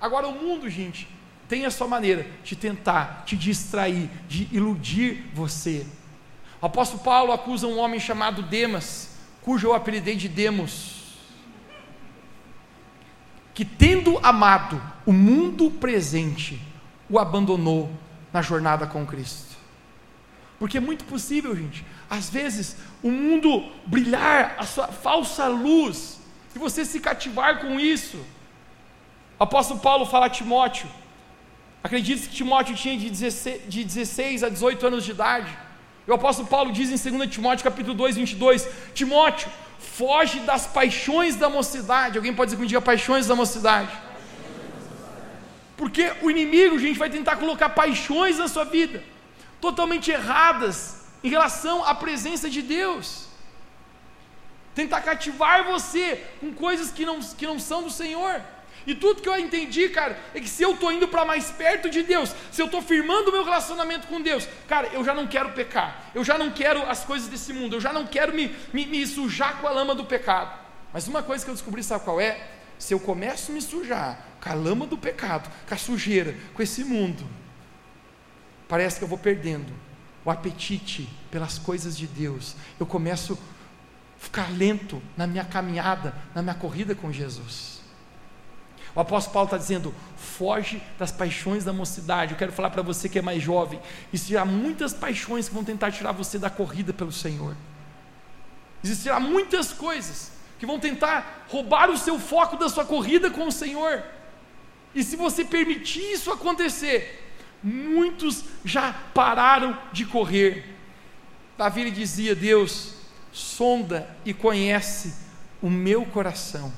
Agora 0.00 0.28
o 0.28 0.34
mundo, 0.34 0.68
gente, 0.68 1.08
tem 1.50 1.66
a 1.66 1.70
sua 1.70 1.88
maneira 1.88 2.24
de 2.44 2.54
tentar 2.54 3.24
te 3.26 3.36
distrair, 3.36 4.08
de 4.28 4.48
iludir 4.52 5.28
você. 5.34 5.84
O 6.62 6.66
apóstolo 6.66 7.02
Paulo 7.02 7.32
acusa 7.32 7.66
um 7.66 7.76
homem 7.76 7.98
chamado 7.98 8.40
Demas, 8.40 9.16
cujo 9.42 9.66
eu 9.66 9.74
apelidei 9.74 10.14
de 10.14 10.28
Demos, 10.28 11.18
que 13.52 13.64
tendo 13.64 14.16
amado 14.22 14.80
o 15.04 15.12
mundo 15.12 15.72
presente, 15.72 16.62
o 17.08 17.18
abandonou 17.18 17.90
na 18.32 18.40
jornada 18.40 18.86
com 18.86 19.04
Cristo. 19.04 19.58
Porque 20.56 20.78
é 20.78 20.80
muito 20.80 21.04
possível, 21.04 21.56
gente, 21.56 21.84
às 22.08 22.30
vezes 22.30 22.76
o 23.02 23.10
mundo 23.10 23.72
brilhar 23.86 24.54
a 24.56 24.64
sua 24.64 24.86
falsa 24.86 25.48
luz 25.48 26.20
e 26.54 26.60
você 26.60 26.84
se 26.84 27.00
cativar 27.00 27.60
com 27.60 27.80
isso. 27.80 28.18
O 29.36 29.42
apóstolo 29.42 29.80
Paulo 29.80 30.06
fala 30.06 30.26
a 30.26 30.30
Timóteo: 30.30 30.88
Acredite 31.82 32.28
que 32.28 32.36
Timóteo 32.36 32.74
tinha 32.74 32.96
de 32.96 33.08
16, 33.08 33.62
de 33.68 33.84
16 33.84 34.44
a 34.44 34.48
18 34.48 34.86
anos 34.86 35.04
de 35.04 35.12
idade. 35.12 35.50
O 36.06 36.12
apóstolo 36.12 36.48
Paulo 36.48 36.72
diz 36.72 36.88
em 36.90 37.18
2 37.18 37.30
Timóteo 37.30 37.62
capítulo 37.62 37.94
2, 37.94 38.16
22, 38.16 38.68
Timóteo, 38.92 39.48
foge 39.78 40.40
das 40.40 40.66
paixões 40.66 41.36
da 41.36 41.48
mocidade. 41.48 42.18
Alguém 42.18 42.34
pode 42.34 42.48
dizer 42.48 42.56
que 42.56 42.62
me 42.62 42.68
diga 42.68 42.80
paixões 42.80 43.26
da 43.26 43.34
mocidade? 43.34 43.90
Porque 45.76 46.12
o 46.20 46.30
inimigo, 46.30 46.78
gente, 46.78 46.98
vai 46.98 47.08
tentar 47.08 47.36
colocar 47.36 47.70
paixões 47.70 48.36
na 48.38 48.48
sua 48.48 48.64
vida, 48.64 49.02
totalmente 49.60 50.10
erradas 50.10 51.06
em 51.24 51.30
relação 51.30 51.84
à 51.84 51.94
presença 51.94 52.50
de 52.50 52.60
Deus. 52.60 53.26
Tentar 54.74 55.00
cativar 55.00 55.64
você 55.64 56.22
com 56.40 56.52
coisas 56.52 56.90
que 56.90 57.06
não, 57.06 57.20
que 57.20 57.46
não 57.46 57.58
são 57.58 57.82
do 57.82 57.90
Senhor. 57.90 58.42
E 58.86 58.94
tudo 58.94 59.20
que 59.20 59.28
eu 59.28 59.38
entendi, 59.38 59.88
cara, 59.88 60.18
é 60.34 60.40
que 60.40 60.48
se 60.48 60.62
eu 60.62 60.72
estou 60.72 60.90
indo 60.90 61.06
para 61.06 61.24
mais 61.24 61.50
perto 61.50 61.90
de 61.90 62.02
Deus, 62.02 62.34
se 62.50 62.60
eu 62.60 62.66
estou 62.66 62.80
firmando 62.80 63.30
o 63.30 63.32
meu 63.32 63.44
relacionamento 63.44 64.06
com 64.06 64.20
Deus, 64.20 64.48
cara, 64.66 64.88
eu 64.88 65.04
já 65.04 65.14
não 65.14 65.26
quero 65.26 65.52
pecar, 65.52 66.10
eu 66.14 66.24
já 66.24 66.38
não 66.38 66.50
quero 66.50 66.82
as 66.88 67.04
coisas 67.04 67.28
desse 67.28 67.52
mundo, 67.52 67.76
eu 67.76 67.80
já 67.80 67.92
não 67.92 68.06
quero 68.06 68.32
me, 68.32 68.54
me, 68.72 68.86
me 68.86 69.06
sujar 69.06 69.60
com 69.60 69.66
a 69.66 69.70
lama 69.70 69.94
do 69.94 70.04
pecado. 70.04 70.58
Mas 70.92 71.06
uma 71.06 71.22
coisa 71.22 71.44
que 71.44 71.50
eu 71.50 71.54
descobri, 71.54 71.82
sabe 71.82 72.04
qual 72.04 72.20
é? 72.20 72.48
Se 72.78 72.94
eu 72.94 73.00
começo 73.00 73.52
a 73.52 73.54
me 73.54 73.60
sujar 73.60 74.26
com 74.40 74.48
a 74.48 74.54
lama 74.54 74.86
do 74.86 74.96
pecado, 74.96 75.50
com 75.68 75.74
a 75.74 75.78
sujeira, 75.78 76.34
com 76.54 76.62
esse 76.62 76.82
mundo, 76.82 77.24
parece 78.66 78.98
que 78.98 79.04
eu 79.04 79.08
vou 79.08 79.18
perdendo 79.18 79.72
o 80.24 80.30
apetite 80.30 81.08
pelas 81.30 81.58
coisas 81.58 81.96
de 81.96 82.06
Deus. 82.06 82.56
Eu 82.78 82.86
começo 82.86 83.34
a 83.34 84.20
ficar 84.20 84.50
lento 84.50 85.02
na 85.16 85.26
minha 85.26 85.44
caminhada, 85.44 86.14
na 86.34 86.42
minha 86.42 86.54
corrida 86.54 86.94
com 86.94 87.12
Jesus. 87.12 87.79
O 88.94 89.00
apóstolo 89.00 89.34
Paulo 89.34 89.46
está 89.46 89.56
dizendo: 89.56 89.94
foge 90.16 90.82
das 90.98 91.12
paixões 91.12 91.64
da 91.64 91.72
mocidade. 91.72 92.32
Eu 92.32 92.38
quero 92.38 92.52
falar 92.52 92.70
para 92.70 92.82
você 92.82 93.08
que 93.08 93.18
é 93.18 93.22
mais 93.22 93.42
jovem: 93.42 93.80
existirá 94.12 94.44
muitas 94.44 94.92
paixões 94.92 95.48
que 95.48 95.54
vão 95.54 95.64
tentar 95.64 95.92
tirar 95.92 96.12
você 96.12 96.38
da 96.38 96.50
corrida 96.50 96.92
pelo 96.92 97.12
Senhor. 97.12 97.56
Existirá 98.82 99.20
muitas 99.20 99.72
coisas 99.72 100.32
que 100.58 100.66
vão 100.66 100.78
tentar 100.78 101.46
roubar 101.48 101.90
o 101.90 101.96
seu 101.96 102.18
foco 102.18 102.56
da 102.56 102.68
sua 102.68 102.84
corrida 102.84 103.30
com 103.30 103.46
o 103.46 103.52
Senhor. 103.52 104.02
E 104.94 105.04
se 105.04 105.16
você 105.16 105.44
permitir 105.44 106.12
isso 106.12 106.32
acontecer, 106.32 107.32
muitos 107.62 108.44
já 108.64 108.92
pararam 109.14 109.78
de 109.92 110.04
correr. 110.04 110.64
Davi 111.56 111.90
dizia: 111.90 112.34
Deus, 112.34 112.94
sonda 113.32 114.08
e 114.24 114.34
conhece 114.34 115.14
o 115.62 115.70
meu 115.70 116.04
coração, 116.06 116.72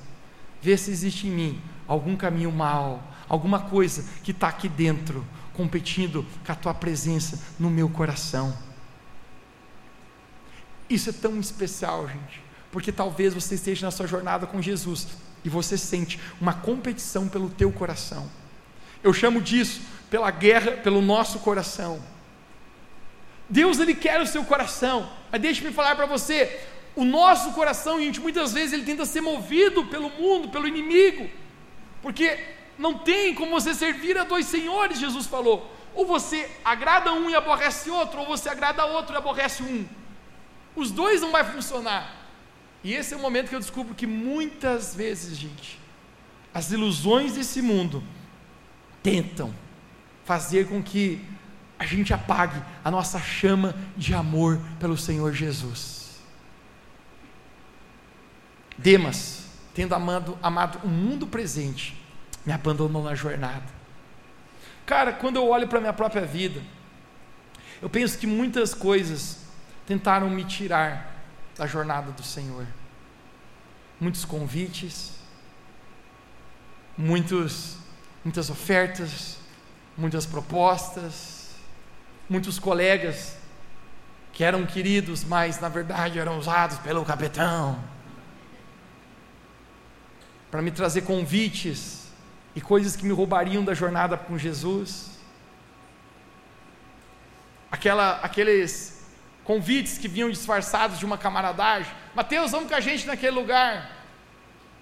vê 0.60 0.76
se 0.76 0.90
existe 0.90 1.26
em 1.26 1.30
mim 1.30 1.62
algum 1.92 2.16
caminho 2.16 2.50
mal, 2.50 3.02
alguma 3.28 3.60
coisa 3.60 4.04
que 4.22 4.30
está 4.30 4.48
aqui 4.48 4.68
dentro, 4.68 5.26
competindo 5.52 6.26
com 6.44 6.52
a 6.52 6.54
tua 6.54 6.74
presença 6.74 7.38
no 7.58 7.70
meu 7.70 7.88
coração. 7.88 8.56
Isso 10.88 11.10
é 11.10 11.12
tão 11.12 11.38
especial, 11.38 12.08
gente, 12.08 12.42
porque 12.70 12.90
talvez 12.90 13.34
você 13.34 13.54
esteja 13.54 13.86
na 13.86 13.90
sua 13.90 14.06
jornada 14.06 14.46
com 14.46 14.60
Jesus 14.60 15.08
e 15.44 15.48
você 15.48 15.76
sente 15.76 16.18
uma 16.40 16.54
competição 16.54 17.28
pelo 17.28 17.48
teu 17.48 17.70
coração. 17.72 18.28
Eu 19.02 19.12
chamo 19.12 19.40
disso 19.40 19.80
pela 20.10 20.30
guerra 20.30 20.72
pelo 20.72 21.00
nosso 21.00 21.38
coração. 21.40 22.02
Deus 23.48 23.78
ele 23.78 23.94
quer 23.94 24.20
o 24.20 24.26
seu 24.26 24.44
coração. 24.44 25.10
Mas 25.30 25.40
deixe-me 25.40 25.72
falar 25.72 25.94
para 25.96 26.06
você, 26.06 26.60
o 26.94 27.04
nosso 27.04 27.52
coração, 27.52 27.98
gente, 27.98 28.20
muitas 28.20 28.52
vezes 28.52 28.72
ele 28.72 28.84
tenta 28.84 29.04
ser 29.04 29.20
movido 29.20 29.84
pelo 29.86 30.10
mundo, 30.10 30.48
pelo 30.50 30.68
inimigo. 30.68 31.28
Porque 32.02 32.38
não 32.78 32.98
tem 32.98 33.34
como 33.34 33.52
você 33.52 33.74
servir 33.74 34.18
a 34.18 34.24
dois 34.24 34.46
senhores, 34.46 34.98
Jesus 34.98 35.26
falou. 35.26 35.74
Ou 35.94 36.04
você 36.04 36.50
agrada 36.64 37.12
um 37.12 37.30
e 37.30 37.34
aborrece 37.34 37.90
outro, 37.90 38.20
ou 38.20 38.26
você 38.26 38.48
agrada 38.48 38.84
outro 38.84 39.14
e 39.14 39.18
aborrece 39.18 39.62
um. 39.62 39.86
Os 40.74 40.90
dois 40.90 41.20
não 41.20 41.30
vai 41.30 41.44
funcionar. 41.44 42.16
E 42.82 42.92
esse 42.94 43.14
é 43.14 43.16
o 43.16 43.20
momento 43.20 43.48
que 43.48 43.54
eu 43.54 43.60
descubro 43.60 43.94
que 43.94 44.06
muitas 44.06 44.94
vezes, 44.94 45.38
gente, 45.38 45.78
as 46.52 46.72
ilusões 46.72 47.34
desse 47.34 47.62
mundo 47.62 48.02
tentam 49.02 49.54
fazer 50.24 50.68
com 50.68 50.82
que 50.82 51.24
a 51.78 51.84
gente 51.84 52.12
apague 52.12 52.60
a 52.84 52.90
nossa 52.90 53.20
chama 53.20 53.74
de 53.96 54.14
amor 54.14 54.60
pelo 54.78 54.96
Senhor 54.96 55.32
Jesus. 55.32 56.20
Demas, 58.76 59.46
tendo 59.74 59.94
amado, 59.94 60.38
amado 60.42 60.80
o 60.84 60.88
mundo 60.88 61.26
presente, 61.26 62.00
me 62.44 62.52
abandonou 62.52 63.02
na 63.02 63.14
jornada. 63.14 63.64
Cara, 64.84 65.12
quando 65.12 65.36
eu 65.36 65.48
olho 65.48 65.68
para 65.68 65.78
a 65.78 65.80
minha 65.80 65.92
própria 65.92 66.24
vida, 66.26 66.60
eu 67.80 67.88
penso 67.88 68.18
que 68.18 68.26
muitas 68.26 68.74
coisas 68.74 69.38
tentaram 69.86 70.28
me 70.28 70.44
tirar 70.44 71.14
da 71.56 71.66
jornada 71.66 72.10
do 72.12 72.22
Senhor. 72.22 72.66
Muitos 74.00 74.24
convites, 74.24 75.12
muitos, 76.96 77.76
muitas 78.24 78.50
ofertas, 78.50 79.38
muitas 79.96 80.26
propostas, 80.26 81.50
muitos 82.28 82.58
colegas 82.58 83.36
que 84.32 84.42
eram 84.42 84.66
queridos, 84.66 85.24
mas 85.24 85.60
na 85.60 85.68
verdade 85.68 86.18
eram 86.18 86.38
usados 86.38 86.78
pelo 86.78 87.04
capitão 87.04 87.91
para 90.52 90.60
me 90.60 90.70
trazer 90.70 91.00
convites 91.00 92.08
e 92.54 92.60
coisas 92.60 92.94
que 92.94 93.06
me 93.06 93.12
roubariam 93.12 93.64
da 93.64 93.72
jornada 93.72 94.18
com 94.18 94.36
Jesus. 94.36 95.18
Aquela, 97.70 98.18
aqueles 98.18 99.02
convites 99.44 99.96
que 99.96 100.06
vinham 100.06 100.30
disfarçados 100.30 100.98
de 100.98 101.06
uma 101.06 101.16
camaradagem. 101.16 101.90
Mateus, 102.14 102.50
vamos 102.50 102.68
com 102.68 102.74
a 102.74 102.80
gente 102.80 103.06
naquele 103.06 103.32
lugar. 103.32 103.90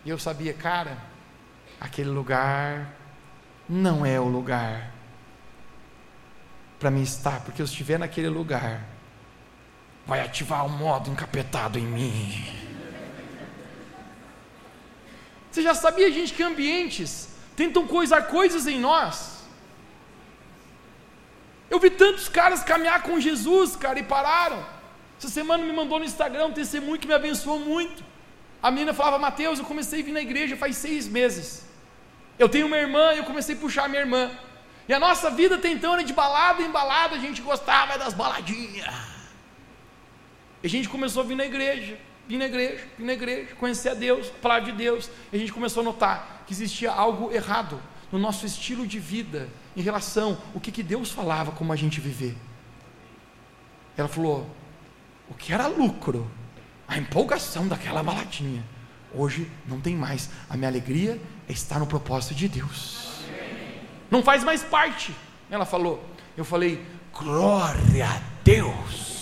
E 0.04 0.10
eu 0.10 0.18
sabia, 0.18 0.52
cara, 0.52 0.98
aquele 1.80 2.10
lugar 2.10 2.92
não 3.68 4.04
é 4.04 4.18
o 4.18 4.24
lugar 4.24 4.90
para 6.80 6.90
mim 6.90 7.02
estar, 7.02 7.42
porque 7.42 7.62
eu 7.62 7.66
estiver 7.66 7.96
naquele 7.96 8.28
lugar, 8.28 8.80
vai 10.04 10.20
ativar 10.20 10.64
o 10.64 10.66
um 10.66 10.76
modo 10.76 11.12
encapetado 11.12 11.78
em 11.78 11.86
mim. 11.86 12.69
Você 15.51 15.62
já 15.62 15.74
sabia, 15.74 16.11
gente, 16.12 16.32
que 16.32 16.42
ambientes 16.42 17.28
tentam 17.57 17.86
coisar 17.86 18.22
coisas 18.22 18.66
em 18.66 18.78
nós 18.78 19.40
eu 21.70 21.78
vi 21.78 21.88
tantos 21.88 22.28
caras 22.28 22.64
caminhar 22.64 23.01
com 23.03 23.20
Jesus, 23.20 23.76
cara, 23.76 23.98
e 24.01 24.03
pararam. 24.03 24.66
Essa 25.16 25.28
semana 25.28 25.64
me 25.64 25.72
mandou 25.72 26.01
no 26.01 26.05
Instagram 26.05 26.46
um 26.46 26.53
testemunho 26.53 26.98
que 26.98 27.07
me 27.07 27.14
abençoou 27.14 27.61
muito. 27.61 28.03
A 28.61 28.70
menina 28.72 28.92
falava, 28.92 29.18
Mateus, 29.18 29.61
eu 29.61 29.64
comecei 29.64 30.01
a 30.01 30.05
vir 30.05 30.12
na 30.12 30.20
igreja 30.20 30.57
faz 30.57 30.76
seis 30.76 31.07
meses. 31.07 31.64
Eu 32.36 32.48
tenho 32.48 32.66
uma 32.66 32.76
irmã 32.76 33.14
e 33.14 33.18
eu 33.18 33.24
comecei 33.24 33.55
a 33.55 33.59
puxar 33.59 33.88
minha 33.88 34.01
irmã. 34.01 34.32
E 34.88 34.92
a 34.92 34.98
nossa 34.98 35.30
vida 35.30 35.59
tentando 35.59 35.94
era 35.94 36.05
de 36.05 36.12
balada 36.12 36.61
em 36.61 36.70
balada, 36.70 37.14
a 37.14 37.18
gente 37.20 37.40
gostava 37.40 37.96
das 37.96 38.12
baladinhas. 38.14 38.92
E 40.62 40.66
a 40.66 40.70
gente 40.70 40.88
começou 40.88 41.22
a 41.22 41.26
vir 41.26 41.36
na 41.36 41.44
igreja, 41.44 41.96
vir 42.31 42.39
na 42.39 42.45
igreja, 42.45 42.85
vir 42.97 43.05
na 43.05 43.12
igreja, 43.12 43.55
conhecer 43.57 43.89
a 43.89 43.95
Deus, 43.95 44.28
a 44.28 44.41
palavra 44.41 44.70
de 44.70 44.78
Deus. 44.78 45.11
E 45.33 45.37
a 45.37 45.39
gente 45.39 45.53
começou 45.53 45.81
a 45.81 45.85
notar 45.85 46.45
que 46.47 46.53
existia 46.53 46.93
algo 46.93 47.33
errado 47.33 47.83
no 48.12 48.20
nosso 48.20 48.47
estilo 48.47 48.87
de 48.87 49.01
vida 49.01 49.49
em 49.76 49.83
relação 49.83 50.39
ao 50.55 50.61
que, 50.61 50.70
que 50.70 50.83
Deus 50.85 51.11
falava 51.11 51.51
como 51.51 51.72
a 51.72 51.76
gente 51.76 52.01
viver. 52.01 52.37
Ela 53.97 54.07
falou: 54.07 54.49
o 55.28 55.35
que 55.35 55.53
era 55.53 55.66
lucro, 55.66 56.31
a 56.87 56.97
empolgação 56.97 57.66
daquela 57.66 58.01
baladinha, 58.01 58.64
hoje 59.12 59.51
não 59.66 59.81
tem 59.81 59.97
mais. 59.97 60.31
A 60.49 60.57
minha 60.57 60.68
alegria 60.68 61.20
é 61.49 61.53
estar 61.53 61.81
no 61.81 61.87
propósito 61.87 62.33
de 62.33 62.47
Deus. 62.47 63.11
Não 64.09 64.22
faz 64.22 64.45
mais 64.45 64.62
parte. 64.62 65.12
Ela 65.51 65.66
falou. 65.66 66.05
Eu 66.37 66.45
falei: 66.45 66.81
glória 67.12 68.07
a 68.07 68.22
Deus. 68.45 69.19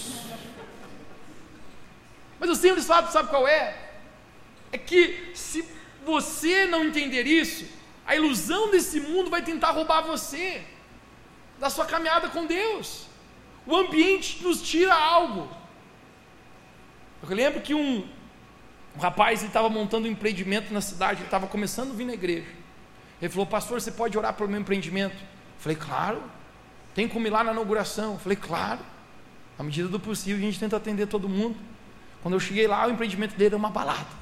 Mas 2.39 2.51
o 2.51 2.55
simples 2.55 2.87
fato, 2.87 3.11
sabe 3.11 3.29
qual 3.29 3.47
é? 3.47 3.77
É 4.71 4.79
que 4.79 5.31
se 5.35 5.65
você 6.05 6.67
não 6.67 6.85
entender 6.85 7.27
isso, 7.27 7.67
a 8.07 8.17
ilusão 8.17 8.71
desse 8.71 9.01
mundo 9.01 9.31
vai 9.31 9.43
tentar 9.43 9.71
roubar 9.71 10.03
você 10.03 10.63
da 11.59 11.69
sua 11.69 11.85
caminhada 11.85 12.29
com 12.29 12.47
Deus. 12.47 13.07
O 13.67 13.77
ambiente 13.77 14.43
nos 14.43 14.63
tira 14.63 14.95
algo. 14.95 15.49
Eu 17.23 17.35
lembro 17.35 17.61
que 17.61 17.75
um, 17.75 18.09
um 18.97 19.01
rapaz 19.01 19.43
estava 19.43 19.69
montando 19.69 20.07
um 20.07 20.11
empreendimento 20.11 20.73
na 20.73 20.81
cidade, 20.81 21.21
ele 21.21 21.27
estava 21.27 21.47
começando 21.47 21.91
a 21.91 21.95
vir 21.95 22.07
na 22.07 22.15
igreja. 22.15 22.47
Ele 23.21 23.31
falou, 23.31 23.47
pastor, 23.47 23.81
você 23.81 23.91
pode 23.91 24.17
orar 24.17 24.33
pelo 24.35 24.49
meu 24.49 24.61
empreendimento? 24.61 25.17
Eu 25.17 25.61
falei, 25.61 25.77
claro. 25.77 26.23
Tem 26.95 27.09
como 27.09 27.27
ir 27.27 27.31
lá 27.31 27.43
na 27.43 27.53
inauguração? 27.53 28.15
Eu 28.15 28.19
falei, 28.19 28.37
claro. 28.37 28.81
À 29.59 29.63
medida 29.63 29.89
do 29.89 29.99
possível, 29.99 30.39
a 30.39 30.41
gente 30.41 30.59
tenta 30.59 30.77
atender 30.77 31.07
todo 31.07 31.29
mundo. 31.29 31.57
Quando 32.23 32.35
eu 32.35 32.41
cheguei 32.41 32.67
lá, 32.67 32.87
o 32.87 32.91
empreendimento 32.91 33.33
dele 33.37 33.55
era 33.55 33.57
uma 33.57 33.71
balada. 33.71 34.19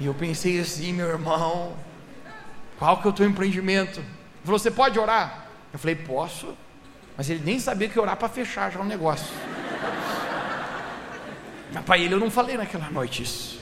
E 0.00 0.06
eu 0.06 0.14
pensei 0.14 0.60
assim, 0.60 0.92
meu 0.92 1.08
irmão, 1.08 1.76
qual 2.78 3.00
que 3.00 3.06
é 3.06 3.10
o 3.10 3.12
teu 3.12 3.26
empreendimento? 3.26 3.98
Ele 3.98 4.44
falou, 4.44 4.58
você 4.58 4.70
pode 4.70 4.98
orar? 4.98 5.46
Eu 5.72 5.78
falei, 5.78 5.96
posso. 5.96 6.56
Mas 7.16 7.28
ele 7.28 7.42
nem 7.44 7.58
sabia 7.58 7.88
que 7.88 7.98
orar 7.98 8.16
para 8.16 8.28
fechar 8.28 8.70
já 8.70 8.78
o 8.78 8.82
um 8.82 8.86
negócio. 8.86 9.34
Mas 11.72 11.84
para 11.84 11.98
ele 11.98 12.14
eu 12.14 12.20
não 12.20 12.30
falei 12.30 12.56
naquela 12.56 12.88
noite 12.90 13.22
isso. 13.22 13.58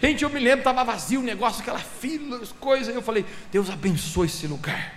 Gente, 0.00 0.22
eu 0.22 0.30
me 0.30 0.38
lembro, 0.38 0.60
estava 0.60 0.84
vazio 0.84 1.20
o 1.20 1.24
negócio, 1.24 1.60
aquela 1.60 1.78
fila, 1.78 2.40
as 2.40 2.52
coisas. 2.52 2.94
Eu 2.94 3.02
falei, 3.02 3.26
Deus 3.50 3.68
abençoe 3.68 4.26
esse 4.26 4.46
lugar. 4.46 4.94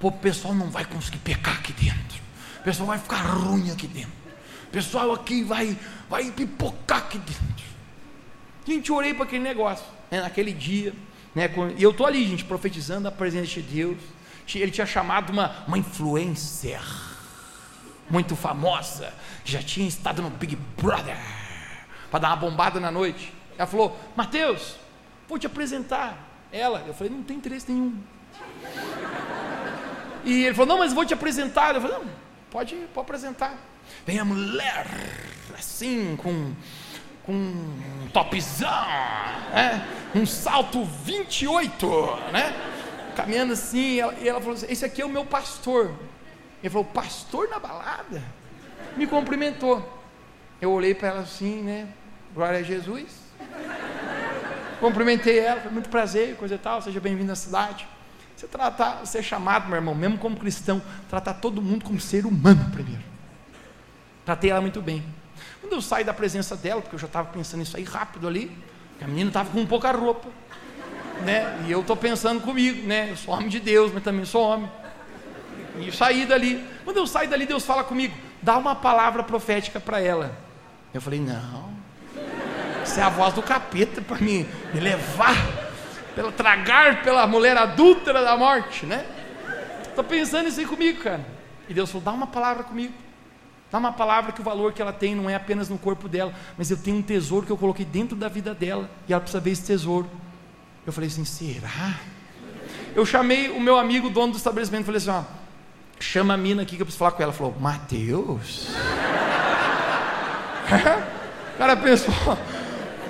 O 0.00 0.10
pessoal 0.10 0.54
não 0.54 0.70
vai 0.70 0.86
conseguir 0.86 1.18
pecar 1.18 1.58
aqui 1.58 1.74
dentro. 1.74 2.18
O 2.60 2.62
pessoal 2.62 2.86
vai 2.86 2.98
ficar 2.98 3.18
ruim 3.18 3.70
aqui 3.70 3.86
dentro. 3.86 4.19
Pessoal 4.70 5.12
aqui 5.12 5.42
vai, 5.42 5.76
vai 6.08 6.30
pipocar 6.30 6.98
aqui 6.98 7.18
dentro. 7.18 7.70
Gente, 8.66 8.92
orei 8.92 9.12
para 9.12 9.24
aquele 9.24 9.42
negócio, 9.42 9.84
né, 10.10 10.20
naquele 10.20 10.52
dia. 10.52 10.94
Né, 11.34 11.50
e 11.76 11.82
eu 11.82 11.90
estou 11.90 12.06
ali, 12.06 12.26
gente, 12.26 12.44
profetizando 12.44 13.08
a 13.08 13.12
presença 13.12 13.46
de 13.46 13.62
Deus. 13.62 13.98
Ele 14.54 14.70
tinha 14.70 14.86
chamado 14.86 15.30
uma, 15.30 15.64
uma 15.66 15.78
influencer 15.78 16.80
muito 18.10 18.34
famosa, 18.34 19.14
que 19.44 19.52
já 19.52 19.62
tinha 19.62 19.86
estado 19.86 20.20
no 20.20 20.28
Big 20.30 20.56
Brother, 20.76 21.16
para 22.10 22.18
dar 22.18 22.28
uma 22.30 22.36
bombada 22.36 22.80
na 22.80 22.90
noite. 22.90 23.32
Ela 23.56 23.66
falou: 23.66 23.98
Mateus, 24.16 24.76
vou 25.28 25.38
te 25.38 25.46
apresentar 25.46 26.18
ela. 26.52 26.84
Eu 26.86 26.92
falei: 26.94 27.12
não 27.12 27.22
tem 27.22 27.36
interesse 27.36 27.70
nenhum. 27.70 27.96
E 30.24 30.44
ele 30.44 30.54
falou: 30.54 30.66
não, 30.66 30.78
mas 30.78 30.92
vou 30.92 31.04
te 31.04 31.14
apresentar. 31.14 31.74
Eu 31.74 31.80
falei: 31.80 31.98
não, 31.98 32.06
pode, 32.50 32.74
pode 32.92 33.06
apresentar. 33.06 33.56
Vem 34.06 34.18
a 34.18 34.24
mulher, 34.24 34.86
assim, 35.58 36.16
com 36.16 36.52
com 37.22 37.32
um 37.32 38.08
topzão, 38.12 38.68
né? 39.52 39.86
um 40.14 40.26
salto 40.26 40.84
28, 40.84 41.86
né? 42.32 42.52
caminhando 43.14 43.52
assim, 43.52 43.78
e 43.78 44.00
ela, 44.00 44.14
e 44.20 44.28
ela 44.28 44.40
falou 44.40 44.54
assim, 44.54 44.66
esse 44.68 44.84
aqui 44.84 45.02
é 45.02 45.04
o 45.04 45.08
meu 45.08 45.24
pastor. 45.24 45.92
Ele 46.62 46.70
falou, 46.70 46.84
pastor 46.86 47.48
na 47.48 47.58
balada? 47.58 48.22
Me 48.96 49.06
cumprimentou. 49.06 49.98
Eu 50.60 50.72
olhei 50.72 50.94
para 50.94 51.08
ela 51.08 51.20
assim, 51.20 51.62
né? 51.62 51.88
Glória 52.34 52.58
a 52.58 52.62
Jesus. 52.62 53.08
Cumprimentei 54.80 55.38
ela, 55.38 55.60
foi 55.60 55.70
muito 55.70 55.88
prazer, 55.88 56.36
coisa 56.36 56.54
e 56.54 56.58
tal, 56.58 56.80
seja 56.80 57.00
bem-vindo 57.00 57.30
à 57.30 57.36
cidade. 57.36 57.86
Você 58.34 58.46
tratar, 58.46 59.00
você 59.04 59.18
é 59.18 59.22
chamado, 59.22 59.68
meu 59.68 59.76
irmão, 59.76 59.94
mesmo 59.94 60.16
como 60.16 60.36
cristão, 60.36 60.80
tratar 61.08 61.34
todo 61.34 61.60
mundo 61.60 61.84
como 61.84 62.00
ser 62.00 62.24
humano 62.24 62.70
primeiro. 62.70 63.09
Tratei 64.30 64.52
ela 64.52 64.60
muito 64.60 64.80
bem. 64.80 65.02
Quando 65.60 65.72
eu 65.72 65.82
saí 65.82 66.04
da 66.04 66.14
presença 66.14 66.54
dela, 66.54 66.80
porque 66.80 66.94
eu 66.94 67.00
já 67.00 67.08
estava 67.08 67.26
pensando 67.32 67.62
isso 67.64 67.76
aí 67.76 67.82
rápido 67.82 68.28
ali, 68.28 68.56
a 69.02 69.06
menina 69.08 69.28
estava 69.28 69.50
com 69.50 69.66
pouca 69.66 69.90
roupa, 69.90 70.28
né? 71.24 71.64
E 71.66 71.72
eu 71.72 71.80
estou 71.80 71.96
pensando 71.96 72.40
comigo, 72.40 72.86
né? 72.86 73.10
Eu 73.10 73.16
sou 73.16 73.34
homem 73.34 73.48
de 73.48 73.58
Deus, 73.58 73.90
mas 73.92 74.04
também 74.04 74.24
sou 74.24 74.40
homem. 74.44 74.70
E 75.80 75.90
saí 75.90 76.26
dali. 76.26 76.64
Quando 76.84 76.98
eu 76.98 77.08
saí 77.08 77.26
dali, 77.26 77.44
Deus 77.44 77.66
fala 77.66 77.82
comigo: 77.82 78.14
dá 78.40 78.56
uma 78.56 78.76
palavra 78.76 79.24
profética 79.24 79.80
para 79.80 80.00
ela. 80.00 80.30
Eu 80.94 81.00
falei: 81.00 81.18
não, 81.18 81.68
isso 82.84 83.00
é 83.00 83.02
a 83.02 83.08
voz 83.08 83.34
do 83.34 83.42
capeta 83.42 84.00
para 84.00 84.18
me, 84.18 84.46
me 84.72 84.78
levar, 84.78 85.34
pela 86.14 86.30
tragar 86.30 87.02
pela 87.02 87.26
mulher 87.26 87.56
adúltera 87.56 88.22
da 88.22 88.36
morte, 88.36 88.86
né? 88.86 89.04
Estou 89.88 90.04
pensando 90.04 90.48
isso 90.48 90.60
aí 90.60 90.66
comigo, 90.66 91.02
cara. 91.02 91.26
E 91.68 91.74
Deus 91.74 91.90
falou: 91.90 92.04
dá 92.04 92.12
uma 92.12 92.28
palavra 92.28 92.62
comigo. 92.62 92.94
Dá 93.70 93.78
uma 93.78 93.92
palavra 93.92 94.32
que 94.32 94.40
o 94.40 94.44
valor 94.44 94.72
que 94.72 94.82
ela 94.82 94.92
tem 94.92 95.14
não 95.14 95.30
é 95.30 95.36
apenas 95.36 95.68
no 95.68 95.78
corpo 95.78 96.08
dela, 96.08 96.34
mas 96.58 96.68
eu 96.70 96.76
tenho 96.76 96.96
um 96.96 97.02
tesouro 97.02 97.46
que 97.46 97.52
eu 97.52 97.56
coloquei 97.56 97.84
dentro 97.84 98.16
da 98.16 98.28
vida 98.28 98.52
dela 98.52 98.90
e 99.08 99.12
ela 99.12 99.20
precisa 99.20 99.40
ver 99.40 99.52
esse 99.52 99.62
tesouro. 99.62 100.10
Eu 100.84 100.92
falei 100.92 101.08
assim: 101.08 101.24
será? 101.24 102.00
Eu 102.94 103.06
chamei 103.06 103.48
o 103.48 103.60
meu 103.60 103.78
amigo, 103.78 104.10
dono 104.10 104.32
do 104.32 104.38
estabelecimento, 104.38 104.86
falei 104.86 104.98
assim: 104.98 105.10
ó, 105.10 105.22
chama 106.00 106.34
a 106.34 106.36
mina 106.36 106.62
aqui 106.62 106.74
que 106.74 106.82
eu 106.82 106.86
preciso 106.86 106.98
falar 106.98 107.12
com 107.12 107.22
ela. 107.22 107.30
Ela 107.30 107.38
falou: 107.38 107.54
Mateus? 107.60 108.70
o 111.54 111.58
cara 111.58 111.76
pensou: 111.76 112.12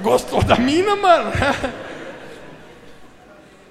gostou 0.03 0.45
da 0.45 0.57
mina, 0.57 0.95
mano? 0.95 1.33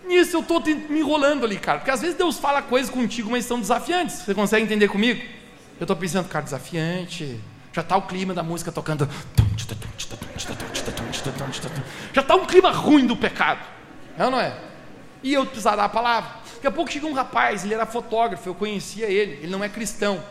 Nisso 0.07 0.37
eu 0.37 0.41
estou 0.41 0.59
me 0.59 1.01
enrolando 1.01 1.45
ali, 1.45 1.59
cara, 1.59 1.77
porque 1.77 1.91
às 1.91 2.01
vezes 2.01 2.15
Deus 2.15 2.39
fala 2.39 2.63
coisas 2.63 2.89
contigo, 2.89 3.29
mas 3.29 3.45
são 3.45 3.59
desafiantes. 3.59 4.23
Você 4.23 4.33
consegue 4.33 4.65
entender 4.65 4.87
comigo? 4.87 5.21
Eu 5.80 5.86
estou 5.86 5.95
pensando, 5.95 6.27
cara, 6.27 6.43
desafiante. 6.43 7.39
Já 7.71 7.82
está 7.82 7.95
o 7.95 8.01
clima 8.01 8.34
da 8.34 8.43
música 8.43 8.71
tocando. 8.71 9.07
Já 12.13 12.21
está 12.21 12.36
um 12.36 12.45
clima 12.45 12.71
ruim 12.71 13.07
do 13.07 13.15
pecado. 13.15 13.61
É 14.17 14.25
ou 14.25 14.32
não 14.32 14.39
é? 14.39 14.59
E 15.23 15.34
eu 15.34 15.45
precisava 15.45 15.77
dar 15.77 15.86
a 15.86 15.89
palavra. 15.89 16.32
Daqui 16.55 16.67
a 16.67 16.71
pouco 16.71 16.91
chegou 16.91 17.09
um 17.09 17.13
rapaz, 17.13 17.63
ele 17.63 17.73
era 17.73 17.86
fotógrafo, 17.86 18.49
eu 18.49 18.55
conhecia 18.55 19.05
ele, 19.05 19.34
ele 19.34 19.47
não 19.47 19.63
é 19.63 19.69
cristão. 19.69 20.21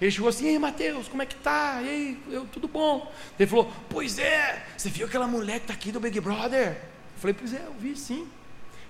Ele 0.00 0.10
chegou 0.10 0.28
assim, 0.28 0.48
ei 0.48 0.58
Mateus, 0.58 1.08
como 1.08 1.22
é 1.22 1.26
que 1.26 1.36
tá? 1.36 1.80
E 1.82 1.88
aí, 1.88 2.22
eu, 2.30 2.44
tudo 2.46 2.66
bom? 2.66 3.10
Ele 3.38 3.48
falou, 3.48 3.72
pois 3.88 4.18
é, 4.18 4.64
você 4.76 4.90
viu 4.90 5.06
aquela 5.06 5.26
mulher 5.26 5.60
que 5.60 5.64
está 5.64 5.74
aqui 5.74 5.92
do 5.92 6.00
Big 6.00 6.20
Brother? 6.20 6.68
Eu 6.68 7.20
falei, 7.20 7.34
pois 7.34 7.54
é, 7.54 7.62
eu 7.64 7.74
vi 7.78 7.96
sim. 7.96 8.26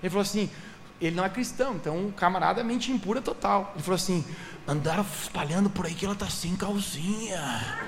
Ele 0.01 0.09
falou 0.09 0.23
assim, 0.23 0.49
ele 0.99 1.15
não 1.15 1.23
é 1.23 1.29
cristão, 1.29 1.75
então 1.75 1.97
um 1.97 2.11
camarada 2.11 2.63
mente 2.63 2.91
impura 2.91 3.21
total. 3.21 3.71
Ele 3.75 3.83
falou 3.83 3.95
assim, 3.95 4.25
andaram 4.67 5.05
espalhando 5.21 5.69
por 5.69 5.85
aí 5.85 5.93
que 5.93 6.03
ela 6.03 6.13
está 6.13 6.29
sem 6.29 6.55
calcinha. 6.55 7.79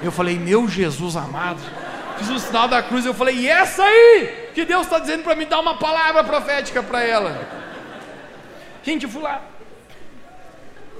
Eu 0.00 0.12
falei, 0.12 0.38
meu 0.38 0.68
Jesus 0.68 1.16
amado. 1.16 1.60
Fiz 2.16 2.28
o 2.30 2.38
sinal 2.38 2.68
da 2.68 2.82
cruz, 2.82 3.04
eu 3.04 3.14
falei, 3.14 3.36
e 3.36 3.48
essa 3.48 3.82
aí 3.82 4.50
que 4.54 4.64
Deus 4.64 4.82
está 4.82 4.98
dizendo 4.98 5.22
para 5.22 5.34
me 5.34 5.44
dar 5.44 5.60
uma 5.60 5.78
palavra 5.78 6.22
profética 6.24 6.82
para 6.82 7.02
ela. 7.02 7.48
Gente, 8.82 9.04
eu 9.04 9.10
fui 9.10 9.22
lá. 9.22 9.42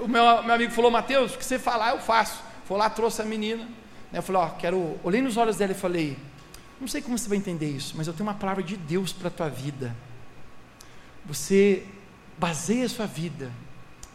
O 0.00 0.08
meu, 0.08 0.42
meu 0.42 0.54
amigo 0.54 0.72
falou, 0.72 0.90
Mateus, 0.90 1.34
o 1.34 1.38
que 1.38 1.44
você 1.44 1.58
falar 1.58 1.90
eu 1.90 2.00
faço. 2.00 2.42
Foi 2.66 2.76
lá, 2.76 2.90
trouxe 2.90 3.22
a 3.22 3.24
menina. 3.24 3.66
Eu 4.12 4.22
falei, 4.22 4.42
ó, 4.42 4.48
quero. 4.50 4.98
Olhei 5.02 5.22
nos 5.22 5.36
olhos 5.36 5.56
dela 5.56 5.72
e 5.72 5.74
falei, 5.74 6.16
não 6.80 6.86
sei 6.86 7.02
como 7.02 7.16
você 7.16 7.28
vai 7.28 7.38
entender 7.38 7.68
isso, 7.68 7.94
mas 7.96 8.06
eu 8.06 8.12
tenho 8.12 8.28
uma 8.28 8.34
palavra 8.34 8.62
de 8.62 8.76
Deus 8.76 9.12
para 9.12 9.28
a 9.28 9.30
tua 9.30 9.48
vida. 9.48 9.94
Você 11.26 11.84
baseia 12.38 12.86
a 12.86 12.88
sua 12.88 13.06
vida 13.06 13.50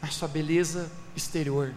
na 0.03 0.09
sua 0.09 0.27
beleza 0.27 0.91
exterior, 1.15 1.73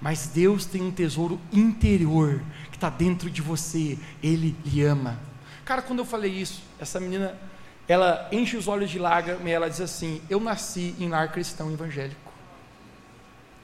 mas 0.00 0.26
Deus 0.26 0.66
tem 0.66 0.82
um 0.82 0.90
tesouro 0.90 1.40
interior 1.52 2.42
que 2.68 2.76
está 2.76 2.90
dentro 2.90 3.30
de 3.30 3.40
você. 3.40 3.96
Ele 4.20 4.56
lhe 4.64 4.82
ama. 4.82 5.20
Cara, 5.64 5.80
quando 5.80 6.00
eu 6.00 6.04
falei 6.04 6.32
isso, 6.32 6.62
essa 6.80 6.98
menina, 6.98 7.38
ela 7.86 8.28
enche 8.32 8.56
os 8.56 8.66
olhos 8.66 8.90
de 8.90 8.98
lágrimas 8.98 9.46
e 9.46 9.50
ela 9.50 9.70
diz 9.70 9.80
assim: 9.80 10.20
Eu 10.28 10.40
nasci 10.40 10.96
em 10.98 11.08
lar 11.08 11.30
cristão 11.30 11.70
evangélico. 11.70 12.32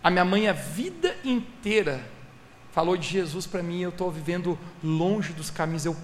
A 0.05 0.09
minha 0.09 0.25
mãe 0.25 0.47
a 0.47 0.53
vida 0.53 1.17
inteira 1.25 2.01
falou 2.71 2.97
de 2.97 3.09
Jesus 3.09 3.45
para 3.45 3.61
mim. 3.61 3.81
Eu 3.81 3.91
estou 3.91 4.09
vivendo 4.09 4.57
longe 4.85 5.33
dos 5.33 5.51
caminhos. 5.51 5.85
Eu, 5.85 5.97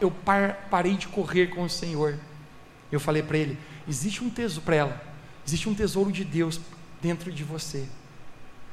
eu 0.00 0.12
parei 0.70 0.96
de 0.96 1.06
correr 1.06 1.48
com 1.48 1.62
o 1.62 1.70
Senhor. 1.70 2.18
Eu 2.90 2.98
falei 2.98 3.22
para 3.22 3.38
ele: 3.38 3.56
existe 3.86 4.24
um 4.24 4.30
tesouro 4.30 4.64
para 4.64 4.74
ela, 4.74 5.02
existe 5.46 5.68
um 5.68 5.74
tesouro 5.74 6.10
de 6.10 6.24
Deus 6.24 6.58
dentro 7.04 7.30
de 7.30 7.44
você. 7.44 7.84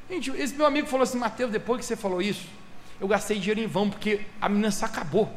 Gente, 0.10 0.32
esse 0.32 0.56
meu 0.56 0.66
amigo 0.66 0.88
falou 0.88 1.04
assim, 1.04 1.18
Mateus, 1.18 1.52
depois 1.52 1.82
que 1.82 1.86
você 1.86 1.98
falou 1.98 2.22
isso, 2.22 2.48
eu 2.98 3.06
gastei 3.06 3.38
dinheiro 3.38 3.60
em 3.60 3.68
vão, 3.68 3.90
porque 3.90 4.22
a 4.40 4.48
menina 4.48 4.72
se 4.72 4.86
acabou. 4.86 5.30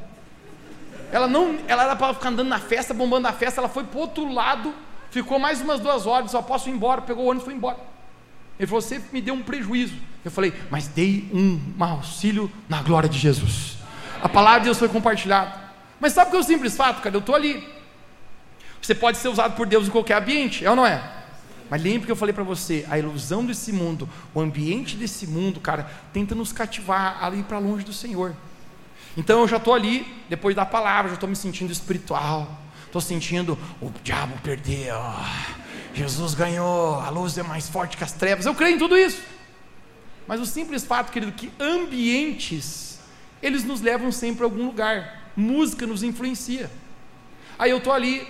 Ela 1.11 1.27
não, 1.27 1.59
ela 1.67 1.83
era 1.83 1.97
para 1.97 2.15
ficar 2.15 2.29
andando 2.29 2.49
na 2.49 2.61
festa, 2.61 2.95
bombando 2.95 3.23
na 3.23 3.33
festa, 3.33 3.61
ela 3.61 3.69
foi 3.69 3.83
para 3.83 3.99
outro 3.99 4.33
lado, 4.33 4.73
ficou 5.11 5.41
mais 5.41 5.61
umas 5.61 5.81
duas 5.81 6.07
horas, 6.07 6.31
só 6.31 6.41
posso 6.41 6.69
ir 6.69 6.73
embora, 6.73 7.03
pegou 7.03 7.25
o 7.25 7.29
ônibus 7.29 7.43
e 7.43 7.47
foi 7.47 7.55
embora. 7.55 7.79
Ele 8.61 8.67
falou, 8.69 8.81
você 8.81 9.03
me 9.13 9.21
deu 9.21 9.35
um 9.35 9.43
prejuízo. 9.43 9.97
Eu 10.25 10.31
falei, 10.31 10.55
mas 10.71 10.87
dei 10.87 11.29
um 11.33 11.61
auxílio 11.83 12.51
na 12.69 12.81
glória 12.81 13.09
de 13.09 13.19
Jesus. 13.19 13.77
A 14.23 14.29
palavra 14.29 14.61
de 14.61 14.65
Deus 14.67 14.79
foi 14.79 14.89
compartilhada. 14.89 15.53
Mas 15.99 16.13
sabe 16.13 16.29
o 16.29 16.31
que 16.31 16.37
é 16.37 16.41
o 16.41 16.45
simples 16.45 16.77
fato, 16.77 17.03
cara? 17.03 17.17
Eu 17.17 17.21
estou 17.21 17.35
ali. 17.35 17.67
Você 18.81 18.95
pode 18.95 19.19
ser 19.19 19.29
usado 19.29 19.57
por 19.57 19.67
Deus 19.67 19.89
em 19.89 19.91
qualquer 19.91 20.17
ambiente, 20.17 20.65
é 20.65 20.71
ou 20.71 20.77
não 20.77 20.87
é? 20.87 21.24
Mas 21.75 21.83
lembre 21.83 22.07
que 22.07 22.13
eu 22.13 22.15
falei 22.15 22.33
para 22.33 22.45
você, 22.45 22.87
a 22.89 22.97
ilusão 22.97 23.45
desse 23.45 23.73
mundo, 23.73 24.09
o 24.33 24.41
ambiente 24.41 24.95
desse 24.95 25.27
mundo, 25.27 25.59
cara, 25.59 25.91
tenta 26.13 26.33
nos 26.33 26.53
cativar 26.53 27.19
ali 27.21 27.43
para 27.43 27.59
longe 27.59 27.85
do 27.85 27.93
Senhor. 27.93 28.33
Então 29.17 29.41
eu 29.41 29.49
já 29.49 29.57
estou 29.57 29.75
ali, 29.75 30.07
depois 30.29 30.55
da 30.55 30.65
palavra, 30.65 31.09
já 31.09 31.15
estou 31.15 31.29
me 31.29 31.35
sentindo 31.35 31.73
espiritual, 31.73 32.49
estou 32.87 33.01
sentindo 33.01 33.59
o 33.83 33.91
diabo 34.05 34.39
perdeu, 34.41 34.95
Jesus 35.93 36.35
ganhou, 36.35 37.01
a 37.01 37.11
luz 37.11 37.37
é 37.39 37.43
mais 37.43 37.69
forte 37.69 37.97
que 37.97 38.05
as 38.05 38.13
trevas. 38.13 38.47
Eu 38.47 38.55
creio 38.55 38.77
em 38.77 38.79
tudo 38.79 38.97
isso. 38.97 39.21
Mas 40.29 40.41
o 40.41 40.47
simples 40.47 40.85
fato, 40.85 41.11
querido, 41.11 41.33
que 41.33 41.51
ambientes, 41.59 43.01
eles 43.43 43.65
nos 43.65 43.81
levam 43.81 44.13
sempre 44.13 44.45
a 44.45 44.47
algum 44.47 44.65
lugar. 44.65 45.33
Música 45.35 45.89
nos 45.89 46.05
influencia. 46.05 46.71
Aí 47.59 47.73
eu 47.73 47.79
estou 47.79 47.93
ali, 47.93 48.25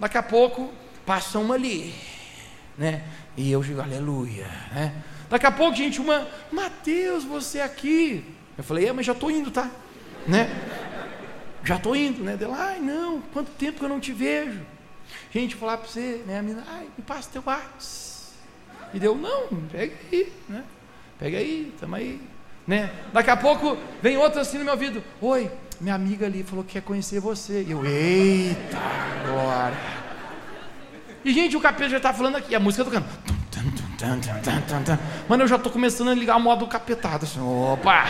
Daqui 0.00 0.16
a 0.16 0.22
pouco 0.22 0.72
passa 1.04 1.38
uma 1.38 1.54
ali, 1.54 1.92
né? 2.78 3.02
E 3.36 3.50
eu 3.50 3.62
digo 3.62 3.80
aleluia, 3.80 4.46
né? 4.72 4.94
Daqui 5.28 5.44
a 5.44 5.50
pouco, 5.52 5.76
gente, 5.76 6.00
uma, 6.00 6.26
Mateus, 6.50 7.24
você 7.24 7.60
aqui. 7.60 8.24
Eu 8.56 8.64
falei, 8.64 8.88
é, 8.88 8.92
mas 8.92 9.04
já 9.04 9.12
estou 9.12 9.30
indo, 9.30 9.50
tá? 9.50 9.70
Né? 10.26 10.48
Já 11.64 11.76
estou 11.76 11.94
indo, 11.94 12.22
né? 12.22 12.36
Dela, 12.36 12.56
ai, 12.58 12.80
não, 12.80 13.20
quanto 13.32 13.50
tempo 13.50 13.78
que 13.78 13.84
eu 13.84 13.88
não 13.88 14.00
te 14.00 14.12
vejo. 14.12 14.60
Gente, 15.30 15.54
falar 15.54 15.76
para 15.78 15.88
você, 15.88 16.22
né? 16.26 16.38
A 16.38 16.42
menina, 16.42 16.64
ai, 16.68 16.86
me 16.96 17.04
passa 17.04 17.28
teu 17.30 17.42
WhatsApp. 17.44 18.08
E 18.94 18.98
deu, 18.98 19.14
não, 19.14 19.48
pega 19.70 19.94
aí, 20.10 20.32
né? 20.48 20.64
Pega 21.18 21.38
aí, 21.38 21.74
tamo 21.78 21.96
aí, 21.96 22.20
né? 22.66 22.90
Daqui 23.12 23.28
a 23.28 23.36
pouco 23.36 23.76
vem 24.00 24.16
outro 24.16 24.40
assim 24.40 24.56
no 24.56 24.64
meu 24.64 24.72
ouvido, 24.72 25.02
oi, 25.20 25.50
minha 25.80 25.94
amiga 25.94 26.24
ali 26.24 26.42
falou 26.42 26.64
que 26.64 26.72
quer 26.72 26.82
conhecer 26.82 27.20
você. 27.20 27.64
E 27.66 27.72
eu, 27.72 27.84
eita, 27.84 28.78
agora. 29.26 30.07
E, 31.28 31.32
gente, 31.34 31.54
o 31.54 31.60
capeta 31.60 31.90
já 31.90 31.98
está 31.98 32.10
falando 32.10 32.36
aqui, 32.36 32.54
a 32.54 32.58
música 32.58 32.82
tocando. 32.82 33.04
Mano, 35.28 35.42
eu 35.42 35.46
já 35.46 35.56
estou 35.56 35.70
começando 35.70 36.08
a 36.08 36.14
ligar 36.14 36.38
o 36.38 36.40
modo 36.40 36.66
capetado. 36.66 37.26
Assim, 37.26 37.38
opa! 37.38 38.08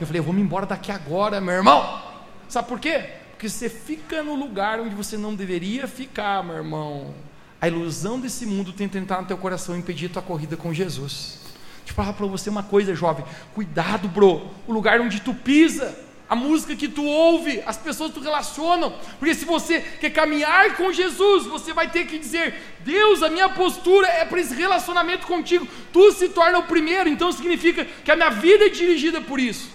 Eu 0.00 0.04
falei, 0.04 0.18
eu 0.18 0.24
vou 0.24 0.34
me 0.34 0.42
embora 0.42 0.66
daqui 0.66 0.90
agora, 0.90 1.40
meu 1.40 1.54
irmão. 1.54 2.02
Sabe 2.48 2.66
por 2.66 2.80
quê? 2.80 3.04
Porque 3.30 3.48
você 3.48 3.68
fica 3.68 4.20
no 4.24 4.34
lugar 4.34 4.80
onde 4.80 4.96
você 4.96 5.16
não 5.16 5.32
deveria 5.32 5.86
ficar, 5.86 6.42
meu 6.42 6.56
irmão. 6.56 7.14
A 7.60 7.68
ilusão 7.68 8.18
desse 8.18 8.44
mundo 8.44 8.72
tenta 8.72 8.98
entrar 8.98 9.20
no 9.20 9.28
teu 9.28 9.38
coração 9.38 9.78
impedir 9.78 10.08
tua 10.08 10.20
corrida 10.20 10.56
com 10.56 10.74
Jesus. 10.74 11.38
Deixa 11.84 11.92
eu 11.92 11.94
falar 11.94 12.14
para 12.14 12.26
você 12.26 12.50
uma 12.50 12.64
coisa, 12.64 12.96
jovem. 12.96 13.24
Cuidado, 13.54 14.08
bro. 14.08 14.50
O 14.66 14.72
lugar 14.72 15.00
onde 15.00 15.20
tu 15.20 15.32
pisa 15.32 15.96
a 16.28 16.34
música 16.34 16.74
que 16.74 16.88
tu 16.88 17.04
ouve, 17.04 17.62
as 17.66 17.76
pessoas 17.76 18.10
que 18.10 18.18
tu 18.18 18.24
relacionam, 18.24 18.94
porque 19.18 19.34
se 19.34 19.44
você 19.44 19.80
quer 19.80 20.10
caminhar 20.10 20.76
com 20.76 20.92
Jesus, 20.92 21.44
você 21.46 21.72
vai 21.72 21.90
ter 21.90 22.06
que 22.06 22.18
dizer: 22.18 22.54
Deus, 22.80 23.22
a 23.22 23.28
minha 23.28 23.48
postura 23.48 24.08
é 24.08 24.24
para 24.24 24.40
esse 24.40 24.54
relacionamento 24.54 25.26
contigo, 25.26 25.66
tu 25.92 26.12
se 26.12 26.30
torna 26.30 26.58
o 26.58 26.64
primeiro, 26.64 27.08
então 27.08 27.30
significa 27.30 27.84
que 27.84 28.10
a 28.10 28.16
minha 28.16 28.30
vida 28.30 28.66
é 28.66 28.70
dirigida 28.70 29.20
por 29.20 29.38
isso. 29.38 29.70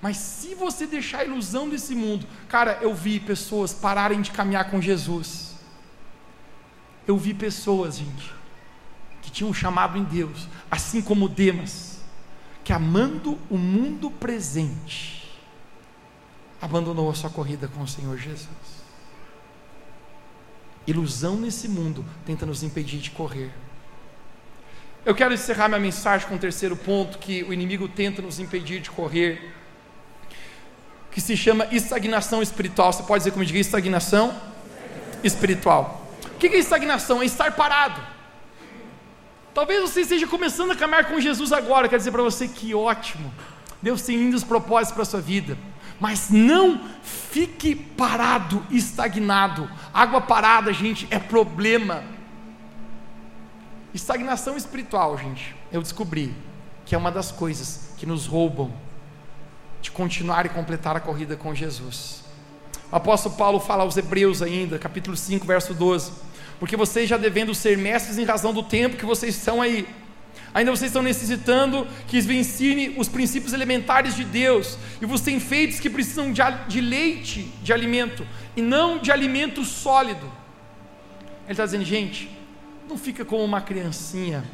Mas 0.00 0.16
se 0.16 0.56
você 0.56 0.84
deixar 0.84 1.20
a 1.20 1.24
ilusão 1.24 1.68
desse 1.68 1.94
mundo, 1.94 2.26
cara, 2.48 2.78
eu 2.82 2.92
vi 2.92 3.20
pessoas 3.20 3.72
pararem 3.72 4.20
de 4.20 4.32
caminhar 4.32 4.68
com 4.68 4.80
Jesus. 4.82 5.54
Eu 7.06 7.16
vi 7.16 7.32
pessoas, 7.32 7.98
gente, 7.98 8.32
que 9.22 9.30
tinham 9.30 9.54
chamado 9.54 9.96
em 9.96 10.02
Deus, 10.02 10.48
assim 10.68 11.00
como 11.00 11.28
Demas, 11.28 12.00
que 12.64 12.72
amando 12.72 13.38
o 13.48 13.56
mundo 13.56 14.10
presente, 14.10 15.21
abandonou 16.62 17.10
a 17.10 17.14
sua 17.14 17.28
corrida 17.28 17.66
com 17.66 17.82
o 17.82 17.88
Senhor 17.88 18.16
Jesus. 18.16 18.46
Ilusão 20.86 21.36
nesse 21.36 21.68
mundo 21.68 22.04
tenta 22.24 22.46
nos 22.46 22.62
impedir 22.62 23.00
de 23.00 23.10
correr. 23.10 23.50
Eu 25.04 25.12
quero 25.12 25.34
encerrar 25.34 25.66
minha 25.66 25.80
mensagem 25.80 26.28
com 26.28 26.36
o 26.36 26.38
terceiro 26.38 26.76
ponto 26.76 27.18
que 27.18 27.42
o 27.42 27.52
inimigo 27.52 27.88
tenta 27.88 28.22
nos 28.22 28.38
impedir 28.38 28.80
de 28.80 28.92
correr, 28.92 29.52
que 31.10 31.20
se 31.20 31.36
chama 31.36 31.66
estagnação 31.72 32.40
espiritual. 32.40 32.92
Você 32.92 33.02
pode 33.02 33.22
dizer 33.22 33.32
como 33.32 33.44
diga 33.44 33.58
estagnação 33.58 34.32
espiritual. 35.24 36.06
O 36.26 36.38
que 36.38 36.46
é 36.46 36.58
estagnação? 36.58 37.20
É 37.20 37.24
estar 37.24 37.50
parado. 37.52 38.00
Talvez 39.52 39.82
você 39.82 40.02
esteja 40.02 40.28
começando 40.28 40.70
a 40.70 40.76
caminhar 40.76 41.06
com 41.06 41.20
Jesus 41.20 41.52
agora. 41.52 41.88
Quero 41.88 41.98
dizer 41.98 42.12
para 42.12 42.22
você 42.22 42.46
que 42.46 42.72
ótimo. 42.72 43.34
Deus 43.82 44.02
tem 44.02 44.16
lindos 44.16 44.44
propósitos 44.44 44.92
para 44.92 45.02
a 45.02 45.06
sua 45.06 45.20
vida 45.20 45.58
mas 46.02 46.30
não 46.30 46.80
fique 47.04 47.76
parado, 47.76 48.66
estagnado. 48.72 49.70
Água 49.94 50.20
parada, 50.20 50.72
gente, 50.72 51.06
é 51.12 51.18
problema. 51.20 52.02
Estagnação 53.94 54.56
espiritual, 54.56 55.16
gente, 55.16 55.54
eu 55.70 55.80
descobri 55.80 56.34
que 56.84 56.96
é 56.96 56.98
uma 56.98 57.12
das 57.12 57.30
coisas 57.30 57.90
que 57.96 58.04
nos 58.04 58.26
roubam 58.26 58.72
de 59.80 59.92
continuar 59.92 60.44
e 60.44 60.48
completar 60.48 60.96
a 60.96 61.00
corrida 61.00 61.36
com 61.36 61.54
Jesus. 61.54 62.24
O 62.90 62.96
apóstolo 62.96 63.36
Paulo 63.36 63.60
fala 63.60 63.84
aos 63.84 63.96
Hebreus 63.96 64.42
ainda, 64.42 64.80
capítulo 64.80 65.16
5, 65.16 65.46
verso 65.46 65.72
12: 65.72 66.10
Porque 66.58 66.76
vocês 66.76 67.08
já 67.08 67.16
devendo 67.16 67.54
ser 67.54 67.78
mestres 67.78 68.18
em 68.18 68.24
razão 68.24 68.52
do 68.52 68.64
tempo 68.64 68.96
que 68.96 69.06
vocês 69.06 69.36
estão 69.36 69.62
aí, 69.62 69.86
ainda 70.54 70.70
vocês 70.70 70.90
estão 70.90 71.02
necessitando 71.02 71.86
que 72.06 72.20
vos 72.20 72.30
ensine 72.30 72.94
os 72.98 73.08
princípios 73.08 73.52
elementares 73.52 74.14
de 74.14 74.24
Deus, 74.24 74.78
e 75.00 75.06
vos 75.06 75.20
tem 75.20 75.40
feitos 75.40 75.80
que 75.80 75.90
precisam 75.90 76.32
de, 76.32 76.42
de 76.68 76.80
leite 76.80 77.42
de 77.62 77.72
alimento, 77.72 78.26
e 78.56 78.62
não 78.62 78.98
de 78.98 79.10
alimento 79.10 79.64
sólido. 79.64 80.26
Ele 81.44 81.52
está 81.52 81.64
dizendo, 81.64 81.84
gente, 81.84 82.30
não 82.88 82.98
fica 82.98 83.24
como 83.24 83.44
uma 83.44 83.60
criancinha 83.60 84.44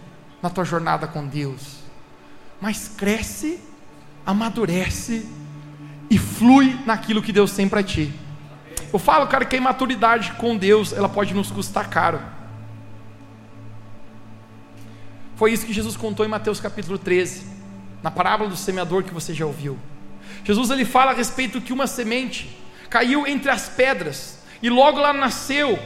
na 0.42 0.50
tua 0.50 0.64
jornada 0.64 1.06
com 1.06 1.26
Deus, 1.26 1.78
mas 2.60 2.88
cresce 2.88 3.60
amadurece 4.28 5.26
e 6.10 6.18
flui 6.18 6.78
naquilo 6.84 7.22
que 7.22 7.32
Deus 7.32 7.52
tem 7.52 7.66
para 7.66 7.82
ti. 7.82 8.12
Eu 8.92 8.98
falo, 8.98 9.26
cara, 9.26 9.46
que 9.46 9.56
a 9.56 9.58
imaturidade 9.58 10.32
com 10.32 10.54
Deus, 10.54 10.92
ela 10.92 11.08
pode 11.08 11.32
nos 11.32 11.50
custar 11.50 11.88
caro. 11.88 12.20
Foi 15.38 15.52
isso 15.52 15.64
que 15.64 15.72
Jesus 15.72 15.96
contou 15.96 16.26
em 16.26 16.28
Mateus 16.28 16.58
capítulo 16.58 16.98
13, 16.98 17.46
na 18.02 18.10
parábola 18.10 18.50
do 18.50 18.56
semeador 18.56 19.04
que 19.04 19.14
você 19.14 19.32
já 19.32 19.46
ouviu. 19.46 19.78
Jesus 20.42 20.68
ele 20.68 20.84
fala 20.84 21.12
a 21.12 21.14
respeito 21.14 21.60
que 21.60 21.72
uma 21.72 21.86
semente 21.86 22.58
caiu 22.90 23.24
entre 23.24 23.48
as 23.48 23.68
pedras 23.68 24.40
e 24.60 24.68
logo 24.68 24.98
lá 24.98 25.12
nasceu. 25.12 25.78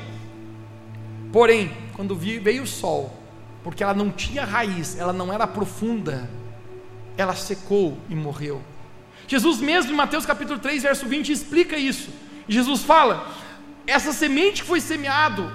Porém, 1.31 1.71
quando 1.93 2.17
veio 2.17 2.63
o 2.63 2.67
sol, 2.67 3.15
porque 3.63 3.83
ela 3.83 3.93
não 3.93 4.11
tinha 4.11 4.43
raiz, 4.43 4.99
ela 4.99 5.13
não 5.13 5.31
era 5.31 5.47
profunda, 5.47 6.31
ela 7.19 7.35
secou 7.35 7.99
e 8.09 8.15
morreu. 8.15 8.63
Jesus 9.29 9.59
mesmo 9.61 9.93
em 9.93 9.97
Mateus 9.97 10.25
capítulo 10.25 10.61
3, 10.61 10.83
verso 10.83 11.05
20 11.05 11.31
explica 11.31 11.77
isso. 11.77 12.09
Jesus 12.49 12.85
fala: 12.85 13.31
essa 13.87 14.15
semente 14.15 14.63
que 14.63 14.69
foi 14.69 14.81
semeado, 14.81 15.53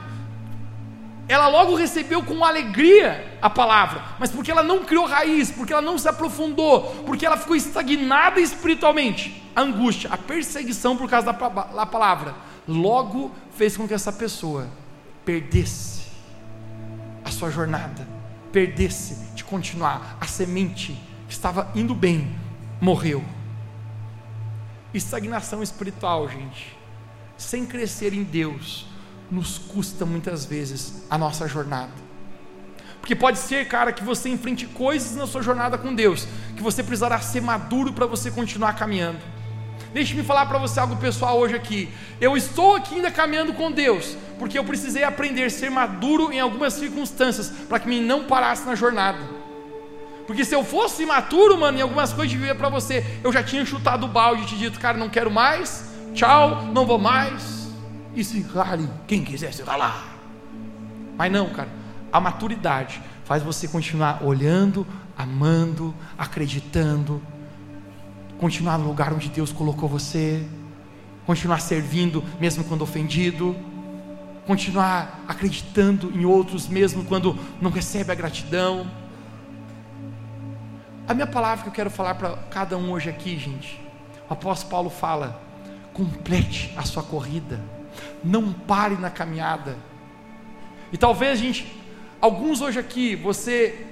ela 1.28 1.48
logo 1.48 1.76
recebeu 1.76 2.24
com 2.24 2.44
alegria 2.46 3.38
a 3.42 3.50
palavra, 3.50 4.02
mas 4.18 4.32
porque 4.32 4.50
ela 4.50 4.64
não 4.64 4.86
criou 4.86 5.06
raiz, 5.06 5.52
porque 5.52 5.74
ela 5.74 5.82
não 5.82 5.98
se 5.98 6.08
aprofundou, 6.08 7.04
porque 7.06 7.26
ela 7.26 7.36
ficou 7.36 7.56
estagnada 7.56 8.40
espiritualmente, 8.40 9.44
a 9.54 9.62
angústia, 9.62 10.10
a 10.12 10.18
perseguição 10.18 10.96
por 10.96 11.10
causa 11.10 11.34
da, 11.34 11.86
palavra, 11.86 12.34
logo 12.66 13.32
fez 13.52 13.76
com 13.76 13.88
que 13.88 13.94
essa 13.94 14.12
pessoa 14.12 14.70
perdesse 15.26 16.08
a 17.26 17.32
sua 17.32 17.52
jornada, 17.52 18.08
perdesse 18.52 19.16
de 19.36 19.44
continuar, 19.44 20.18
a 20.22 20.26
semente 20.26 20.98
estava 21.28 21.70
indo 21.76 21.94
bem, 21.94 22.34
morreu. 22.80 23.22
Estagnação 24.94 25.62
espiritual, 25.62 26.30
gente, 26.30 26.78
sem 27.36 27.66
crescer 27.66 28.14
em 28.14 28.24
Deus, 28.24 28.88
nos 29.30 29.58
custa 29.58 30.06
muitas 30.06 30.46
vezes 30.46 31.04
a 31.10 31.18
nossa 31.18 31.48
jornada. 31.48 31.92
Porque 33.00 33.16
pode 33.16 33.38
ser, 33.40 33.68
cara, 33.68 33.94
que 33.94 34.04
você 34.04 34.30
enfrente 34.30 34.66
coisas 34.66 35.16
na 35.16 35.26
sua 35.26 35.42
jornada 35.42 35.78
com 35.78 35.96
Deus, 35.96 36.28
que 36.56 36.62
você 36.62 36.84
precisará 36.84 37.20
ser 37.20 37.42
maduro 37.42 37.94
para 37.94 38.06
você 38.06 38.30
continuar 38.30 38.74
caminhando. 38.74 39.20
Deixe-me 39.94 40.24
falar 40.24 40.46
para 40.46 40.58
você 40.58 40.80
algo 40.80 40.98
pessoal 40.98 41.40
hoje 41.40 41.56
aqui. 41.56 41.90
Eu 42.20 42.36
estou 42.36 42.76
aqui 42.76 42.96
ainda 42.96 43.10
caminhando 43.10 43.54
com 43.54 43.72
Deus, 43.72 44.18
porque 44.38 44.60
eu 44.60 44.64
precisei 44.64 45.04
aprender 45.04 45.46
a 45.46 45.50
ser 45.50 45.72
maduro 45.72 46.32
em 46.32 46.40
algumas 46.40 46.74
circunstâncias, 46.74 47.50
para 47.70 47.80
que 47.80 47.88
me 47.88 48.02
não 48.02 48.26
parasse 48.26 48.66
na 48.66 48.76
jornada. 48.76 49.20
Porque 50.28 50.44
se 50.44 50.54
eu 50.54 50.64
fosse 50.64 51.04
imaturo, 51.04 51.58
mano, 51.58 51.78
em 51.78 51.82
algumas 51.82 52.12
coisas 52.12 52.30
de 52.30 52.38
viver 52.38 52.56
para 52.56 52.68
você, 52.68 53.06
eu 53.24 53.32
já 53.32 53.42
tinha 53.42 53.66
chutado 53.66 54.06
o 54.06 54.10
balde 54.10 54.44
e 54.44 54.46
te 54.46 54.58
dito, 54.58 54.80
cara, 54.80 54.98
não 54.98 55.10
quero 55.10 55.32
mais, 55.32 55.90
tchau, 56.14 56.64
não 56.74 56.86
vou 56.86 57.00
mais. 57.00 57.57
E 58.18 58.24
se 58.24 58.42
rale, 58.42 58.90
quem 59.08 59.24
quiser 59.24 59.54
se 59.54 59.62
ralar. 59.62 60.18
Mas 61.16 61.32
não, 61.32 61.50
cara, 61.52 61.70
a 62.12 62.20
maturidade 62.20 63.02
faz 63.24 63.44
você 63.44 63.68
continuar 63.68 64.24
olhando, 64.24 64.86
amando, 65.18 65.94
acreditando, 66.18 67.22
continuar 68.40 68.78
no 68.78 68.88
lugar 68.88 69.14
onde 69.14 69.30
Deus 69.30 69.54
colocou 69.54 69.88
você, 69.88 70.46
continuar 71.26 71.60
servindo 71.60 72.24
mesmo 72.40 72.64
quando 72.64 72.82
ofendido, 72.82 73.56
continuar 74.46 75.24
acreditando 75.28 76.12
em 76.12 76.26
outros 76.26 76.68
mesmo 76.68 77.06
quando 77.06 77.38
não 77.62 77.70
recebe 77.70 78.12
a 78.12 78.16
gratidão 78.16 78.88
a 81.08 81.14
minha 81.14 81.26
palavra 81.26 81.64
que 81.64 81.70
eu 81.70 81.74
quero 81.74 81.90
falar 81.90 82.16
para 82.16 82.36
cada 82.52 82.78
um 82.78 82.92
hoje 82.92 83.10
aqui, 83.10 83.38
gente. 83.38 83.80
O 84.30 84.34
apóstolo 84.34 84.70
Paulo 84.70 84.90
fala: 84.90 85.42
complete 85.94 86.74
a 86.76 86.84
sua 86.84 87.02
corrida, 87.02 87.62
não 88.24 88.52
pare 88.54 88.96
na 88.96 89.10
caminhada. 89.10 89.78
E 90.92 90.98
talvez, 90.98 91.40
gente, 91.40 91.76
alguns 92.22 92.62
hoje 92.62 92.80
aqui, 92.80 93.16
você 93.16 93.86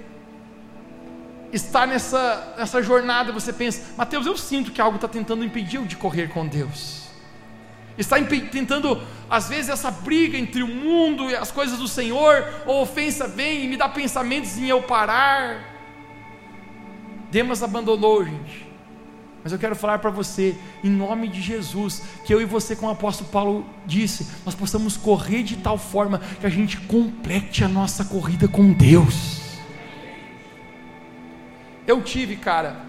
está 1.51 1.85
nessa, 1.85 2.53
nessa 2.57 2.81
jornada, 2.81 3.31
você 3.31 3.53
pensa, 3.53 3.95
Mateus, 3.97 4.25
eu 4.25 4.37
sinto 4.37 4.71
que 4.71 4.81
algo 4.81 4.95
está 4.95 5.07
tentando 5.07 5.43
impedir 5.43 5.77
eu 5.77 5.85
de 5.85 5.95
correr 5.95 6.29
com 6.29 6.45
Deus. 6.45 7.05
Está 7.97 8.17
tentando, 8.21 9.01
às 9.29 9.47
vezes, 9.47 9.69
essa 9.69 9.89
briga 9.89 10.37
entre 10.37 10.61
o 10.61 10.67
mundo 10.67 11.29
e 11.29 11.35
as 11.35 11.51
coisas 11.51 11.79
do 11.79 11.87
Senhor, 11.87 12.45
ou 12.65 12.81
ofensa 12.81 13.27
vem 13.27 13.63
e 13.63 13.67
me 13.67 13.77
dá 13.77 13.87
pensamentos 13.87 14.57
em 14.57 14.67
eu 14.67 14.81
parar. 14.83 15.63
Demas 17.31 17.63
abandonou, 17.63 18.23
gente. 18.25 18.64
Mas 19.45 19.51
eu 19.51 19.59
quero 19.59 19.75
falar 19.75 19.99
para 19.99 20.09
você, 20.09 20.57
em 20.83 20.89
nome 20.89 21.27
de 21.27 21.39
Jesus, 21.39 22.01
que 22.25 22.33
eu 22.33 22.41
e 22.41 22.45
você, 22.45 22.75
como 22.75 22.87
o 22.87 22.91
apóstolo 22.91 23.29
Paulo 23.29 23.63
disse, 23.85 24.27
nós 24.43 24.55
possamos 24.55 24.97
correr 24.97 25.43
de 25.43 25.57
tal 25.57 25.77
forma 25.77 26.17
que 26.17 26.47
a 26.47 26.49
gente 26.49 26.77
complete 26.77 27.63
a 27.63 27.67
nossa 27.67 28.03
corrida 28.03 28.47
com 28.47 28.73
Deus. 28.73 29.59
Eu 31.85 32.01
tive, 32.01 32.37
cara, 32.37 32.87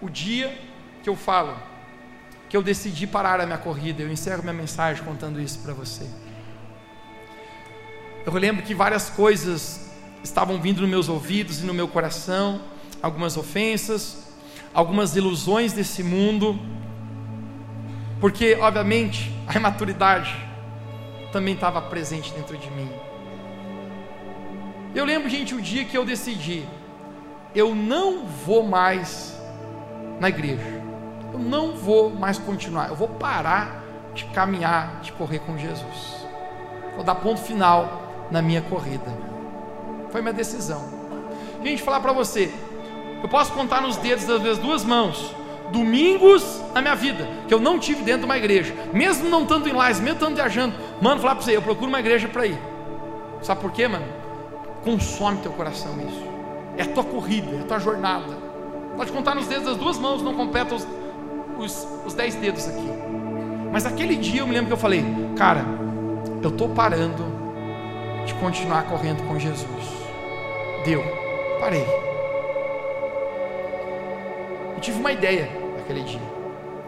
o 0.00 0.08
dia 0.08 0.58
que 1.02 1.10
eu 1.10 1.14
falo, 1.14 1.54
que 2.48 2.56
eu 2.56 2.62
decidi 2.62 3.06
parar 3.06 3.38
a 3.38 3.44
minha 3.44 3.58
corrida, 3.58 4.02
eu 4.02 4.10
encerro 4.10 4.40
minha 4.40 4.54
mensagem 4.54 5.04
contando 5.04 5.38
isso 5.38 5.58
para 5.58 5.74
você. 5.74 6.08
Eu 8.24 8.32
lembro 8.32 8.62
que 8.62 8.74
várias 8.74 9.10
coisas 9.10 9.90
estavam 10.24 10.58
vindo 10.58 10.80
nos 10.80 10.88
meus 10.88 11.10
ouvidos 11.10 11.60
e 11.60 11.66
no 11.66 11.74
meu 11.74 11.86
coração, 11.86 12.62
algumas 13.02 13.36
ofensas, 13.36 14.25
algumas 14.76 15.16
ilusões 15.16 15.72
desse 15.72 16.02
mundo, 16.02 16.58
porque, 18.20 18.58
obviamente, 18.60 19.34
a 19.46 19.56
imaturidade 19.56 20.36
também 21.32 21.54
estava 21.54 21.80
presente 21.80 22.30
dentro 22.34 22.58
de 22.58 22.70
mim. 22.70 22.90
Eu 24.94 25.06
lembro, 25.06 25.30
gente, 25.30 25.54
o 25.54 25.62
dia 25.62 25.86
que 25.86 25.96
eu 25.96 26.04
decidi, 26.04 26.62
eu 27.54 27.74
não 27.74 28.26
vou 28.26 28.64
mais 28.64 29.40
na 30.20 30.28
igreja, 30.28 30.82
eu 31.32 31.38
não 31.38 31.74
vou 31.74 32.10
mais 32.10 32.38
continuar, 32.38 32.90
eu 32.90 32.94
vou 32.94 33.08
parar 33.08 33.82
de 34.14 34.26
caminhar, 34.26 35.00
de 35.00 35.10
correr 35.12 35.38
com 35.38 35.56
Jesus, 35.56 36.26
vou 36.94 37.02
dar 37.02 37.14
ponto 37.14 37.40
final 37.40 38.28
na 38.30 38.42
minha 38.42 38.60
corrida. 38.60 39.10
Foi 40.10 40.20
minha 40.20 40.34
decisão. 40.34 40.84
Gente, 41.64 41.82
falar 41.82 42.00
para 42.00 42.12
você, 42.12 42.52
eu 43.26 43.28
posso 43.28 43.52
contar 43.52 43.80
nos 43.80 43.96
dedos 43.96 44.24
das 44.24 44.56
duas 44.56 44.84
mãos 44.84 45.34
domingos 45.72 46.62
na 46.72 46.80
minha 46.80 46.94
vida 46.94 47.28
que 47.48 47.52
eu 47.52 47.58
não 47.58 47.76
tive 47.76 48.04
dentro 48.04 48.20
de 48.20 48.24
uma 48.26 48.38
igreja, 48.38 48.72
mesmo 48.92 49.28
não 49.28 49.42
estando 49.42 49.68
em 49.68 49.72
lives, 49.72 49.98
mesmo 49.98 50.14
estando 50.14 50.36
viajando. 50.36 50.76
Mano, 51.02 51.20
falar 51.20 51.34
para 51.34 51.44
você, 51.44 51.56
eu 51.56 51.60
procuro 51.60 51.88
uma 51.88 51.98
igreja 51.98 52.28
para 52.28 52.46
ir. 52.46 52.56
Sabe 53.42 53.60
por 53.60 53.72
quê, 53.72 53.88
mano? 53.88 54.06
Consome 54.84 55.38
teu 55.38 55.50
coração 55.50 55.98
isso. 56.08 56.22
É 56.76 56.82
a 56.82 56.86
tua 56.86 57.02
corrida, 57.02 57.50
é 57.50 57.62
a 57.62 57.64
tua 57.64 57.80
jornada. 57.80 58.32
Pode 58.96 59.10
contar 59.10 59.34
nos 59.34 59.48
dedos 59.48 59.64
das 59.64 59.76
duas 59.76 59.98
mãos, 59.98 60.22
não 60.22 60.34
completa 60.34 60.76
os, 60.76 60.86
os, 61.58 61.88
os 62.06 62.14
dez 62.14 62.36
dedos 62.36 62.68
aqui. 62.68 62.88
Mas 63.72 63.84
aquele 63.84 64.14
dia 64.14 64.42
eu 64.42 64.46
me 64.46 64.52
lembro 64.52 64.68
que 64.68 64.72
eu 64.74 64.78
falei, 64.78 65.04
cara, 65.36 65.64
eu 66.40 66.50
estou 66.50 66.68
parando 66.68 67.24
de 68.24 68.32
continuar 68.34 68.84
correndo 68.84 69.26
com 69.26 69.36
Jesus. 69.36 69.66
Deu, 70.84 71.02
parei. 71.58 71.84
Eu 74.76 74.80
tive 74.80 75.00
uma 75.00 75.10
ideia 75.10 75.48
naquele 75.76 76.02
dia. 76.02 76.20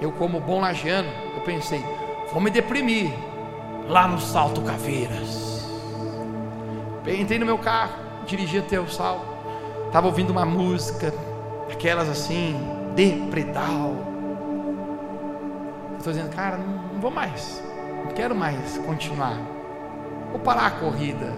Eu, 0.00 0.12
como 0.12 0.38
bom 0.38 0.60
lagiano, 0.60 1.08
eu 1.34 1.40
pensei, 1.40 1.82
vou 2.30 2.40
me 2.40 2.50
deprimir 2.50 3.10
lá 3.88 4.06
no 4.06 4.20
Salto 4.20 4.60
Caveiras. 4.60 5.66
Entrei 7.06 7.38
no 7.38 7.46
meu 7.46 7.56
carro, 7.56 7.94
dirigi 8.26 8.58
até 8.58 8.78
o 8.78 8.86
salto, 8.86 9.26
estava 9.86 10.06
ouvindo 10.06 10.28
uma 10.28 10.44
música, 10.44 11.12
aquelas 11.72 12.08
assim, 12.08 12.54
depredal. 12.94 13.96
Estou 15.96 16.12
dizendo, 16.12 16.30
cara, 16.34 16.58
não, 16.58 16.92
não 16.92 17.00
vou 17.00 17.10
mais, 17.10 17.62
não 18.04 18.12
quero 18.12 18.34
mais 18.34 18.76
continuar. 18.78 19.38
Vou 20.30 20.40
parar 20.40 20.66
a 20.66 20.70
corrida 20.72 21.32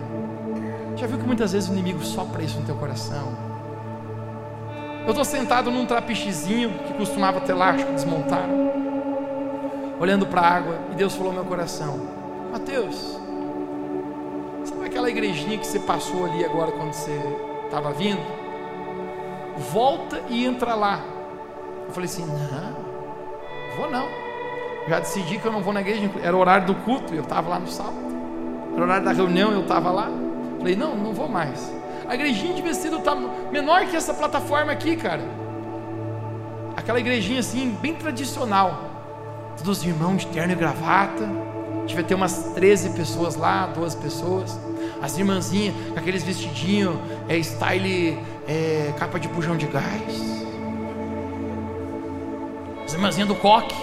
Já 0.97 1.07
viu 1.07 1.17
que 1.17 1.25
muitas 1.25 1.53
vezes 1.53 1.69
o 1.69 1.73
inimigo 1.73 2.03
sopra 2.03 2.43
isso 2.43 2.59
no 2.59 2.67
teu 2.67 2.75
coração? 2.75 3.50
Eu 5.05 5.11
estou 5.11 5.25
sentado 5.25 5.71
num 5.71 5.87
trapichezinho 5.87 6.71
que 6.87 6.95
costumava 6.95 7.41
ter 7.41 7.53
elástico, 7.53 7.93
desmontaram, 7.93 8.73
olhando 9.99 10.27
para 10.27 10.41
a 10.41 10.49
água, 10.49 10.79
e 10.93 10.95
Deus 10.95 11.15
falou 11.15 11.33
no 11.33 11.41
meu 11.41 11.49
coração: 11.49 12.01
Mateus, 12.53 13.19
sabe 14.65 14.87
aquela 14.87 15.11
igrejinha 15.11 15.59
que 15.59 15.67
você 15.67 15.81
passou 15.81 16.27
ali 16.27 16.45
agora 16.45 16.73
quando 16.73 16.93
você 16.93 17.19
estava 17.65 17.93
vindo? 17.93 18.21
Volta 19.73 20.23
e 20.29 20.45
entra 20.45 20.75
lá. 20.75 21.01
Eu 21.87 21.93
falei 21.93 22.09
assim: 22.09 22.27
Não, 22.27 23.77
vou 23.77 23.91
não. 23.91 24.07
Já 24.89 24.99
decidi 24.99 25.39
que 25.39 25.47
eu 25.47 25.53
não 25.53 25.63
vou 25.63 25.73
na 25.73 25.81
igreja, 25.81 26.11
era 26.23 26.37
o 26.37 26.41
horário 26.41 26.67
do 26.67 26.75
culto, 26.75 27.15
eu 27.15 27.23
estava 27.23 27.49
lá 27.49 27.59
no 27.59 27.69
sábado. 27.69 28.11
Era 28.73 28.81
o 28.81 28.85
horário 28.85 29.05
da 29.05 29.13
reunião, 29.13 29.53
eu 29.53 29.63
estava 29.63 29.91
lá. 29.91 30.09
Falei, 30.59 30.77
não, 30.77 30.95
não 30.97 31.13
vou 31.13 31.29
mais. 31.29 31.73
A 32.11 32.17
igrejinha 32.17 32.55
de 32.55 32.61
vestido 32.61 32.97
está 32.97 33.15
menor 33.15 33.87
que 33.87 33.95
essa 33.95 34.13
plataforma 34.13 34.73
aqui, 34.73 34.97
cara. 34.97 35.23
Aquela 36.77 36.99
igrejinha 36.99 37.39
assim, 37.39 37.71
bem 37.81 37.95
tradicional. 37.95 39.53
Todos 39.57 39.79
os 39.79 39.85
irmãos 39.85 40.23
de 40.23 40.27
terno 40.27 40.53
e 40.53 40.57
gravata. 40.57 41.25
Devia 41.87 42.03
ter 42.03 42.17
umas 42.17 42.53
13 42.53 42.91
pessoas 42.91 43.37
lá, 43.37 43.69
12 43.69 43.97
pessoas. 43.99 44.59
As 45.01 45.17
irmãzinhas 45.17 45.73
com 45.93 46.01
aqueles 46.01 46.25
vestidinhos, 46.25 46.97
é 47.29 47.39
style 47.39 48.19
é, 48.49 48.93
capa 48.99 49.21
de 49.21 49.29
bujão 49.29 49.57
de 49.57 49.67
gás. 49.67 50.45
As 52.85 52.93
irmãzinhas 52.93 53.29
do 53.29 53.37
coque. 53.37 53.77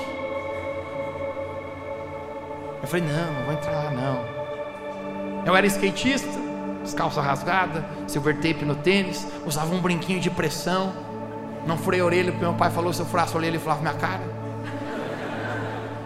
Eu 2.82 2.88
falei, 2.90 3.06
não, 3.06 3.34
não 3.34 3.46
vou 3.46 3.54
entrar 3.54 3.72
lá 3.72 3.90
não. 3.90 5.46
Eu 5.46 5.56
era 5.56 5.66
skatista, 5.66 6.47
calça 6.94 7.22
rasgada, 7.22 7.86
silver 8.08 8.36
tape 8.36 8.66
no 8.66 8.76
tênis, 8.76 9.28
usava 9.46 9.74
um 9.74 9.82
brinquinho 9.82 10.20
de 10.20 10.30
pressão. 10.30 10.94
Não 11.66 11.78
furei 11.78 12.00
a 12.00 12.06
orelha, 12.06 12.32
porque 12.32 12.46
meu 12.46 12.54
pai 12.54 12.70
falou: 12.70 12.94
se 12.94 13.02
eu 13.02 13.06
furasse 13.06 13.34
a 13.34 13.38
orelha, 13.38 13.52
ele 13.52 13.60
falava 13.60 13.82
minha 13.82 13.94
cara. 13.94 14.24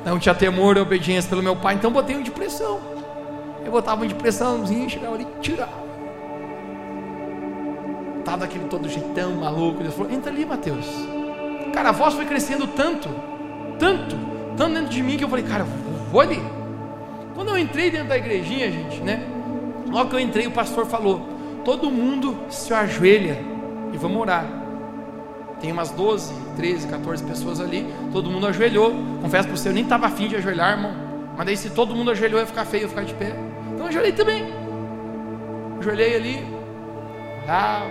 Não 0.04 0.18
tinha 0.18 0.34
temor 0.34 0.78
e 0.78 0.80
obediência 0.80 1.30
pelo 1.30 1.44
meu 1.44 1.56
pai, 1.56 1.76
então 1.76 1.92
botei 1.92 2.16
um 2.16 2.24
de 2.24 2.32
pressão. 2.32 2.80
Eu 3.64 3.72
botava 3.72 4.04
um 4.04 4.08
de 4.08 4.16
pressãozinho, 4.16 4.90
chegava 4.90 5.14
ali 5.14 5.28
e 5.38 5.40
tirava. 5.40 5.82
Tava 8.26 8.38
daquele 8.40 8.66
todo 8.66 8.90
jeitão 8.90 9.36
maluco. 9.36 9.82
Ele 9.82 9.92
falou: 9.92 10.12
entra 10.12 10.32
ali, 10.32 10.46
Mateus. 10.46 10.88
Cara, 11.74 11.90
a 11.90 11.92
voz 11.92 12.14
foi 12.16 12.26
crescendo 12.26 12.68
tanto, 12.68 13.08
tanto, 13.80 14.16
tanto 14.58 14.74
dentro 14.74 14.90
de 14.90 15.04
mim 15.04 15.18
que 15.18 15.24
eu 15.24 15.30
falei: 15.30 15.46
cara, 15.46 15.66
vou 16.12 16.22
ali. 16.22 16.42
Quando 17.36 17.50
eu 17.50 17.58
entrei 17.58 17.90
dentro 17.90 18.10
da 18.10 18.18
igrejinha, 18.18 18.72
gente, 18.72 19.00
né? 19.02 19.26
Logo 19.92 20.10
que 20.10 20.16
eu 20.16 20.20
entrei, 20.20 20.48
o 20.48 20.52
pastor 20.52 20.86
falou: 20.86 21.22
todo 21.64 21.92
mundo 21.92 22.46
se 22.50 22.74
ajoelha 22.74 23.38
e 23.94 23.98
vamos 23.98 24.20
orar. 24.20 24.46
Tem 25.60 25.72
umas 25.72 25.92
12, 25.92 26.34
13, 26.56 26.88
14 26.88 27.24
pessoas 27.24 27.60
ali, 27.60 27.86
todo 28.12 28.30
mundo 28.30 28.48
ajoelhou. 28.48 28.94
Confesso 29.22 29.48
para 29.48 29.58
você, 29.58 29.70
eu 29.70 29.74
nem 29.74 29.84
estava 29.84 30.08
afim 30.08 30.28
de 30.28 30.36
ajoelhar, 30.36 30.72
irmão. 30.72 30.92
Mas 31.38 31.46
daí, 31.46 31.56
se 31.56 31.70
todo 31.70 31.96
mundo 31.96 32.10
ajoelhou, 32.12 32.40
ia 32.40 32.48
ficar 32.48 32.66
feio, 32.66 32.84
ia 32.84 32.90
ficar 32.90 33.04
de 33.04 33.14
pé. 33.14 33.36
Então 33.68 33.86
eu 33.86 33.88
ajoelhei 33.88 34.12
também. 34.12 34.46
Ajoelhei 35.80 36.16
ali, 36.16 36.48
orava, 37.44 37.88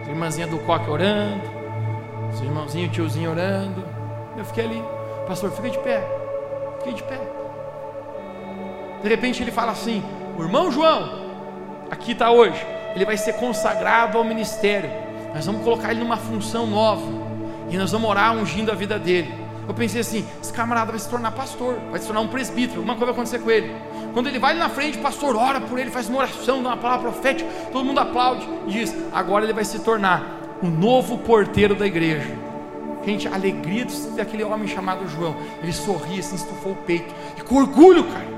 as 0.00 0.08
irmãzinhas 0.08 0.50
do 0.50 0.58
coque 0.60 0.88
orando, 0.88 1.42
os 2.32 2.40
irmãozinhos, 2.40 2.88
o 2.88 2.92
tiozinho 2.92 3.30
orando. 3.30 3.84
Eu 4.36 4.44
fiquei 4.44 4.64
ali, 4.64 4.82
pastor, 5.26 5.50
fica 5.50 5.68
de 5.68 5.78
pé, 5.80 6.02
fiquei 6.78 6.94
de 6.94 7.02
pé. 7.02 7.20
De 9.02 9.08
repente 9.08 9.42
ele 9.42 9.50
fala 9.50 9.72
assim: 9.72 10.02
o 10.38 10.42
irmão 10.42 10.70
João, 10.70 11.21
aqui 11.92 12.12
está 12.12 12.30
hoje, 12.30 12.66
ele 12.94 13.04
vai 13.04 13.18
ser 13.18 13.34
consagrado 13.34 14.16
ao 14.16 14.24
ministério. 14.24 14.90
Nós 15.34 15.44
vamos 15.44 15.62
colocar 15.62 15.90
ele 15.90 16.00
numa 16.00 16.16
função 16.16 16.66
nova. 16.66 17.06
E 17.68 17.76
nós 17.76 17.92
vamos 17.92 18.08
orar 18.08 18.34
ungindo 18.34 18.72
a 18.72 18.74
vida 18.74 18.98
dele. 18.98 19.32
Eu 19.68 19.74
pensei 19.74 20.00
assim: 20.00 20.26
esse 20.42 20.52
camarada 20.52 20.90
vai 20.90 20.98
se 20.98 21.08
tornar 21.08 21.30
pastor, 21.32 21.78
vai 21.90 22.00
se 22.00 22.06
tornar 22.06 22.22
um 22.22 22.28
presbítero, 22.28 22.78
alguma 22.78 22.96
coisa 22.96 23.12
vai 23.12 23.14
acontecer 23.14 23.38
com 23.38 23.50
ele. 23.50 23.74
Quando 24.12 24.26
ele 24.26 24.38
vai 24.38 24.54
na 24.54 24.68
frente, 24.68 24.98
o 24.98 25.02
pastor 25.02 25.36
ora 25.36 25.60
por 25.60 25.78
ele, 25.78 25.90
faz 25.90 26.08
uma 26.08 26.18
oração, 26.18 26.62
dá 26.62 26.70
uma 26.70 26.76
palavra 26.76 27.10
profética, 27.10 27.48
todo 27.70 27.84
mundo 27.84 28.00
aplaude 28.00 28.48
e 28.66 28.72
diz: 28.72 28.94
agora 29.12 29.44
ele 29.44 29.52
vai 29.52 29.64
se 29.64 29.78
tornar 29.80 30.40
o 30.62 30.66
novo 30.66 31.18
porteiro 31.18 31.74
da 31.74 31.86
igreja. 31.86 32.36
Gente, 33.04 33.28
a 33.28 33.34
alegria 33.34 33.86
daquele 34.16 34.44
homem 34.44 34.68
chamado 34.68 35.06
João, 35.08 35.36
ele 35.62 35.72
sorria, 35.72 36.20
assim, 36.20 36.36
estufou 36.36 36.72
o 36.72 36.76
peito, 36.76 37.12
e 37.36 37.42
com 37.42 37.56
orgulho, 37.56 38.04
cara. 38.04 38.31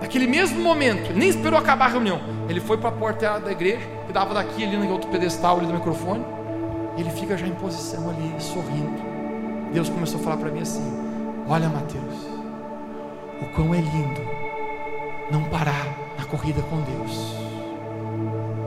Naquele 0.00 0.26
mesmo 0.26 0.58
momento, 0.60 1.10
ele 1.10 1.18
nem 1.18 1.28
esperou 1.28 1.58
acabar 1.58 1.84
a 1.84 1.88
reunião. 1.88 2.20
Ele 2.48 2.58
foi 2.58 2.78
para 2.78 2.88
a 2.88 2.92
porta 2.92 3.38
da 3.38 3.52
igreja, 3.52 3.86
que 4.06 4.12
dava 4.12 4.32
daqui 4.32 4.64
ali 4.64 4.76
no 4.76 4.90
outro 4.90 5.10
pedestal 5.10 5.58
ali 5.58 5.66
do 5.66 5.74
microfone. 5.74 6.24
E 6.96 7.02
ele 7.02 7.10
fica 7.10 7.36
já 7.36 7.46
em 7.46 7.54
posição 7.54 8.08
ali, 8.08 8.34
sorrindo. 8.38 9.00
Deus 9.72 9.88
começou 9.90 10.18
a 10.18 10.22
falar 10.22 10.36
para 10.38 10.50
mim 10.50 10.62
assim: 10.62 10.82
Olha, 11.46 11.68
Mateus, 11.68 12.14
o 13.42 13.46
quão 13.54 13.74
é 13.74 13.80
lindo 13.80 14.20
não 15.30 15.44
parar 15.44 15.86
na 16.18 16.24
corrida 16.24 16.62
com 16.62 16.80
Deus. 16.80 17.34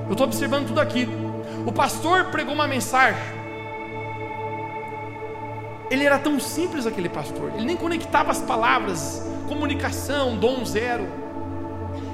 Eu 0.05 0.11
estou 0.11 0.27
observando 0.27 0.67
tudo 0.67 0.79
aqui. 0.79 1.09
O 1.65 1.71
pastor 1.71 2.25
pregou 2.25 2.53
uma 2.53 2.67
mensagem. 2.67 3.21
Ele 5.89 6.05
era 6.05 6.19
tão 6.19 6.39
simples 6.39 6.85
aquele 6.85 7.09
pastor. 7.09 7.51
Ele 7.55 7.65
nem 7.65 7.75
conectava 7.75 8.31
as 8.31 8.39
palavras. 8.39 9.27
Comunicação, 9.47 10.37
dom 10.37 10.63
zero 10.63 11.22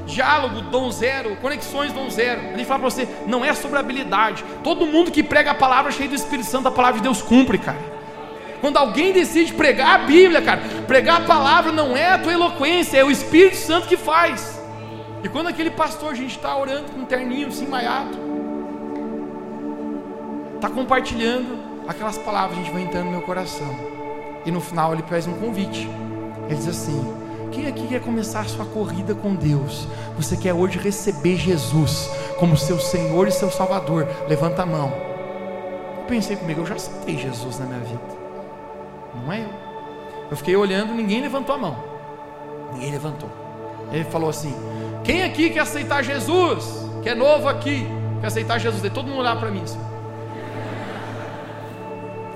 diálogo, 0.10 0.62
dom 0.62 0.92
zero, 0.92 1.36
conexões, 1.38 1.94
dom 1.94 2.10
zero. 2.10 2.42
A 2.42 2.58
gente 2.58 2.66
fala 2.66 2.80
para 2.80 2.90
você, 2.90 3.08
não 3.26 3.46
é 3.46 3.54
sobre 3.54 3.80
habilidade. 3.80 4.44
Todo 4.64 4.86
mundo 4.86 5.12
que 5.12 5.24
prega 5.24 5.52
a 5.52 5.56
palavra 5.56 5.92
cheia 5.92 6.10
do 6.10 6.16
Espírito 6.16 6.48
Santo, 6.48 6.68
a 6.68 6.72
palavra 6.72 6.98
de 6.98 7.04
Deus 7.04 7.22
cumpre, 7.22 7.58
cara. 7.58 8.00
Quando 8.60 8.78
alguém 8.78 9.14
decide 9.14 9.54
pregar 9.54 10.02
a 10.02 10.04
Bíblia, 10.04 10.42
cara, 10.42 10.62
pregar 10.86 11.22
a 11.22 11.26
palavra 11.26 11.72
não 11.72 11.96
é 11.96 12.10
a 12.10 12.20
tua 12.20 12.34
eloquência, 12.34 12.98
é 12.98 13.04
o 13.04 13.12
Espírito 13.12 13.56
Santo 13.56 13.88
que 13.88 13.96
faz. 13.96 14.60
E 15.24 15.30
quando 15.30 15.48
aquele 15.48 15.70
pastor, 15.70 16.12
a 16.12 16.16
gente 16.16 16.36
está 16.36 16.58
orando 16.58 16.92
com 16.92 17.02
um 17.02 17.06
terninho 17.06 17.48
assim, 17.48 17.68
maiado, 17.68 18.18
está 20.56 20.70
compartilhando 20.70 21.58
aquelas 21.88 22.18
palavras, 22.18 22.58
a 22.58 22.62
gente 22.62 22.72
vai 22.72 22.82
entrando 22.82 23.06
no 23.06 23.12
meu 23.12 23.22
coração. 23.22 23.76
E 24.46 24.52
no 24.52 24.62
final 24.62 24.94
ele 24.94 25.04
faz 25.04 25.28
um 25.28 25.34
convite. 25.34 25.90
Ele 26.48 26.56
diz 26.56 26.68
assim: 26.68 27.29
quem 27.52 27.68
aqui 27.68 27.88
quer 27.88 28.02
começar 28.02 28.48
sua 28.48 28.66
corrida 28.66 29.14
com 29.14 29.36
Deus? 29.36 29.88
Você 30.16 30.38
quer 30.38 30.54
hoje 30.54 30.78
receber 30.78 31.36
Jesus 31.38 32.10
como 32.38 32.56
seu 32.56 32.80
Senhor 32.80 33.28
e 33.28 33.32
seu 33.32 33.52
Salvador? 33.52 34.08
Levanta 34.28 34.64
a 34.64 34.66
mão. 34.66 34.92
Eu 35.98 36.04
pensei 36.08 36.36
comigo, 36.36 36.62
eu 36.62 36.66
já 36.66 36.76
aceitei 36.76 37.18
Jesus 37.18 37.60
na 37.60 37.66
minha 37.66 37.80
vida. 37.80 38.02
Não 39.16 39.34
é 39.34 39.42
eu. 39.42 39.50
Eu 40.32 40.38
fiquei 40.38 40.56
olhando, 40.56 40.94
ninguém 40.94 41.22
levantou 41.22 41.56
a 41.56 41.58
mão. 41.58 41.84
Ninguém 42.74 42.92
levantou. 42.92 43.30
Ele 43.92 44.04
falou 44.06 44.30
assim: 44.30 44.54
Quem 45.04 45.24
aqui 45.24 45.50
quer 45.50 45.62
aceitar 45.62 46.04
Jesus? 46.04 46.88
Que 47.02 47.10
é 47.10 47.16
novo 47.16 47.48
aqui, 47.48 47.88
quer 48.22 48.28
aceitar 48.28 48.60
Jesus? 48.60 48.84
E 48.84 48.90
todo 48.90 49.08
mundo 49.08 49.20
olhava 49.20 49.40
para 49.40 49.52
mim. 49.52 49.64
Assim. 49.64 49.89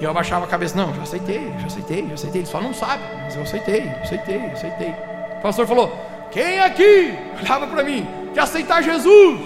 E 0.04 0.06
eu 0.06 0.12
abaixava 0.12 0.44
a 0.44 0.48
cabeça, 0.50 0.76
não, 0.76 0.94
já 0.94 1.04
aceitei, 1.04 1.54
já 1.60 1.68
aceitei, 1.68 2.06
já 2.10 2.16
aceitei. 2.16 2.42
Ele 2.42 2.46
só 2.46 2.60
não 2.60 2.74
sabe, 2.74 3.02
mas 3.24 3.38
eu 3.38 3.44
aceitei, 3.44 3.88
aceitei, 4.02 4.48
aceitei. 4.48 4.94
O 5.38 5.42
pastor 5.42 5.66
falou: 5.66 5.98
Quem 6.30 6.60
aqui 6.60 7.18
olhava 7.42 7.68
para 7.68 7.84
mim 7.86 8.06
quer 8.34 8.42
aceitar 8.42 8.84
Jesus? 8.84 9.40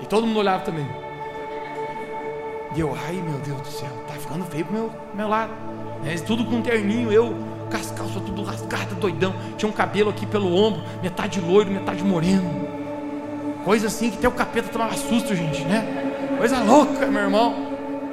E 0.00 0.06
todo 0.06 0.28
mundo 0.28 0.38
olhava 0.38 0.62
também. 0.62 0.86
E 2.76 2.78
eu, 2.78 2.96
ai 3.04 3.14
meu 3.14 3.36
Deus 3.40 3.60
do 3.62 3.66
céu, 3.66 3.90
tá 4.06 4.14
ficando 4.14 4.44
feio 4.44 4.64
pro 4.64 4.74
meu, 4.74 4.92
meu 5.12 5.26
lado. 5.26 5.50
É, 6.04 6.14
tudo 6.18 6.44
com 6.44 6.62
terninho, 6.62 7.10
eu 7.10 7.34
com 7.68 7.76
as 7.76 7.90
calças 7.90 8.22
tudo 8.22 8.44
rasgada, 8.44 8.94
doidão. 8.94 9.34
Tinha 9.56 9.68
um 9.68 9.74
cabelo 9.74 10.10
aqui 10.10 10.24
pelo 10.24 10.54
ombro, 10.54 10.84
metade 11.02 11.40
loiro, 11.40 11.68
metade 11.68 12.04
moreno. 12.04 12.48
Coisa 13.64 13.88
assim 13.88 14.08
que 14.08 14.18
até 14.18 14.28
o 14.28 14.32
capeta 14.32 14.68
tomava 14.68 14.94
susto, 14.94 15.34
gente, 15.34 15.64
né? 15.64 15.84
Coisa 16.38 16.62
louca, 16.62 17.06
meu 17.06 17.22
irmão 17.22 17.65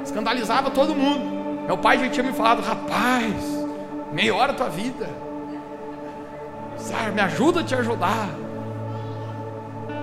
escandalizava 0.04 0.70
todo 0.70 0.94
mundo. 0.94 1.64
Meu 1.66 1.78
pai 1.78 1.98
já 1.98 2.08
tinha 2.08 2.24
me 2.24 2.32
falado, 2.32 2.62
rapaz, 2.62 3.34
melhora 4.12 4.52
a 4.52 4.54
tua 4.54 4.68
vida. 4.68 5.08
Sabe, 6.76 7.12
me 7.12 7.20
ajuda 7.20 7.60
a 7.60 7.64
te 7.64 7.74
ajudar. 7.74 8.28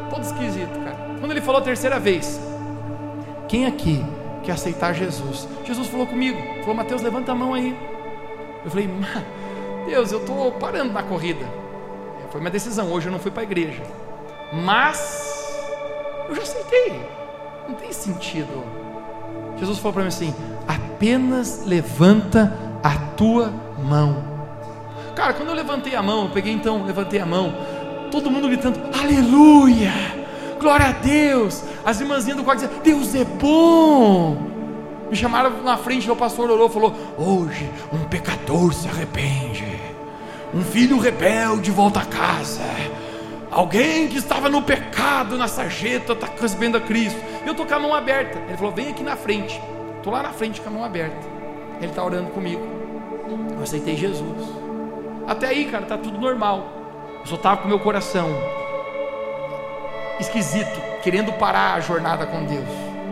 Todo 0.09 0.23
esquisito, 0.23 0.83
cara. 0.83 0.97
Quando 1.19 1.31
ele 1.31 1.41
falou 1.41 1.61
a 1.61 1.63
terceira 1.63 1.99
vez, 1.99 2.41
quem 3.47 3.67
aqui 3.67 4.03
quer 4.43 4.53
aceitar 4.53 4.93
Jesus? 4.93 5.47
Jesus 5.63 5.87
falou 5.87 6.07
comigo, 6.07 6.41
falou, 6.61 6.75
Mateus, 6.75 7.01
levanta 7.01 7.31
a 7.31 7.35
mão 7.35 7.53
aí. 7.53 7.77
Eu 8.65 8.71
falei, 8.71 8.89
Deus, 9.85 10.11
eu 10.11 10.19
estou 10.19 10.51
parando 10.53 10.91
na 10.91 11.03
corrida. 11.03 11.45
Foi 12.31 12.39
minha 12.39 12.51
decisão, 12.51 12.91
hoje 12.91 13.07
eu 13.07 13.11
não 13.11 13.19
fui 13.19 13.29
para 13.29 13.41
a 13.41 13.43
igreja. 13.43 13.83
Mas 14.53 15.61
eu 16.27 16.35
já 16.35 16.41
aceitei. 16.41 16.99
Não 17.67 17.75
tem 17.75 17.91
sentido 17.91 18.80
Jesus 19.61 19.79
falou 19.79 19.93
para 19.93 20.01
mim 20.01 20.09
assim: 20.09 20.35
apenas 20.67 21.63
levanta 21.65 22.53
a 22.83 22.97
tua 23.15 23.53
mão. 23.81 24.17
Cara, 25.15 25.33
quando 25.33 25.49
eu 25.49 25.55
levantei 25.55 25.95
a 25.95 26.03
mão, 26.03 26.23
eu 26.23 26.29
peguei 26.31 26.51
então, 26.51 26.83
levantei 26.83 27.21
a 27.21 27.25
mão, 27.25 27.53
todo 28.11 28.29
mundo 28.29 28.49
gritando, 28.49 28.77
aleluia! 29.01 30.21
glória 30.61 30.87
a 30.87 30.91
Deus. 30.91 31.63
As 31.83 31.99
irmãzinhas 31.99 32.37
do 32.37 32.43
quarto 32.43 32.61
diziam, 32.61 32.81
Deus 32.83 33.15
é 33.15 33.25
bom. 33.25 34.37
Me 35.09 35.15
chamaram 35.15 35.61
na 35.63 35.75
frente, 35.75 36.09
o 36.09 36.15
pastor 36.15 36.49
orou, 36.49 36.69
falou: 36.69 36.95
Hoje 37.17 37.69
um 37.91 38.05
pecador 38.05 38.73
se 38.73 38.87
arrepende, 38.87 39.65
um 40.53 40.61
filho 40.61 40.99
rebelde 40.99 41.71
volta 41.71 41.99
a 42.01 42.05
casa, 42.05 42.61
alguém 43.51 44.07
que 44.07 44.17
estava 44.17 44.49
no 44.49 44.61
pecado, 44.61 45.37
na 45.37 45.47
sarjeta, 45.47 46.13
está 46.13 46.27
recebendo 46.39 46.77
a 46.77 46.81
Cristo. 46.81 47.19
Eu 47.45 47.51
estou 47.51 47.65
com 47.65 47.73
a 47.73 47.79
mão 47.79 47.93
aberta. 47.93 48.39
Ele 48.47 48.57
falou: 48.57 48.71
Vem 48.71 48.89
aqui 48.89 49.03
na 49.03 49.15
frente. 49.15 49.61
Estou 49.97 50.13
lá 50.13 50.23
na 50.23 50.31
frente 50.31 50.61
com 50.61 50.69
a 50.69 50.71
mão 50.71 50.83
aberta. 50.83 51.27
Ele 51.77 51.87
está 51.87 52.03
orando 52.03 52.31
comigo. 52.31 52.61
Eu 53.55 53.63
aceitei 53.63 53.95
Jesus. 53.95 54.49
Até 55.27 55.47
aí, 55.47 55.65
cara, 55.65 55.83
está 55.83 55.97
tudo 55.97 56.19
normal. 56.19 56.67
Eu 57.19 57.25
só 57.27 57.35
estava 57.35 57.57
com 57.57 57.67
meu 57.67 57.79
coração 57.79 58.29
esquisito, 60.19 60.79
querendo 61.03 61.33
parar 61.33 61.73
a 61.75 61.79
jornada 61.79 62.25
com 62.25 62.43
Deus. 62.45 62.67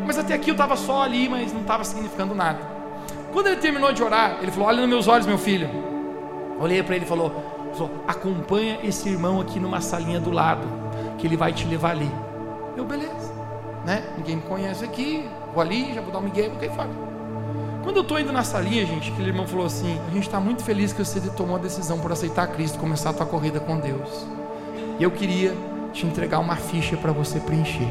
Mas 0.05 0.17
até 0.17 0.33
aqui 0.33 0.49
eu 0.49 0.53
estava 0.53 0.75
só 0.75 1.03
ali, 1.03 1.27
mas 1.29 1.53
não 1.53 1.61
estava 1.61 1.83
significando 1.83 2.33
nada. 2.33 2.59
Quando 3.31 3.47
ele 3.47 3.57
terminou 3.57 3.91
de 3.91 4.01
orar, 4.01 4.37
ele 4.41 4.51
falou: 4.51 4.67
Olha 4.67 4.81
nos 4.81 4.89
meus 4.89 5.07
olhos, 5.07 5.27
meu 5.27 5.37
filho. 5.37 5.69
Olhei 6.59 6.83
para 6.83 6.95
ele 6.95 7.05
e 7.05 7.07
falou, 7.07 7.58
falou: 7.73 7.91
Acompanha 8.07 8.79
esse 8.83 9.09
irmão 9.09 9.39
aqui 9.39 9.59
numa 9.59 9.81
salinha 9.81 10.19
do 10.19 10.31
lado, 10.31 10.67
que 11.17 11.27
ele 11.27 11.37
vai 11.37 11.53
te 11.53 11.65
levar 11.67 11.91
ali. 11.91 12.09
Eu, 12.75 12.85
beleza, 12.85 13.33
né? 13.85 14.03
Ninguém 14.17 14.37
me 14.37 14.41
conhece 14.43 14.83
aqui, 14.83 15.27
vou 15.53 15.61
ali, 15.61 15.93
já 15.93 16.01
vou 16.01 16.11
dar 16.11 16.19
um 16.19 16.23
migué, 16.23 16.49
ok, 16.53 16.69
fala. 16.69 16.89
Quando 17.83 17.97
eu 17.97 18.01
estou 18.01 18.19
indo 18.19 18.31
na 18.31 18.43
salinha, 18.43 18.85
gente, 18.85 19.11
aquele 19.11 19.29
irmão 19.29 19.47
falou 19.47 19.65
assim: 19.65 19.99
A 20.07 20.11
gente 20.11 20.27
está 20.27 20.39
muito 20.39 20.63
feliz 20.63 20.93
que 20.93 21.03
você 21.03 21.19
tomou 21.31 21.55
a 21.55 21.59
decisão 21.59 21.99
por 21.99 22.11
aceitar 22.11 22.47
Cristo, 22.47 22.77
começar 22.77 23.11
a 23.11 23.13
tua 23.13 23.25
corrida 23.25 23.59
com 23.59 23.79
Deus. 23.79 24.25
E 24.99 25.03
eu 25.03 25.11
queria 25.11 25.55
te 25.93 26.05
entregar 26.05 26.39
uma 26.39 26.55
ficha 26.55 26.97
para 26.97 27.11
você 27.11 27.39
preencher. 27.39 27.87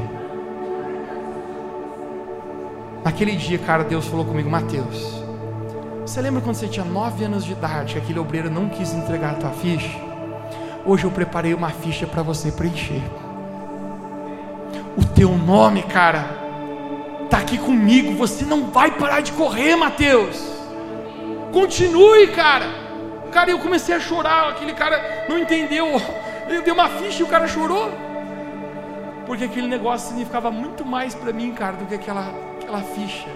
Naquele 3.03 3.35
dia, 3.35 3.57
cara, 3.57 3.83
Deus 3.83 4.05
falou 4.05 4.25
comigo, 4.25 4.49
Mateus. 4.49 5.23
Você 6.09 6.23
lembra 6.23 6.41
quando 6.41 6.55
você 6.55 6.67
tinha 6.67 6.83
nove 6.83 7.23
anos 7.23 7.45
de 7.45 7.51
idade, 7.51 7.93
que 7.93 7.99
aquele 7.99 8.17
obreiro 8.17 8.49
não 8.49 8.67
quis 8.67 8.93
entregar 8.93 9.29
a 9.29 9.33
tua 9.35 9.51
ficha? 9.51 9.95
Hoje 10.83 11.03
eu 11.03 11.11
preparei 11.11 11.53
uma 11.53 11.69
ficha 11.69 12.07
para 12.07 12.23
você 12.23 12.51
preencher. 12.51 13.03
O 14.97 15.05
teu 15.05 15.37
nome, 15.37 15.83
cara, 15.83 16.25
está 17.25 17.37
aqui 17.37 17.59
comigo. 17.59 18.15
Você 18.15 18.43
não 18.43 18.71
vai 18.71 18.89
parar 18.89 19.21
de 19.21 19.31
correr, 19.33 19.75
Mateus. 19.75 20.35
Continue, 21.53 22.25
cara. 22.29 22.65
Cara, 23.31 23.51
eu 23.51 23.59
comecei 23.59 23.93
a 23.93 23.99
chorar. 23.99 24.49
Aquele 24.49 24.73
cara 24.73 25.27
não 25.29 25.37
entendeu. 25.37 25.85
Ele 26.47 26.63
deu 26.63 26.73
uma 26.73 26.89
ficha 26.89 27.21
e 27.21 27.23
o 27.23 27.27
cara 27.27 27.47
chorou. 27.47 27.87
Porque 29.27 29.43
aquele 29.43 29.67
negócio 29.67 30.07
significava 30.07 30.49
muito 30.49 30.83
mais 30.83 31.13
para 31.13 31.31
mim, 31.31 31.51
cara, 31.51 31.73
do 31.73 31.85
que 31.85 31.93
aquela 31.93 32.33
aquela 32.59 32.81
ficha, 32.81 33.29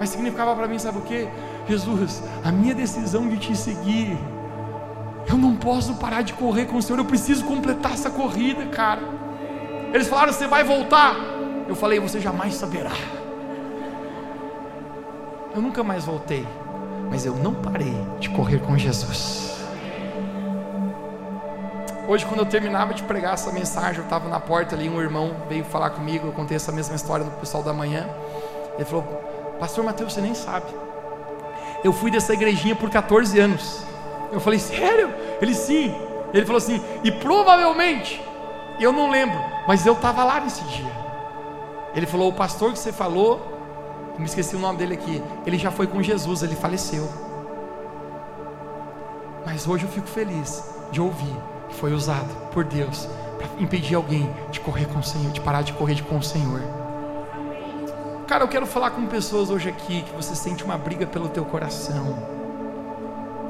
mas 0.00 0.08
significava 0.08 0.54
para 0.56 0.66
mim, 0.66 0.78
sabe 0.78 0.98
o 0.98 1.02
que? 1.02 1.28
Jesus, 1.68 2.22
a 2.44 2.52
minha 2.52 2.74
decisão 2.74 3.28
de 3.28 3.38
te 3.38 3.56
seguir, 3.56 4.18
eu 5.26 5.38
não 5.38 5.56
posso 5.56 5.94
parar 5.94 6.22
de 6.22 6.34
correr 6.34 6.66
com 6.66 6.76
o 6.76 6.82
Senhor, 6.82 6.98
eu 6.98 7.04
preciso 7.04 7.44
completar 7.44 7.92
essa 7.92 8.10
corrida, 8.10 8.66
cara. 8.66 9.00
Eles 9.92 10.08
falaram: 10.08 10.32
Você 10.32 10.46
vai 10.46 10.62
voltar? 10.62 11.16
Eu 11.66 11.74
falei: 11.74 11.98
Você 12.00 12.20
jamais 12.20 12.54
saberá. 12.54 12.92
Eu 15.54 15.62
nunca 15.62 15.82
mais 15.82 16.04
voltei, 16.04 16.46
mas 17.08 17.24
eu 17.24 17.34
não 17.36 17.54
parei 17.54 17.94
de 18.18 18.28
correr 18.30 18.58
com 18.58 18.76
Jesus. 18.76 19.54
Hoje, 22.06 22.26
quando 22.26 22.40
eu 22.40 22.46
terminava 22.46 22.92
de 22.92 23.02
pregar 23.04 23.32
essa 23.32 23.50
mensagem, 23.50 23.98
eu 23.98 24.04
estava 24.04 24.28
na 24.28 24.38
porta 24.38 24.74
ali, 24.74 24.90
um 24.90 25.00
irmão 25.00 25.34
veio 25.48 25.64
falar 25.64 25.90
comigo, 25.90 26.26
eu 26.26 26.32
contei 26.32 26.56
essa 26.56 26.70
mesma 26.70 26.94
história 26.96 27.24
no 27.24 27.30
pessoal 27.32 27.62
da 27.62 27.72
manhã. 27.72 28.06
Ele 28.74 28.84
falou: 28.84 29.04
Pastor 29.58 29.82
Mateus, 29.82 30.12
você 30.12 30.20
nem 30.20 30.34
sabe. 30.34 30.83
Eu 31.84 31.92
fui 31.92 32.10
dessa 32.10 32.32
igrejinha 32.32 32.74
por 32.74 32.88
14 32.88 33.38
anos. 33.38 33.84
Eu 34.32 34.40
falei: 34.40 34.58
Sério? 34.58 35.12
Ele 35.40 35.54
sim. 35.54 35.94
Ele 36.32 36.46
falou 36.46 36.56
assim: 36.56 36.82
E 37.04 37.12
provavelmente, 37.12 38.20
eu 38.80 38.90
não 38.90 39.10
lembro, 39.10 39.38
mas 39.68 39.84
eu 39.84 39.92
estava 39.92 40.24
lá 40.24 40.40
nesse 40.40 40.64
dia. 40.64 40.90
Ele 41.94 42.06
falou: 42.06 42.30
O 42.30 42.32
pastor 42.32 42.72
que 42.72 42.78
você 42.78 42.90
falou, 42.90 44.14
me 44.18 44.24
esqueci 44.24 44.56
o 44.56 44.58
nome 44.58 44.78
dele 44.78 44.94
aqui, 44.94 45.22
ele 45.44 45.58
já 45.58 45.70
foi 45.70 45.86
com 45.86 46.02
Jesus, 46.02 46.42
ele 46.42 46.56
faleceu. 46.56 47.06
Mas 49.44 49.68
hoje 49.68 49.84
eu 49.84 49.90
fico 49.90 50.06
feliz 50.06 50.64
de 50.90 51.02
ouvir 51.02 51.36
que 51.68 51.74
foi 51.74 51.92
usado 51.92 52.34
por 52.50 52.64
Deus 52.64 53.06
para 53.36 53.62
impedir 53.62 53.94
alguém 53.94 54.28
de 54.50 54.58
correr 54.58 54.86
com 54.86 55.00
o 55.00 55.02
Senhor, 55.02 55.30
de 55.32 55.40
parar 55.40 55.62
de 55.62 55.74
correr 55.74 56.02
com 56.02 56.16
o 56.16 56.22
Senhor. 56.22 56.83
Cara, 58.34 58.42
eu 58.42 58.48
quero 58.48 58.66
falar 58.66 58.90
com 58.90 59.06
pessoas 59.06 59.48
hoje 59.48 59.68
aqui 59.68 60.02
que 60.02 60.10
você 60.10 60.34
sente 60.34 60.64
uma 60.64 60.76
briga 60.76 61.06
pelo 61.06 61.28
teu 61.28 61.44
coração. 61.44 62.18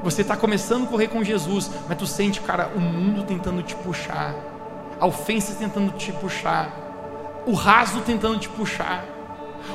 Você 0.03 0.21
está 0.21 0.37
começando 0.37 0.85
a 0.85 0.87
correr 0.89 1.09
com 1.09 1.25
Jesus, 1.25 1.71
mas 1.89 1.97
tu 1.97 2.07
sente, 2.07 2.39
cara, 2.43 2.71
o 2.77 2.79
mundo 2.79 3.23
tentando 3.23 3.63
te 3.63 3.75
puxar, 3.77 4.35
a 5.01 5.07
ofensa 5.07 5.55
tentando 5.59 5.91
te 5.93 6.13
puxar, 6.13 6.71
o 7.47 7.55
raso 7.55 8.03
tentando 8.03 8.39
te 8.39 8.51
puxar. 8.51 9.07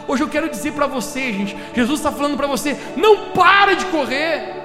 Hoje 0.07 0.21
eu 0.21 0.29
quero 0.29 0.47
dizer 0.47 0.73
para 0.73 0.85
você, 0.85 1.33
gente, 1.33 1.57
Jesus 1.73 2.01
está 2.01 2.11
falando 2.11 2.37
para 2.37 2.45
você: 2.45 2.77
não 2.95 3.31
para 3.31 3.73
de 3.73 3.87
correr. 3.87 4.59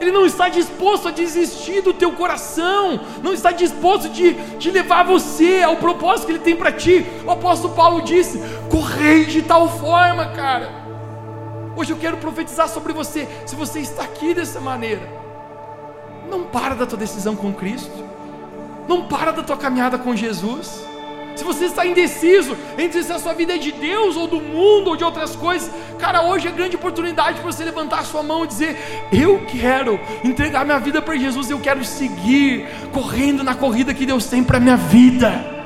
Ele 0.00 0.10
não 0.10 0.24
está 0.24 0.48
disposto 0.48 1.08
a 1.08 1.10
desistir 1.10 1.82
do 1.82 1.92
teu 1.92 2.12
coração, 2.12 3.00
não 3.22 3.34
está 3.34 3.52
disposto 3.52 4.08
de, 4.08 4.32
de 4.32 4.70
levar 4.70 5.04
você 5.04 5.62
ao 5.62 5.76
propósito 5.76 6.26
que 6.26 6.32
Ele 6.32 6.38
tem 6.38 6.56
para 6.56 6.72
ti. 6.72 7.04
O 7.24 7.30
apóstolo 7.30 7.74
Paulo 7.74 8.00
disse: 8.00 8.40
correi 9.00 9.24
de 9.24 9.40
tal 9.40 9.66
forma, 9.78 10.26
cara. 10.26 10.70
Hoje 11.74 11.90
eu 11.90 11.96
quero 11.96 12.18
profetizar 12.18 12.68
sobre 12.68 12.92
você. 12.92 13.26
Se 13.46 13.56
você 13.56 13.80
está 13.80 14.02
aqui 14.02 14.34
dessa 14.34 14.60
maneira, 14.60 15.00
não 16.28 16.44
para 16.44 16.74
da 16.74 16.84
tua 16.84 16.98
decisão 16.98 17.34
com 17.34 17.50
Cristo, 17.50 18.04
não 18.86 19.08
para 19.08 19.30
da 19.32 19.42
tua 19.42 19.56
caminhada 19.56 19.96
com 19.98 20.14
Jesus. 20.14 20.86
Se 21.34 21.42
você 21.42 21.64
está 21.64 21.86
indeciso 21.86 22.54
entre 22.76 23.02
se 23.02 23.10
a 23.10 23.18
sua 23.18 23.32
vida 23.32 23.54
é 23.54 23.58
de 23.58 23.72
Deus 23.72 24.16
ou 24.16 24.26
do 24.26 24.38
mundo 24.38 24.90
ou 24.90 24.96
de 24.96 25.04
outras 25.04 25.34
coisas, 25.34 25.70
cara, 25.98 26.22
hoje 26.22 26.48
é 26.48 26.50
grande 26.50 26.76
oportunidade 26.76 27.40
para 27.40 27.50
você 27.50 27.64
levantar 27.64 28.00
a 28.00 28.04
sua 28.04 28.22
mão 28.22 28.44
e 28.44 28.48
dizer: 28.48 28.76
Eu 29.10 29.46
quero 29.46 29.98
entregar 30.22 30.66
minha 30.66 30.78
vida 30.78 31.00
para 31.00 31.16
Jesus, 31.16 31.48
eu 31.48 31.58
quero 31.58 31.82
seguir 31.84 32.68
correndo 32.92 33.42
na 33.42 33.54
corrida 33.54 33.94
que 33.94 34.04
Deus 34.04 34.26
tem 34.26 34.44
para 34.44 34.60
minha 34.60 34.76
vida. 34.76 35.59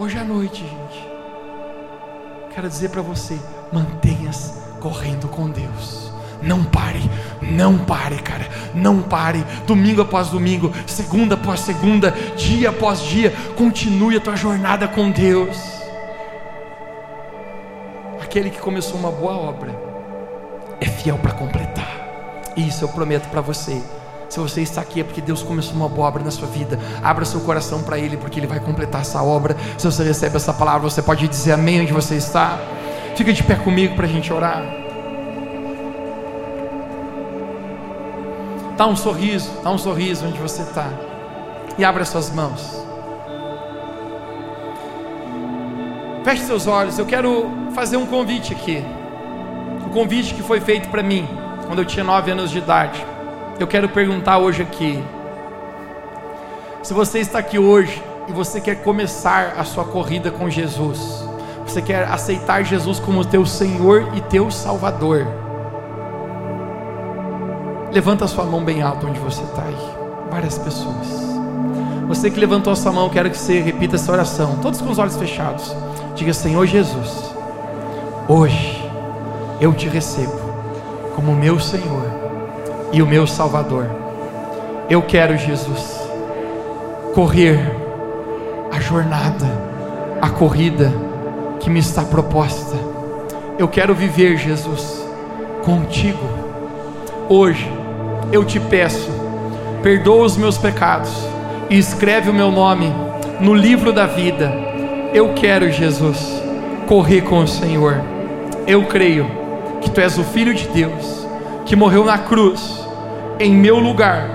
Hoje 0.00 0.16
à 0.16 0.22
noite, 0.22 0.60
gente, 0.60 1.08
quero 2.54 2.68
dizer 2.68 2.88
para 2.90 3.02
você: 3.02 3.36
mantenha-se 3.72 4.52
correndo 4.78 5.26
com 5.26 5.50
Deus. 5.50 6.12
Não 6.40 6.62
pare, 6.62 7.00
não 7.42 7.76
pare, 7.76 8.22
cara, 8.22 8.46
não 8.72 9.02
pare. 9.02 9.44
Domingo 9.66 10.00
após 10.00 10.28
domingo, 10.28 10.72
segunda 10.86 11.34
após 11.34 11.58
segunda, 11.58 12.12
dia 12.36 12.70
após 12.70 13.00
dia, 13.02 13.32
continue 13.56 14.16
a 14.16 14.20
tua 14.20 14.36
jornada 14.36 14.86
com 14.86 15.10
Deus. 15.10 15.58
Aquele 18.22 18.50
que 18.50 18.60
começou 18.60 19.00
uma 19.00 19.10
boa 19.10 19.32
obra 19.32 19.76
é 20.80 20.86
fiel 20.86 21.18
para 21.18 21.32
completar. 21.32 22.52
Isso 22.56 22.84
eu 22.84 22.88
prometo 22.88 23.28
para 23.30 23.40
você. 23.40 23.82
Se 24.28 24.38
você 24.38 24.60
está 24.60 24.82
aqui 24.82 25.00
é 25.00 25.04
porque 25.04 25.20
Deus 25.20 25.42
começou 25.42 25.74
uma 25.74 25.88
boa 25.88 26.08
obra 26.08 26.22
na 26.22 26.30
sua 26.30 26.46
vida. 26.46 26.78
Abra 27.02 27.24
seu 27.24 27.40
coração 27.40 27.82
para 27.82 27.98
Ele, 27.98 28.16
porque 28.16 28.38
Ele 28.38 28.46
vai 28.46 28.60
completar 28.60 29.00
essa 29.00 29.22
obra. 29.22 29.56
Se 29.78 29.86
você 29.86 30.04
recebe 30.04 30.36
essa 30.36 30.52
palavra, 30.52 30.88
você 30.88 31.00
pode 31.00 31.26
dizer 31.26 31.52
amém 31.52 31.80
onde 31.80 31.92
você 31.92 32.16
está. 32.16 32.58
Fica 33.16 33.32
de 33.32 33.42
pé 33.42 33.54
comigo 33.54 33.96
para 33.96 34.04
a 34.04 34.08
gente 34.08 34.32
orar. 34.32 34.62
Dá 38.76 38.86
um 38.86 38.94
sorriso, 38.94 39.50
dá 39.64 39.70
um 39.70 39.78
sorriso 39.78 40.26
onde 40.26 40.38
você 40.38 40.62
está. 40.62 40.88
E 41.76 41.84
abra 41.84 42.04
suas 42.04 42.30
mãos. 42.30 42.84
Feche 46.22 46.44
seus 46.44 46.66
olhos. 46.66 46.98
Eu 46.98 47.06
quero 47.06 47.50
fazer 47.74 47.96
um 47.96 48.06
convite 48.06 48.52
aqui. 48.52 48.84
Um 49.86 49.88
convite 49.88 50.34
que 50.34 50.42
foi 50.42 50.60
feito 50.60 50.88
para 50.90 51.02
mim 51.02 51.26
quando 51.66 51.78
eu 51.78 51.84
tinha 51.86 52.04
nove 52.04 52.30
anos 52.30 52.50
de 52.50 52.58
idade. 52.58 53.04
Eu 53.58 53.66
quero 53.66 53.88
perguntar 53.88 54.38
hoje 54.38 54.62
aqui. 54.62 55.02
Se 56.82 56.94
você 56.94 57.18
está 57.18 57.38
aqui 57.38 57.58
hoje 57.58 58.02
e 58.28 58.32
você 58.32 58.60
quer 58.60 58.82
começar 58.82 59.54
a 59.58 59.64
sua 59.64 59.84
corrida 59.84 60.30
com 60.30 60.48
Jesus, 60.48 61.24
você 61.66 61.82
quer 61.82 62.04
aceitar 62.04 62.62
Jesus 62.62 62.98
como 62.98 63.24
teu 63.24 63.44
Senhor 63.44 64.10
e 64.14 64.20
teu 64.20 64.50
Salvador 64.50 65.26
Levanta 67.92 68.26
a 68.26 68.28
sua 68.28 68.44
mão 68.44 68.62
bem 68.62 68.82
alto 68.82 69.06
onde 69.06 69.18
você 69.18 69.42
está 69.42 69.62
aí. 69.62 69.76
Várias 70.30 70.58
pessoas. 70.58 71.06
Você 72.06 72.30
que 72.30 72.38
levantou 72.38 72.72
a 72.72 72.76
sua 72.76 72.92
mão, 72.92 73.08
quero 73.08 73.30
que 73.30 73.38
você 73.38 73.60
repita 73.60 73.96
essa 73.96 74.12
oração, 74.12 74.58
todos 74.60 74.80
com 74.80 74.90
os 74.90 74.98
olhos 74.98 75.16
fechados. 75.16 75.74
Diga: 76.14 76.34
Senhor 76.34 76.66
Jesus, 76.66 77.34
hoje 78.28 78.84
eu 79.60 79.72
te 79.72 79.88
recebo 79.88 80.38
como 81.14 81.34
meu 81.34 81.58
Senhor 81.58 82.17
e 82.92 83.02
o 83.02 83.06
meu 83.06 83.26
Salvador. 83.26 83.86
Eu 84.88 85.02
quero, 85.02 85.36
Jesus, 85.36 86.00
correr 87.14 87.60
a 88.70 88.80
jornada, 88.80 89.46
a 90.20 90.30
corrida 90.30 90.92
que 91.60 91.68
me 91.68 91.80
está 91.80 92.02
proposta. 92.02 92.76
Eu 93.58 93.68
quero 93.68 93.94
viver, 93.94 94.36
Jesus, 94.36 95.04
contigo. 95.64 96.24
Hoje 97.28 97.70
eu 98.32 98.44
te 98.44 98.60
peço, 98.60 99.10
perdoa 99.82 100.24
os 100.24 100.36
meus 100.36 100.56
pecados 100.56 101.12
e 101.68 101.78
escreve 101.78 102.30
o 102.30 102.34
meu 102.34 102.50
nome 102.50 102.92
no 103.40 103.54
livro 103.54 103.92
da 103.92 104.06
vida. 104.06 104.52
Eu 105.12 105.34
quero, 105.34 105.70
Jesus, 105.70 106.42
correr 106.86 107.22
com 107.22 107.40
o 107.40 107.48
Senhor. 107.48 108.00
Eu 108.66 108.84
creio 108.86 109.26
que 109.80 109.90
tu 109.90 110.00
és 110.00 110.18
o 110.18 110.24
Filho 110.24 110.54
de 110.54 110.68
Deus, 110.68 111.17
que 111.68 111.76
morreu 111.76 112.02
na 112.02 112.16
cruz, 112.16 112.82
em 113.38 113.54
meu 113.54 113.78
lugar, 113.78 114.26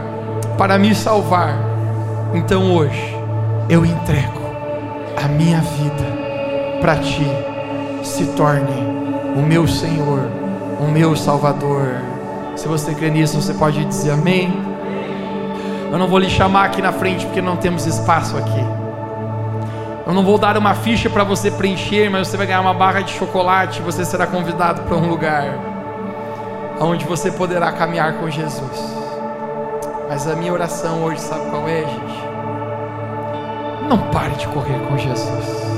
para 0.55 0.77
me 0.77 0.93
salvar. 0.93 1.57
Então 2.31 2.75
hoje 2.75 3.17
eu 3.67 3.83
entrego 3.83 4.39
a 5.17 5.27
minha 5.27 5.59
vida 5.59 6.05
para 6.79 6.95
ti. 6.97 7.25
Se 8.03 8.25
torne 8.33 8.83
o 9.35 9.41
meu 9.41 9.67
Senhor, 9.67 10.29
o 10.79 10.91
meu 10.91 11.15
Salvador. 11.15 11.95
Se 12.55 12.67
você 12.67 12.93
crê 12.93 13.09
nisso, 13.09 13.41
você 13.41 13.55
pode 13.55 13.83
dizer 13.83 14.11
amém. 14.11 14.53
Eu 15.91 15.97
não 15.97 16.07
vou 16.07 16.19
lhe 16.19 16.29
chamar 16.29 16.65
aqui 16.65 16.83
na 16.83 16.91
frente 16.91 17.25
porque 17.25 17.41
não 17.41 17.57
temos 17.57 17.87
espaço 17.87 18.37
aqui. 18.37 18.63
Eu 20.05 20.13
não 20.13 20.23
vou 20.23 20.37
dar 20.37 20.55
uma 20.55 20.75
ficha 20.75 21.09
para 21.09 21.23
você 21.23 21.49
preencher, 21.49 22.11
mas 22.11 22.27
você 22.27 22.37
vai 22.37 22.45
ganhar 22.45 22.61
uma 22.61 22.75
barra 22.75 23.01
de 23.01 23.11
chocolate. 23.11 23.81
Você 23.81 24.05
será 24.05 24.27
convidado 24.27 24.83
para 24.83 24.95
um 24.97 25.09
lugar 25.09 25.72
onde 26.79 27.05
você 27.05 27.31
poderá 27.31 27.71
caminhar 27.71 28.19
com 28.19 28.29
Jesus. 28.29 28.95
Mas 30.07 30.27
a 30.27 30.35
minha 30.35 30.53
oração 30.53 31.03
hoje, 31.03 31.21
sabe 31.21 31.49
qual 31.49 31.67
é, 31.67 31.81
gente? 31.81 32.23
Não 33.87 33.97
pare 34.11 34.35
de 34.35 34.47
correr 34.47 34.79
com 34.87 34.97
Jesus. 34.97 35.72